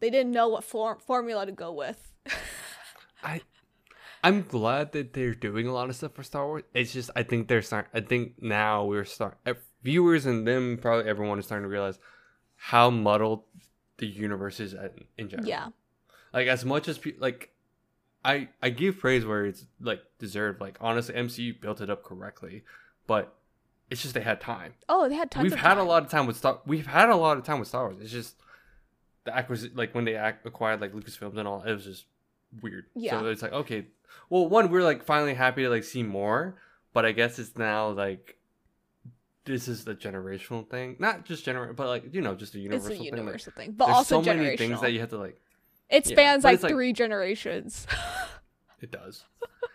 they 0.00 0.10
didn't 0.10 0.32
know 0.32 0.48
what 0.48 0.62
for, 0.64 0.98
formula 0.98 1.46
to 1.46 1.52
go 1.52 1.72
with. 1.72 2.12
I 3.22 3.40
I'm 4.22 4.42
glad 4.42 4.92
that 4.92 5.12
they're 5.12 5.34
doing 5.34 5.66
a 5.66 5.72
lot 5.72 5.88
of 5.90 5.96
stuff 5.96 6.12
for 6.14 6.22
Star 6.22 6.46
Wars. 6.46 6.62
It's 6.74 6.92
just 6.92 7.10
I 7.16 7.22
think 7.24 7.48
they're 7.48 7.62
start 7.62 7.88
I 7.94 8.00
think 8.00 8.40
now 8.42 8.84
we're 8.84 9.04
start 9.06 9.38
viewers 9.84 10.26
and 10.26 10.46
them 10.48 10.78
probably 10.80 11.08
everyone 11.08 11.38
is 11.38 11.44
starting 11.44 11.62
to 11.64 11.68
realize 11.68 11.98
how 12.56 12.90
muddled 12.90 13.42
the 13.98 14.06
universe 14.06 14.58
is 14.58 14.74
at, 14.74 14.94
in 15.18 15.28
general. 15.28 15.48
yeah. 15.48 15.68
Like 16.32 16.48
as 16.48 16.64
much 16.64 16.88
as 16.88 16.98
pe- 16.98 17.14
like 17.18 17.50
I 18.24 18.48
I 18.60 18.70
give 18.70 18.98
praise 18.98 19.24
where 19.24 19.44
it's 19.46 19.66
like 19.80 20.00
deserved. 20.18 20.60
Like 20.60 20.76
honestly, 20.80 21.14
MCU 21.14 21.60
built 21.60 21.80
it 21.80 21.90
up 21.90 22.02
correctly, 22.02 22.64
but 23.06 23.36
it's 23.90 24.02
just 24.02 24.14
they 24.14 24.20
had 24.22 24.40
time. 24.40 24.74
Oh, 24.88 25.08
they 25.08 25.14
had 25.14 25.30
tons. 25.30 25.44
we've 25.44 25.54
had 25.60 25.74
a 25.76 25.80
time. 25.80 25.86
lot 25.86 26.02
of 26.02 26.10
time 26.10 26.26
with 26.26 26.36
Star. 26.38 26.58
We've 26.66 26.86
had 26.86 27.08
a 27.10 27.16
lot 27.16 27.36
of 27.36 27.44
time 27.44 27.60
with 27.60 27.68
Star 27.68 27.84
Wars. 27.88 27.98
It's 28.00 28.10
just 28.10 28.34
the 29.24 29.36
acquisition, 29.36 29.76
like 29.76 29.94
when 29.94 30.04
they 30.06 30.16
ac- 30.16 30.38
acquired 30.44 30.80
like 30.80 30.92
Lucasfilms 30.92 31.36
and 31.36 31.46
all. 31.46 31.62
It 31.62 31.72
was 31.72 31.84
just 31.84 32.06
weird. 32.62 32.86
Yeah. 32.96 33.20
So 33.20 33.26
it's 33.26 33.42
like 33.42 33.52
okay, 33.52 33.86
well, 34.30 34.48
one 34.48 34.70
we're 34.70 34.82
like 34.82 35.04
finally 35.04 35.34
happy 35.34 35.62
to 35.62 35.68
like 35.68 35.84
see 35.84 36.02
more, 36.02 36.56
but 36.94 37.04
I 37.04 37.12
guess 37.12 37.38
it's 37.38 37.56
now 37.56 37.90
like 37.90 38.38
this 39.44 39.68
is 39.68 39.84
the 39.84 39.94
generational 39.94 40.68
thing, 40.68 40.96
not 40.98 41.24
just 41.24 41.44
general, 41.44 41.72
but 41.74 41.86
like 41.88 42.14
you 42.14 42.20
know 42.22 42.34
just 42.34 42.54
a 42.54 42.58
It's 42.58 42.62
universal 42.64 42.92
a 42.92 42.94
thing. 42.96 43.04
Like, 43.10 43.18
universal 43.18 43.52
thing, 43.52 43.72
but 43.72 43.86
there's 43.86 43.96
also 43.96 44.22
so 44.22 44.30
generational. 44.30 44.36
many 44.44 44.56
things 44.56 44.80
that 44.80 44.92
you 44.92 45.00
have 45.00 45.10
to 45.10 45.18
like. 45.18 45.40
it 45.90 46.06
spans 46.06 46.42
but 46.42 46.52
like 46.54 46.62
like- 46.62 46.72
three 46.72 46.92
generations. 46.92 47.86
It 48.80 48.90
does, 48.90 49.24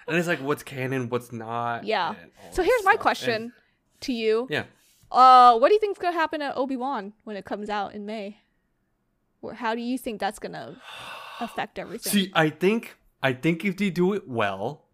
and 0.07 0.15
it's 0.17 0.27
like 0.27 0.37
what's 0.39 0.61
canon, 0.61 1.09
what's 1.09 1.31
not. 1.31 1.83
Yeah. 1.83 2.13
so 2.51 2.61
here's 2.61 2.83
my 2.83 2.91
stuff. 2.91 3.01
question 3.01 3.41
And- 3.43 3.51
to 4.01 4.13
you. 4.13 4.45
yeah. 4.51 4.65
Uh, 5.11 5.57
what 5.57 5.69
do 5.69 5.73
you 5.73 5.79
think's 5.79 5.97
gonna 5.97 6.13
happen 6.15 6.43
at 6.43 6.55
Obi 6.55 6.75
Wan 6.75 7.13
when 7.23 7.35
it 7.35 7.43
comes 7.43 7.69
out 7.71 7.95
in 7.95 8.05
May? 8.05 8.37
Or 9.41 9.55
how 9.55 9.73
do 9.73 9.81
you 9.81 9.97
think 9.97 10.19
that's 10.19 10.37
gonna 10.37 10.79
affect 11.39 11.79
everything? 11.79 12.11
See, 12.11 12.31
I 12.35 12.49
think 12.51 12.97
I 13.23 13.33
think 13.33 13.65
if 13.65 13.77
they 13.77 13.89
do 13.89 14.13
it 14.13 14.27
well, 14.27 14.85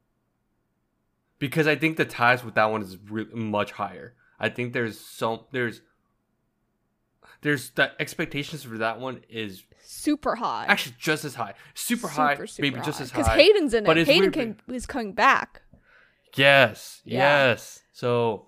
because 1.40 1.68
I 1.68 1.76
think 1.76 1.98
the 1.98 2.06
ties 2.06 2.44
with 2.44 2.56
that 2.56 2.72
one 2.72 2.82
is 2.82 2.98
re- 3.10 3.26
much 3.34 3.74
higher. 3.74 4.14
I 4.40 4.50
think 4.50 4.74
there's 4.74 5.00
so 5.00 5.48
there's 5.52 5.82
there's 7.42 7.70
the 7.72 7.92
expectations 8.02 8.64
for 8.64 8.78
that 8.80 9.00
one 9.00 9.22
is 9.30 9.64
super 9.84 10.36
high. 10.36 10.66
actually 10.68 10.96
just 11.00 11.26
as 11.26 11.36
high, 11.36 11.54
super, 11.74 12.08
high, 12.08 12.38
maybe 12.60 12.80
just 12.82 13.00
as 13.02 13.12
high. 13.12 13.22
Because. 13.22 13.34
Hayden's 13.36 13.74
in 13.74 13.84
but 13.84 13.98
it. 13.98 14.08
Hayden 14.08 14.32
can, 14.32 14.60
is 14.68 14.86
coming 14.86 15.14
back. 15.14 15.62
Yes, 16.36 17.02
Yeah. 17.06 17.50
yes. 17.50 17.82
So 17.94 18.48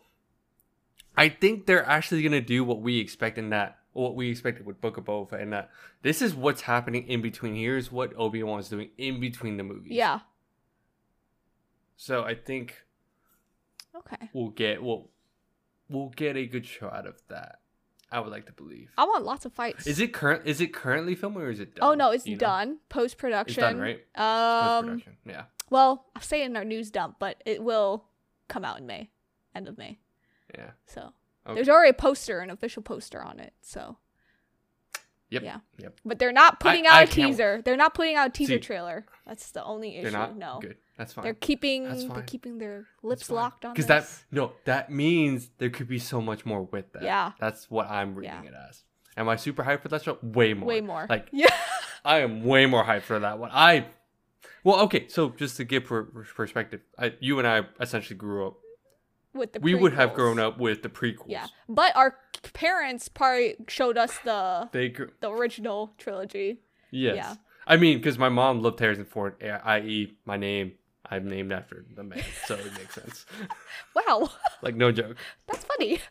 I 1.16 1.30
think 1.30 1.66
they're 1.68 1.86
actually 1.86 2.22
gonna 2.24 2.42
do 2.42 2.64
what 2.64 2.82
we 2.82 3.00
expect 3.00 3.38
in 3.38 3.50
that 3.52 3.78
what 3.94 4.16
we 4.16 4.30
expected 4.30 4.66
with 4.66 4.80
Book 4.82 4.98
of 4.98 5.06
Boba 5.06 5.30
Fett, 5.30 5.40
and 5.42 5.54
that 5.54 5.70
this 6.04 6.22
is 6.22 6.36
what's 6.36 6.62
happening 6.62 7.08
in 7.08 7.22
between. 7.22 7.56
Here's 7.56 7.92
what 7.92 8.14
Obi 8.18 8.44
Wan's 8.44 8.70
doing 8.70 8.90
in 8.98 9.20
between 9.20 9.58
the 9.58 9.64
movies. 9.64 9.94
Yeah. 9.94 10.20
So 11.96 12.24
I 12.24 12.36
think 12.36 12.84
Okay. 13.96 14.30
we'll 14.34 14.50
get 14.50 14.84
we'll 14.84 15.10
we'll 15.90 16.10
get 16.16 16.36
a 16.36 16.46
good 16.46 16.66
show 16.66 16.88
out 16.88 17.08
of 17.08 17.22
that. 17.30 17.60
I 18.12 18.20
would 18.22 18.32
like 18.32 18.46
to 18.46 18.54
believe. 18.54 18.90
I 18.98 19.04
want 19.04 19.26
lots 19.26 19.46
of 19.46 19.52
fights. 19.54 19.86
Is 19.86 20.00
it 20.00 20.14
current? 20.14 20.44
Is 20.46 20.62
it 20.62 20.74
currently 20.74 21.14
filming 21.16 21.42
or 21.44 21.50
is 21.50 21.60
it 21.60 21.76
done? 21.76 21.90
Oh 21.90 21.94
no, 21.94 22.12
it's 22.12 22.26
you 22.26 22.38
done. 22.38 22.78
Post 22.90 23.18
production. 23.18 23.62
It's 23.64 23.70
done, 23.74 23.80
right? 23.80 24.00
Um. 24.16 24.84
Post-production. 24.86 25.18
Yeah. 25.26 25.44
Well, 25.70 26.06
I'll 26.16 26.22
say 26.22 26.42
it 26.44 26.46
in 26.46 26.56
our 26.56 26.64
news 26.64 26.90
dump, 26.90 27.18
but 27.20 27.42
it 27.46 27.62
will 27.62 28.06
come 28.48 28.64
out 28.64 28.80
in 28.80 28.86
May, 28.88 29.10
end 29.54 29.68
of 29.68 29.78
May. 29.78 30.00
Yeah. 30.58 30.72
So 30.86 31.12
Okay. 31.46 31.56
there's 31.56 31.68
already 31.68 31.90
a 31.90 31.94
poster, 31.94 32.40
an 32.40 32.50
official 32.50 32.82
poster 32.82 33.22
on 33.22 33.40
it. 33.42 33.54
So, 33.62 33.98
Yep. 35.30 35.44
yeah. 35.44 35.60
Yep. 35.80 36.00
but 36.06 36.20
they're 36.20 36.32
not 36.32 36.62
putting 36.62 36.88
I 36.88 36.90
out 37.02 37.04
a 37.04 37.08
can't- 37.08 37.32
teaser. 37.32 37.62
They're 37.62 37.76
not 37.76 37.94
putting 37.94 38.16
out 38.16 38.28
a 38.28 38.30
teaser 38.32 38.54
See, 38.54 38.60
trailer. 38.60 39.06
That's 39.26 39.52
the 39.52 39.62
only 39.66 39.96
issue. 39.98 40.04
They're 40.04 40.12
not 40.20 40.38
no, 40.38 40.60
good. 40.62 40.78
That's 40.98 41.14
fine. 41.14 41.24
they're 41.24 41.34
keeping 41.36 41.84
they're 42.10 42.24
keeping 42.24 42.58
their 42.58 42.88
lips 43.04 43.30
locked 43.30 43.66
on 43.66 43.74
because 43.74 43.86
that 43.88 44.08
no 44.32 44.54
that 44.66 44.92
means 44.92 45.50
there 45.60 45.70
could 45.70 45.88
be 45.88 46.00
so 46.00 46.20
much 46.22 46.46
more 46.46 46.64
with 46.64 46.92
that. 46.94 47.04
Yeah. 47.04 47.34
That's 47.40 47.70
what 47.70 47.90
I'm 47.90 48.16
reading 48.16 48.44
Yeah. 48.44 48.50
it 48.50 48.56
as. 48.70 48.84
Am 49.16 49.30
I 49.30 49.36
super 49.36 49.64
hyped 49.64 49.82
for 49.82 49.88
that 49.90 50.04
show? 50.04 50.18
Way 50.22 50.54
more. 50.54 50.68
Way 50.68 50.82
more. 50.82 51.06
Like 51.10 51.30
yeah. 51.32 51.50
I 52.06 52.20
am 52.20 52.44
way 52.44 52.66
more 52.66 52.84
hyped 52.84 53.04
for 53.04 53.20
that 53.20 53.38
one. 53.40 53.52
I 53.54 53.86
well, 54.64 54.82
okay. 54.82 55.08
So 55.08 55.30
just 55.30 55.56
to 55.58 55.64
give 55.64 55.86
per- 55.86 56.04
perspective, 56.04 56.82
I, 56.98 57.14
you 57.20 57.40
and 57.40 57.48
I 57.48 57.62
essentially 57.80 58.18
grew 58.18 58.48
up. 58.48 58.58
With 59.34 59.54
the 59.54 59.60
we 59.60 59.76
would 59.76 59.94
have 59.94 60.14
grown 60.14 60.40
up 60.40 60.58
with 60.58 60.82
the 60.82 60.90
prequels. 60.90 61.28
Yeah, 61.28 61.46
but 61.70 61.96
our 61.96 62.18
parents 62.54 63.08
probably 63.08 63.56
showed 63.68 63.98
us 63.98 64.18
the 64.26 64.68
They 64.72 64.90
grew. 64.90 65.12
the 65.22 65.30
original 65.30 65.94
trilogy. 65.98 66.58
Yes. 66.92 67.16
Yeah. 67.18 67.36
I 67.68 67.78
mean, 67.78 67.98
because 68.00 68.18
my 68.18 68.30
mom 68.30 68.62
loved 68.62 68.80
Harrison 68.80 69.06
Ford, 69.06 69.36
i.e., 69.44 70.18
my 70.26 70.38
name. 70.38 70.74
I'm 71.10 71.28
named 71.28 71.52
after 71.52 71.86
the 71.96 72.04
man, 72.04 72.24
so 72.46 72.56
it 72.56 72.74
makes 72.74 72.96
sense. 72.96 73.26
Wow, 73.96 74.30
Like 74.62 74.76
no 74.76 74.92
joke. 74.92 75.18
that's 75.48 75.64
funny. 75.66 76.00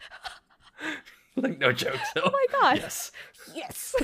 Like 1.37 1.59
no 1.59 1.71
joke. 1.73 1.99
So. 2.15 2.23
Oh 2.25 2.31
my 2.31 2.47
god. 2.61 2.79
Yes. 2.79 3.13
Yes. 3.55 3.95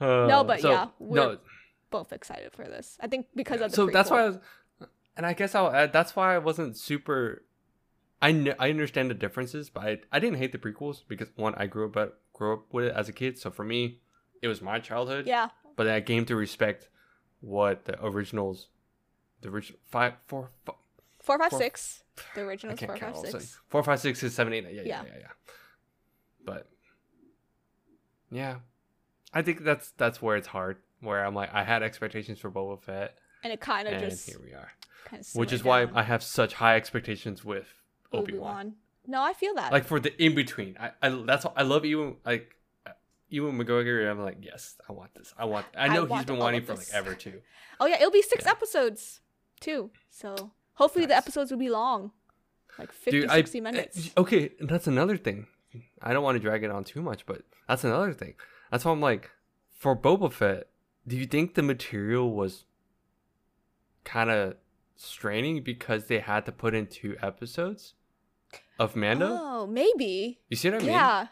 Uh, 0.00 0.26
No, 0.26 0.42
but 0.44 0.60
so- 0.60 0.70
yeah, 0.70 0.86
we're- 0.98 1.26
no. 1.32 1.38
Both 1.90 2.12
excited 2.12 2.52
for 2.52 2.64
this. 2.64 2.96
I 3.00 3.08
think 3.08 3.26
because 3.34 3.60
of 3.60 3.70
the 3.72 3.76
so 3.76 3.86
that's 3.86 4.10
why 4.10 4.22
I 4.22 4.28
was, 4.28 4.38
and 5.16 5.26
I 5.26 5.32
guess 5.32 5.56
I'll 5.56 5.72
add, 5.74 5.92
that's 5.92 6.14
why 6.14 6.36
I 6.36 6.38
wasn't 6.38 6.76
super. 6.76 7.42
I 8.22 8.30
kn- 8.32 8.54
I 8.60 8.70
understand 8.70 9.10
the 9.10 9.14
differences, 9.14 9.70
but 9.70 9.82
I, 9.84 9.98
I 10.12 10.20
didn't 10.20 10.38
hate 10.38 10.52
the 10.52 10.58
prequels 10.58 11.02
because 11.08 11.28
one 11.34 11.52
I 11.56 11.66
grew 11.66 11.86
up 11.86 11.96
at, 11.96 12.12
grew 12.32 12.52
up 12.52 12.72
with 12.72 12.84
it 12.84 12.94
as 12.94 13.08
a 13.08 13.12
kid, 13.12 13.38
so 13.38 13.50
for 13.50 13.64
me 13.64 13.98
it 14.40 14.46
was 14.46 14.62
my 14.62 14.78
childhood. 14.78 15.26
Yeah. 15.26 15.48
But 15.74 15.88
I 15.88 16.00
came 16.00 16.24
to 16.26 16.36
respect 16.36 16.88
what 17.40 17.86
the 17.86 18.02
originals, 18.04 18.68
the 19.40 19.48
original 19.48 19.78
five 19.90 20.14
four. 20.26 20.50
fi- 20.64 20.72
Four, 21.22 21.38
five, 21.38 21.50
Four- 21.50 21.58
six. 21.60 22.02
The 22.34 22.40
original 22.42 22.74
can't 22.76 22.90
four, 22.92 22.98
count. 22.98 23.14
five, 23.16 23.22
six. 23.30 23.32
sorry. 23.32 23.60
Four, 23.68 23.82
five, 23.84 24.00
six, 24.00 24.18
six, 24.20 24.34
seven, 24.34 24.52
eight, 24.54 24.64
nine. 24.64 24.74
Yeah, 24.74 24.82
yeah, 24.82 25.02
Yeah. 25.02 25.02
yeah, 25.12 25.18
yeah. 25.20 25.26
But 26.44 26.66
yeah, 28.30 28.56
I 29.32 29.42
think 29.42 29.62
that's 29.64 29.90
that's 29.96 30.22
where 30.22 30.36
it's 30.36 30.48
hard. 30.48 30.78
Where 31.00 31.24
I'm 31.24 31.34
like, 31.34 31.52
I 31.54 31.62
had 31.64 31.82
expectations 31.82 32.38
for 32.38 32.50
Boba 32.50 32.80
Fett, 32.82 33.16
And 33.42 33.52
it 33.52 33.60
kind 33.60 33.88
of 33.88 34.00
just 34.00 34.28
here 34.28 34.38
we 34.42 34.52
are. 34.52 34.70
kind 35.04 35.20
of 35.22 35.28
which 35.34 35.52
is 35.52 35.64
why 35.64 35.86
I 35.94 36.02
have 36.02 36.22
such 36.22 36.54
high 36.54 36.76
expectations 36.76 37.44
with 37.44 37.66
Obi 38.12 38.36
Wan. 38.36 38.74
No, 39.06 39.22
I 39.22 39.32
feel 39.32 39.54
that. 39.54 39.72
Like 39.72 39.84
for 39.84 39.98
the 40.00 40.12
in 40.22 40.34
between, 40.34 40.76
I, 40.78 40.90
I 41.02 41.08
that's 41.26 41.46
I 41.56 41.62
love 41.62 41.84
you 41.84 42.16
like 42.24 42.54
Ewan 43.28 43.58
McGregor. 43.58 44.10
I'm 44.10 44.20
like, 44.22 44.38
yes, 44.42 44.76
I 44.88 44.92
want 44.92 45.14
this. 45.14 45.32
I 45.38 45.44
want. 45.46 45.66
I 45.76 45.86
I 45.86 45.88
know 45.88 46.02
he's 46.02 46.10
want 46.10 46.26
been 46.26 46.38
wanting 46.38 46.62
for 46.64 46.74
like 46.74 46.88
ever 46.92 47.14
too. 47.14 47.40
oh 47.78 47.86
yeah, 47.86 47.96
it'll 47.96 48.10
be 48.10 48.22
six 48.22 48.44
Yeah. 48.44 48.50
episodes 48.52 49.20
too. 49.60 49.90
So 50.10 50.52
hopefully 50.74 51.06
the 51.06 51.16
episodes 51.16 51.50
will 51.50 51.58
be 51.58 51.70
long, 51.70 52.12
like 52.78 52.92
50, 52.92 53.10
Dude, 53.20 53.30
I 53.30 53.36
60 53.36 53.58
eh, 53.58 53.60
minutes. 53.60 54.10
okay. 54.16 54.50
That's 54.60 54.86
another 54.86 55.16
thing. 55.16 55.46
I 56.02 56.12
don't 56.12 56.24
want 56.24 56.36
to 56.36 56.40
drag 56.40 56.64
it 56.64 56.70
on 56.70 56.84
too 56.84 57.02
much, 57.02 57.26
but 57.26 57.42
that's 57.68 57.84
another 57.84 58.12
thing. 58.12 58.34
That's 58.70 58.84
why 58.84 58.92
I'm 58.92 59.00
like, 59.00 59.30
for 59.78 59.96
Boba 59.96 60.32
Fett, 60.32 60.66
do 61.06 61.16
you 61.16 61.26
think 61.26 61.54
the 61.54 61.62
material 61.62 62.32
was 62.32 62.64
kind 64.04 64.30
of 64.30 64.54
straining 64.96 65.62
because 65.62 66.06
they 66.06 66.18
had 66.18 66.44
to 66.46 66.52
put 66.52 66.74
in 66.74 66.86
two 66.86 67.16
episodes 67.22 67.94
of 68.78 68.96
Mando? 68.96 69.28
Oh, 69.30 69.66
maybe. 69.66 70.40
You 70.48 70.56
see 70.56 70.70
what 70.70 70.76
I 70.76 70.84
mean? 70.84 70.88
Yeah. 70.88 71.26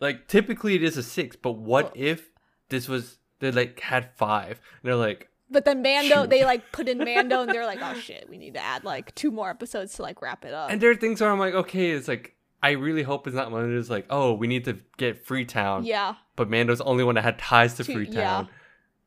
Like 0.00 0.26
typically 0.28 0.74
it 0.74 0.82
is 0.82 0.96
a 0.96 1.02
six, 1.02 1.36
but 1.36 1.52
what 1.52 1.84
Well- 1.86 1.92
if 1.96 2.30
this 2.68 2.88
was 2.88 3.18
they 3.40 3.50
like 3.50 3.78
had 3.80 4.10
five? 4.16 4.60
And 4.82 4.88
they're 4.88 4.96
like, 4.96 5.28
But 5.50 5.64
then 5.66 5.82
Mando, 5.82 6.22
Shoot. 6.22 6.30
they 6.30 6.44
like 6.44 6.72
put 6.72 6.88
in 6.88 6.98
Mando, 6.98 7.42
and 7.42 7.50
they're 7.50 7.66
like, 7.66 7.78
"Oh 7.82 7.94
shit, 7.94 8.28
we 8.28 8.38
need 8.38 8.54
to 8.54 8.60
add 8.60 8.82
like 8.84 9.14
two 9.14 9.30
more 9.30 9.50
episodes 9.50 9.94
to 9.94 10.02
like 10.02 10.20
wrap 10.22 10.44
it 10.44 10.54
up." 10.54 10.70
and 10.70 10.80
there 10.80 10.90
are 10.90 10.94
things 10.96 11.20
where 11.20 11.30
I'm 11.30 11.38
like, 11.38 11.54
okay, 11.54 11.90
it's 11.90 12.08
like 12.08 12.34
I 12.62 12.70
really 12.72 13.02
hope 13.02 13.26
it's 13.26 13.36
not 13.36 13.50
one 13.50 13.62
of 13.64 13.70
those 13.70 13.90
like, 13.90 14.06
oh, 14.10 14.32
we 14.32 14.46
need 14.46 14.64
to 14.64 14.78
get 14.96 15.24
Freetown, 15.26 15.84
yeah, 15.84 16.14
but 16.34 16.48
Mando's 16.48 16.78
the 16.78 16.84
only 16.84 17.04
one 17.04 17.14
that 17.16 17.24
had 17.24 17.38
ties 17.38 17.74
to 17.74 17.84
To- 17.84 17.92
Freetown, 17.92 18.48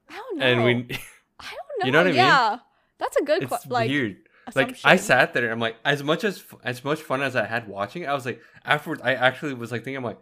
I 0.10 0.16
don't 0.16 0.38
know. 0.38 0.46
and 0.46 0.64
we, 0.64 0.72
I 0.72 0.74
don't 0.76 0.90
know. 1.80 1.86
You 1.86 1.92
know 1.92 2.00
what 2.00 2.08
I 2.08 2.12
mean? 2.12 2.16
Yeah, 2.18 2.60
that's 3.00 3.18
a 3.18 3.24
good 3.24 3.44
it's 3.44 3.66
like 3.68 3.90
weird. 3.90 4.18
Like 4.56 4.78
I 4.86 4.96
sat 4.96 5.34
there, 5.34 5.44
and 5.44 5.52
I'm 5.52 5.60
like, 5.60 5.76
as 5.84 6.04
much 6.04 6.24
as 6.24 6.42
as 6.64 6.84
much 6.86 7.02
fun 7.02 7.22
as 7.22 7.36
I 7.36 7.46
had 7.46 7.68
watching, 7.68 8.04
it, 8.04 8.06
I 8.06 8.14
was 8.14 8.26
like, 8.26 8.40
afterwards, 8.64 9.02
I 9.04 9.16
actually 9.16 9.54
was 9.56 9.72
like 9.72 9.84
thinking, 9.84 9.98
I'm 9.98 10.04
like, 10.06 10.20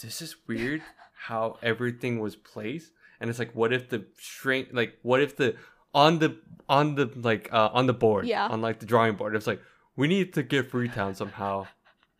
this 0.00 0.22
is 0.22 0.36
weird 0.46 0.82
how 1.26 1.58
everything 1.62 2.18
was 2.20 2.34
placed, 2.36 2.92
and 3.20 3.28
it's 3.30 3.38
like, 3.38 3.52
what 3.54 3.72
if 3.72 3.88
the 3.88 4.04
shrink, 4.18 4.68
like, 4.72 4.98
what 5.02 5.20
if 5.20 5.36
the 5.36 5.56
on 5.94 6.18
the 6.18 6.36
on 6.68 6.94
the 6.94 7.10
like 7.16 7.48
uh 7.52 7.68
on 7.72 7.86
the 7.86 7.92
board, 7.92 8.26
Yeah. 8.26 8.46
on 8.48 8.60
like 8.62 8.78
the 8.80 8.86
drawing 8.86 9.14
board, 9.16 9.34
it's 9.36 9.46
like 9.46 9.60
we 9.96 10.06
need 10.08 10.32
to 10.34 10.42
get 10.42 10.70
Freetown 10.70 11.14
somehow. 11.14 11.66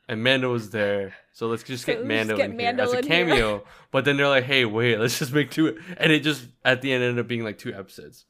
And 0.08 0.24
Mando 0.24 0.50
was 0.50 0.70
there, 0.70 1.14
so 1.32 1.46
let's 1.46 1.62
just 1.62 1.84
So 1.86 1.92
get 1.94 2.04
Mando 2.04 2.36
get 2.36 2.50
in 2.50 2.56
Mando 2.56 2.84
here 2.84 2.98
as 2.98 3.04
a 3.04 3.08
here. 3.08 3.26
cameo. 3.26 3.64
But 3.92 4.04
then 4.04 4.16
they're 4.16 4.26
like, 4.28 4.42
"Hey, 4.44 4.64
wait, 4.64 4.98
let's 4.98 5.18
just 5.20 5.32
make 5.32 5.50
two, 5.52 5.78
and 5.98 6.10
it 6.12 6.24
just 6.24 6.46
at 6.64 6.82
the 6.82 6.92
end 6.92 7.02
ended 7.04 7.20
up 7.20 7.28
being 7.28 7.44
like 7.44 7.58
two 7.58 7.72
episodes. 7.72 8.24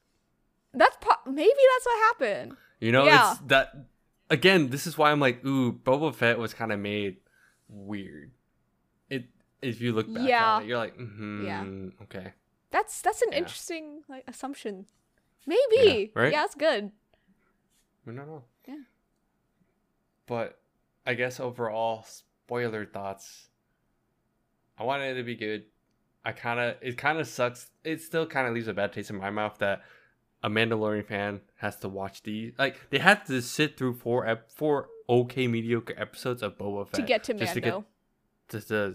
that's 0.74 0.96
pro- 1.00 1.32
maybe 1.32 1.48
that's 1.72 1.86
what 1.86 1.98
happened. 2.08 2.56
You 2.80 2.92
know, 2.92 3.04
Yeah. 3.06 3.32
it's 3.32 3.40
that 3.46 3.72
again, 4.28 4.68
this 4.68 4.86
is 4.86 4.96
why 4.98 5.10
I'm 5.10 5.20
like, 5.20 5.44
ooh, 5.44 5.72
Boba 5.72 6.14
Fett 6.14 6.38
was 6.38 6.52
kind 6.54 6.70
of 6.70 6.78
made 6.78 7.16
weird. 7.68 8.32
If 9.62 9.80
you 9.80 9.92
look 9.92 10.12
back 10.12 10.26
Yeah. 10.28 10.54
on 10.54 10.62
it, 10.62 10.66
you're 10.68 10.78
like, 10.78 10.96
mm-hmm, 10.96 11.44
Yeah. 11.46 11.64
okay. 12.04 12.32
That's 12.70 13.00
that's 13.02 13.20
an 13.22 13.28
Yeah. 13.32 13.38
interesting 13.38 14.02
like 14.08 14.24
assumption. 14.28 14.86
Maybe. 15.46 16.12
right? 16.14 16.32
Yeah, 16.32 16.42
that's 16.42 16.54
good. 16.54 16.92
We 18.06 18.14
don't 18.14 18.26
know. 18.26 18.44
Yeah. 18.66 18.76
But 20.26 20.60
I 21.06 21.14
guess 21.14 21.40
overall, 21.40 22.04
spoiler 22.04 22.84
thoughts. 22.86 23.48
I 24.78 24.84
wanted 24.84 25.12
it 25.14 25.18
to 25.20 25.24
be 25.24 25.34
good. 25.34 25.64
I 26.24 26.32
kind 26.32 26.60
of, 26.60 26.76
it 26.82 26.96
kind 26.98 27.18
of 27.18 27.26
sucks. 27.26 27.70
It 27.84 28.00
still 28.02 28.26
kind 28.26 28.46
of 28.46 28.54
leaves 28.54 28.68
a 28.68 28.74
bad 28.74 28.92
taste 28.92 29.10
in 29.10 29.16
my 29.16 29.30
mouth 29.30 29.56
that 29.58 29.82
a 30.42 30.48
Mandalorian 30.50 31.06
fan 31.06 31.40
has 31.56 31.76
to 31.76 31.88
watch 31.88 32.22
these. 32.22 32.52
Like 32.58 32.88
they 32.90 32.98
have 32.98 33.24
to 33.26 33.40
sit 33.42 33.76
through 33.76 33.94
four, 33.94 34.26
ep- 34.26 34.50
four 34.50 34.88
okay 35.08 35.46
mediocre 35.48 35.94
episodes 35.98 36.42
of 36.42 36.56
Boba 36.58 36.86
Fett 36.86 36.94
To 37.00 37.02
get 37.02 37.24
to 37.24 37.34
just 37.34 37.54
Mando. 37.56 37.86
to 38.48 38.58
get 38.58 38.68
to 38.68 38.94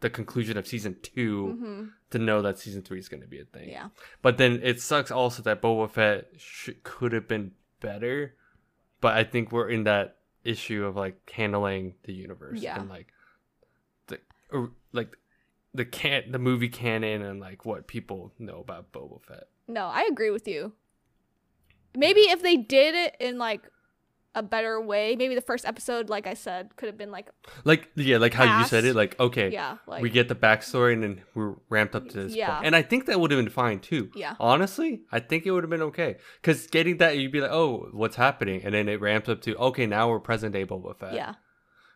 the 0.00 0.10
conclusion 0.10 0.56
of 0.58 0.66
season 0.66 0.96
2 1.02 1.46
hmm 1.48 1.84
to 2.10 2.18
know 2.20 2.42
that 2.42 2.58
season 2.60 2.80
three 2.82 3.00
is 3.00 3.08
going 3.08 3.22
to 3.22 3.26
be 3.26 3.40
a 3.40 3.44
thing. 3.44 3.68
Yeah. 3.68 3.88
But 4.22 4.36
then 4.38 4.60
it 4.62 4.80
sucks 4.80 5.10
also 5.10 5.42
that 5.42 5.60
Boba 5.60 5.90
Fett 5.90 6.26
sh- 6.36 6.70
could 6.84 7.12
have 7.12 7.26
been 7.26 7.50
better. 7.80 8.36
But 9.00 9.16
I 9.16 9.24
think 9.24 9.50
we're 9.50 9.68
in 9.68 9.82
that 9.84 10.18
issue 10.44 10.84
of 10.84 10.94
like 10.94 11.28
handling 11.28 11.94
the 12.04 12.12
universe 12.12 12.60
Yeah. 12.60 12.78
and 12.80 12.88
like 12.88 13.08
the 14.06 14.20
or, 14.52 14.70
like 14.92 15.16
the 15.72 15.84
can 15.84 16.30
the 16.30 16.38
movie 16.38 16.68
canon 16.68 17.22
and 17.22 17.40
like 17.40 17.64
what 17.64 17.88
people 17.88 18.32
know 18.38 18.60
about 18.60 18.92
Boba 18.92 19.20
Fett. 19.24 19.48
No, 19.66 19.86
I 19.86 20.06
agree 20.08 20.30
with 20.30 20.46
you. 20.46 20.72
Maybe 21.96 22.20
if 22.20 22.42
they 22.42 22.56
did 22.56 22.94
it 22.94 23.16
in 23.18 23.38
like 23.38 23.62
a 24.34 24.42
better 24.42 24.80
way, 24.80 25.14
maybe 25.16 25.34
the 25.34 25.40
first 25.40 25.64
episode, 25.64 26.08
like 26.08 26.26
I 26.26 26.34
said, 26.34 26.74
could 26.76 26.86
have 26.88 26.98
been 26.98 27.10
like, 27.10 27.28
Like 27.64 27.90
yeah, 27.94 28.18
like 28.18 28.34
how 28.34 28.58
you 28.60 28.66
said 28.66 28.84
it. 28.84 28.94
Like 28.96 29.18
okay, 29.20 29.50
yeah, 29.50 29.76
like 29.86 30.02
we 30.02 30.10
get 30.10 30.28
the 30.28 30.34
backstory 30.34 30.92
and 30.94 31.02
then 31.02 31.22
we're 31.34 31.54
ramped 31.68 31.94
up 31.94 32.08
to 32.10 32.22
this 32.24 32.34
Yeah. 32.34 32.54
point. 32.54 32.66
And 32.66 32.76
I 32.76 32.82
think 32.82 33.06
that 33.06 33.20
would 33.20 33.30
have 33.30 33.38
been 33.38 33.48
fine 33.50 33.80
too. 33.80 34.10
yeah, 34.14 34.34
Honestly, 34.40 35.02
I 35.12 35.20
think 35.20 35.46
it 35.46 35.50
would 35.52 35.62
have 35.62 35.70
been 35.70 35.82
okay. 35.82 36.16
Because 36.40 36.66
getting 36.66 36.96
that, 36.98 37.16
you'd 37.18 37.32
be 37.32 37.40
like, 37.40 37.52
oh, 37.52 37.88
what's 37.92 38.16
happening? 38.16 38.62
And 38.64 38.74
then 38.74 38.88
it 38.88 39.00
ramps 39.00 39.28
up 39.28 39.40
to, 39.42 39.56
okay, 39.56 39.86
now 39.86 40.08
we're 40.10 40.20
present 40.20 40.52
day 40.52 40.64
Boba 40.66 40.98
Fett. 40.98 41.14
yeah. 41.14 41.34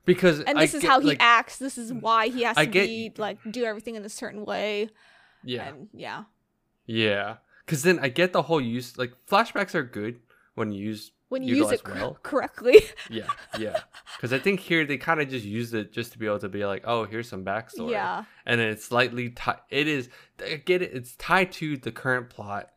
Because 0.04 0.40
And 0.40 0.58
I 0.58 0.62
this 0.62 0.74
is 0.74 0.82
get, 0.82 0.90
how 0.90 1.00
he 1.00 1.08
like, 1.08 1.18
acts. 1.20 1.58
This 1.58 1.76
is 1.76 1.92
why 1.92 2.28
he 2.28 2.42
has 2.44 2.56
I 2.56 2.64
to 2.64 2.70
get- 2.70 2.86
be 2.86 3.12
like 3.18 3.38
do 3.50 3.64
everything 3.64 3.94
in 3.94 4.04
a 4.04 4.08
certain 4.08 4.44
way. 4.44 4.88
Yeah. 5.44 5.68
And 5.68 5.88
yeah, 5.92 6.24
Yeah. 6.86 7.36
Because 7.66 7.82
then 7.82 7.98
I 7.98 8.08
get 8.08 8.32
the 8.32 8.40
whole 8.42 8.62
use, 8.62 8.96
like, 8.96 9.12
flashbacks 9.30 9.74
are 9.74 9.82
good 9.82 10.20
when 10.54 10.72
used. 10.72 11.12
When 11.28 11.42
you 11.42 11.56
use 11.56 11.70
it 11.72 11.82
well. 11.86 12.18
correctly. 12.22 12.80
Yeah. 13.10 13.26
Yeah. 13.58 13.78
Because 14.16 14.32
I 14.32 14.38
think 14.38 14.60
here 14.60 14.84
they 14.84 14.96
kind 14.98 15.20
of 15.20 15.28
just 15.28 15.44
used 15.44 15.74
it 15.74 15.92
just 15.92 16.12
to 16.12 16.18
be 16.18 16.26
able 16.26 16.38
to 16.40 16.48
be 16.48 16.64
like, 16.66 16.82
oh, 16.86 17.04
here's 17.04 17.28
some 17.28 17.44
backstory. 17.44 17.90
yeah, 17.92 18.24
And 18.46 18.60
then 18.60 18.68
it's 18.70 18.84
slightly 18.84 19.30
tied. 19.30 19.58
It 19.70 19.86
is, 19.88 20.08
get 20.64 20.82
it, 20.82 20.92
it's 20.92 21.14
tied 21.16 21.52
to 21.52 21.76
the 21.76 21.92
current 21.92 22.30
plot. 22.30 22.70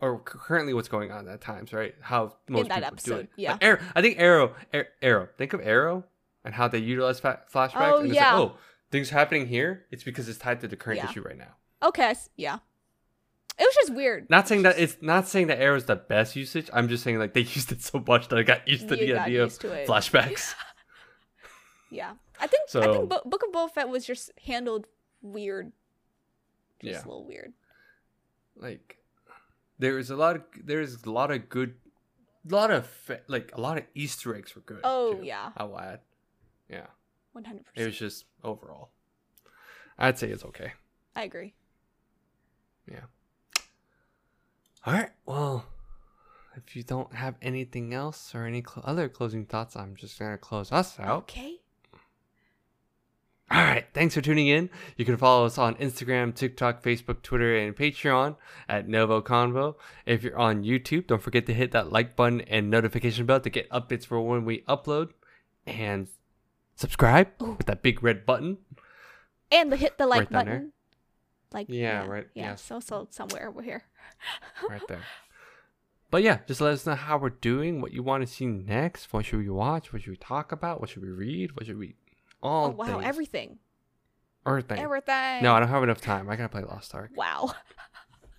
Or 0.00 0.18
cu- 0.20 0.38
currently, 0.38 0.74
what's 0.74 0.88
going 0.88 1.10
on 1.12 1.28
at 1.28 1.40
times, 1.40 1.72
right? 1.72 1.94
How 2.00 2.34
most 2.48 2.68
that 2.68 2.82
people 2.82 2.96
do 3.04 3.14
it. 3.22 3.30
yeah. 3.36 3.52
Like 3.52 3.64
Arrow, 3.64 3.78
I 3.94 4.02
think 4.02 4.18
Arrow, 4.18 4.54
Ar- 4.74 4.88
Arrow. 5.00 5.28
Think 5.38 5.52
of 5.54 5.60
Arrow 5.62 6.04
and 6.44 6.52
how 6.52 6.68
they 6.68 6.78
utilize 6.78 7.20
fa- 7.20 7.40
flashbacks. 7.52 7.92
Oh, 7.92 7.98
and 8.00 8.12
yeah. 8.14 8.34
like, 8.34 8.50
oh, 8.50 8.56
things 8.90 9.10
happening 9.10 9.46
here. 9.46 9.86
It's 9.90 10.02
because 10.04 10.28
it's 10.28 10.38
tied 10.38 10.60
to 10.60 10.68
the 10.68 10.76
current 10.76 10.98
Yeah. 10.98 11.10
issue 11.10 11.22
right 11.22 11.38
now. 11.38 11.54
okay, 11.82 12.14
yeah. 12.36 12.58
It 13.58 13.62
was 13.62 13.74
just 13.74 13.94
weird. 13.94 14.28
Not 14.28 14.48
saying 14.48 14.62
that 14.62 14.78
it's 14.78 14.96
not 15.00 15.28
saying 15.28 15.46
that 15.46 15.60
Arrow's 15.60 15.84
the 15.84 15.94
best 15.96 16.34
usage. 16.34 16.68
I'm 16.72 16.88
just 16.88 17.04
saying 17.04 17.18
like 17.18 17.34
they 17.34 17.40
used 17.58 17.70
it 17.72 17.82
so 17.82 18.02
much 18.06 18.28
that 18.28 18.38
I 18.38 18.42
got 18.42 18.66
used 18.66 18.88
to 18.88 18.98
You 18.98 19.14
the 19.14 19.20
idea 19.20 19.42
of 19.44 19.58
flashbacks. 19.58 20.54
Yeah, 21.90 22.14
I 22.40 22.48
think 22.48 22.62
I 22.74 22.80
think 22.92 23.08
Bo- 23.08 23.22
Book 23.24 23.44
of 23.46 23.52
Boba 23.52 23.70
Fett 23.70 23.88
was 23.88 24.04
just 24.04 24.32
handled 24.44 24.86
weird. 25.22 25.70
Just 26.82 26.92
Yeah. 26.92 26.98
a 27.04 27.06
little 27.06 27.24
weird. 27.24 27.52
like 28.56 28.98
there 29.78 29.96
is 29.98 30.10
a 30.10 30.16
lot 30.16 30.34
of 30.36 30.42
there's 30.60 31.04
a 31.04 31.10
lot 31.10 31.30
of 31.30 31.48
good, 31.48 31.74
a 32.50 32.52
lot 32.52 32.72
of 32.72 32.88
like 33.28 33.52
a 33.54 33.60
lot 33.60 33.78
of 33.78 33.84
Easter 33.94 34.34
eggs 34.34 34.56
were 34.56 34.62
good. 34.62 34.80
Oh, 34.82 35.14
too, 35.14 35.24
yeah. 35.24 35.50
I'll 35.56 35.78
add. 35.78 36.00
Yeah, 36.68 36.86
one 37.32 37.44
hundred 37.44 37.66
percent. 37.66 37.84
it 37.84 37.86
was 37.86 37.96
just 37.98 38.24
overall. 38.42 38.90
I'd 39.96 40.18
say 40.18 40.30
it's 40.30 40.44
okay. 40.46 40.72
I 41.14 41.22
agree. 41.22 41.54
All 44.86 44.92
right. 44.92 45.10
Well, 45.24 45.64
if 46.56 46.76
you 46.76 46.82
don't 46.82 47.14
have 47.14 47.36
anything 47.40 47.94
else 47.94 48.34
or 48.34 48.44
any 48.44 48.62
cl- 48.62 48.84
other 48.84 49.08
closing 49.08 49.46
thoughts, 49.46 49.76
I'm 49.76 49.96
just 49.96 50.18
gonna 50.18 50.38
close 50.38 50.70
us 50.70 50.98
out. 51.00 51.22
Okay. 51.22 51.56
All 53.50 53.62
right. 53.62 53.86
Thanks 53.94 54.14
for 54.14 54.20
tuning 54.20 54.48
in. 54.48 54.70
You 54.96 55.04
can 55.04 55.16
follow 55.16 55.46
us 55.46 55.58
on 55.58 55.74
Instagram, 55.76 56.34
TikTok, 56.34 56.82
Facebook, 56.82 57.22
Twitter, 57.22 57.56
and 57.56 57.74
Patreon 57.76 58.36
at 58.68 58.86
NgoVo 58.86 59.22
Convo. 59.22 59.76
If 60.06 60.22
you're 60.22 60.38
on 60.38 60.64
YouTube, 60.64 61.06
don't 61.06 61.22
forget 61.22 61.46
to 61.46 61.54
hit 61.54 61.72
that 61.72 61.92
like 61.92 62.16
button 62.16 62.40
and 62.42 62.70
notification 62.70 63.26
bell 63.26 63.40
to 63.40 63.50
get 63.50 63.68
updates 63.70 64.06
for 64.06 64.20
when 64.20 64.44
we 64.44 64.62
upload. 64.62 65.10
And 65.66 66.08
subscribe 66.74 67.28
Ooh. 67.42 67.52
with 67.52 67.66
that 67.66 67.82
big 67.82 68.02
red 68.02 68.26
button. 68.26 68.58
And 69.50 69.70
the 69.70 69.76
hit 69.76 69.98
the 69.98 70.06
like 70.06 70.30
Right 70.30 70.30
button. 70.30 70.72
Like 71.54 71.68
Yeah, 71.70 72.04
right, 72.06 72.26
Yeah, 72.34 72.50
yes. 72.50 72.62
so 72.62 72.80
so 72.80 73.06
somewhere 73.10 73.48
over 73.48 73.62
here. 73.62 73.84
right 74.68 74.82
there. 74.88 75.02
But 76.10 76.22
yeah, 76.22 76.38
just 76.46 76.60
let 76.60 76.72
us 76.74 76.84
know 76.86 76.94
how 76.94 77.16
we're 77.16 77.30
doing, 77.30 77.80
what 77.80 77.92
you 77.92 78.02
want 78.02 78.26
to 78.26 78.32
see 78.32 78.46
next, 78.46 79.12
what 79.12 79.24
should 79.24 79.38
we 79.38 79.48
watch, 79.48 79.92
what 79.92 80.02
should 80.02 80.10
we 80.10 80.16
talk 80.16 80.52
about, 80.52 80.80
what 80.80 80.90
should 80.90 81.02
we 81.02 81.08
read, 81.10 81.56
what 81.56 81.66
should 81.66 81.78
we 81.78 81.94
all 82.42 82.66
Oh 82.66 82.70
wow, 82.70 82.84
things. 82.84 83.04
everything. 83.06 83.58
everything. 84.46 84.78
Everything. 84.80 85.42
No, 85.42 85.54
I 85.54 85.60
don't 85.60 85.68
have 85.68 85.82
enough 85.82 86.00
time. 86.00 86.28
I 86.28 86.36
gotta 86.36 86.48
play 86.50 86.62
Lost 86.62 86.94
Ark. 86.94 87.10
Wow. 87.16 87.52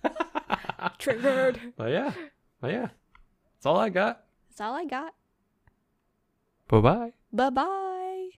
Triggered. 0.98 1.58
but 1.76 1.90
yeah, 1.90 2.12
but 2.60 2.70
yeah, 2.70 2.88
that's 3.54 3.66
all 3.66 3.76
I 3.78 3.88
got. 3.88 4.24
That's 4.50 4.60
all 4.60 4.74
I 4.74 4.84
got. 4.84 5.14
Bye 6.68 6.80
bye. 6.80 7.12
Bye 7.32 7.50
bye. 7.50 7.82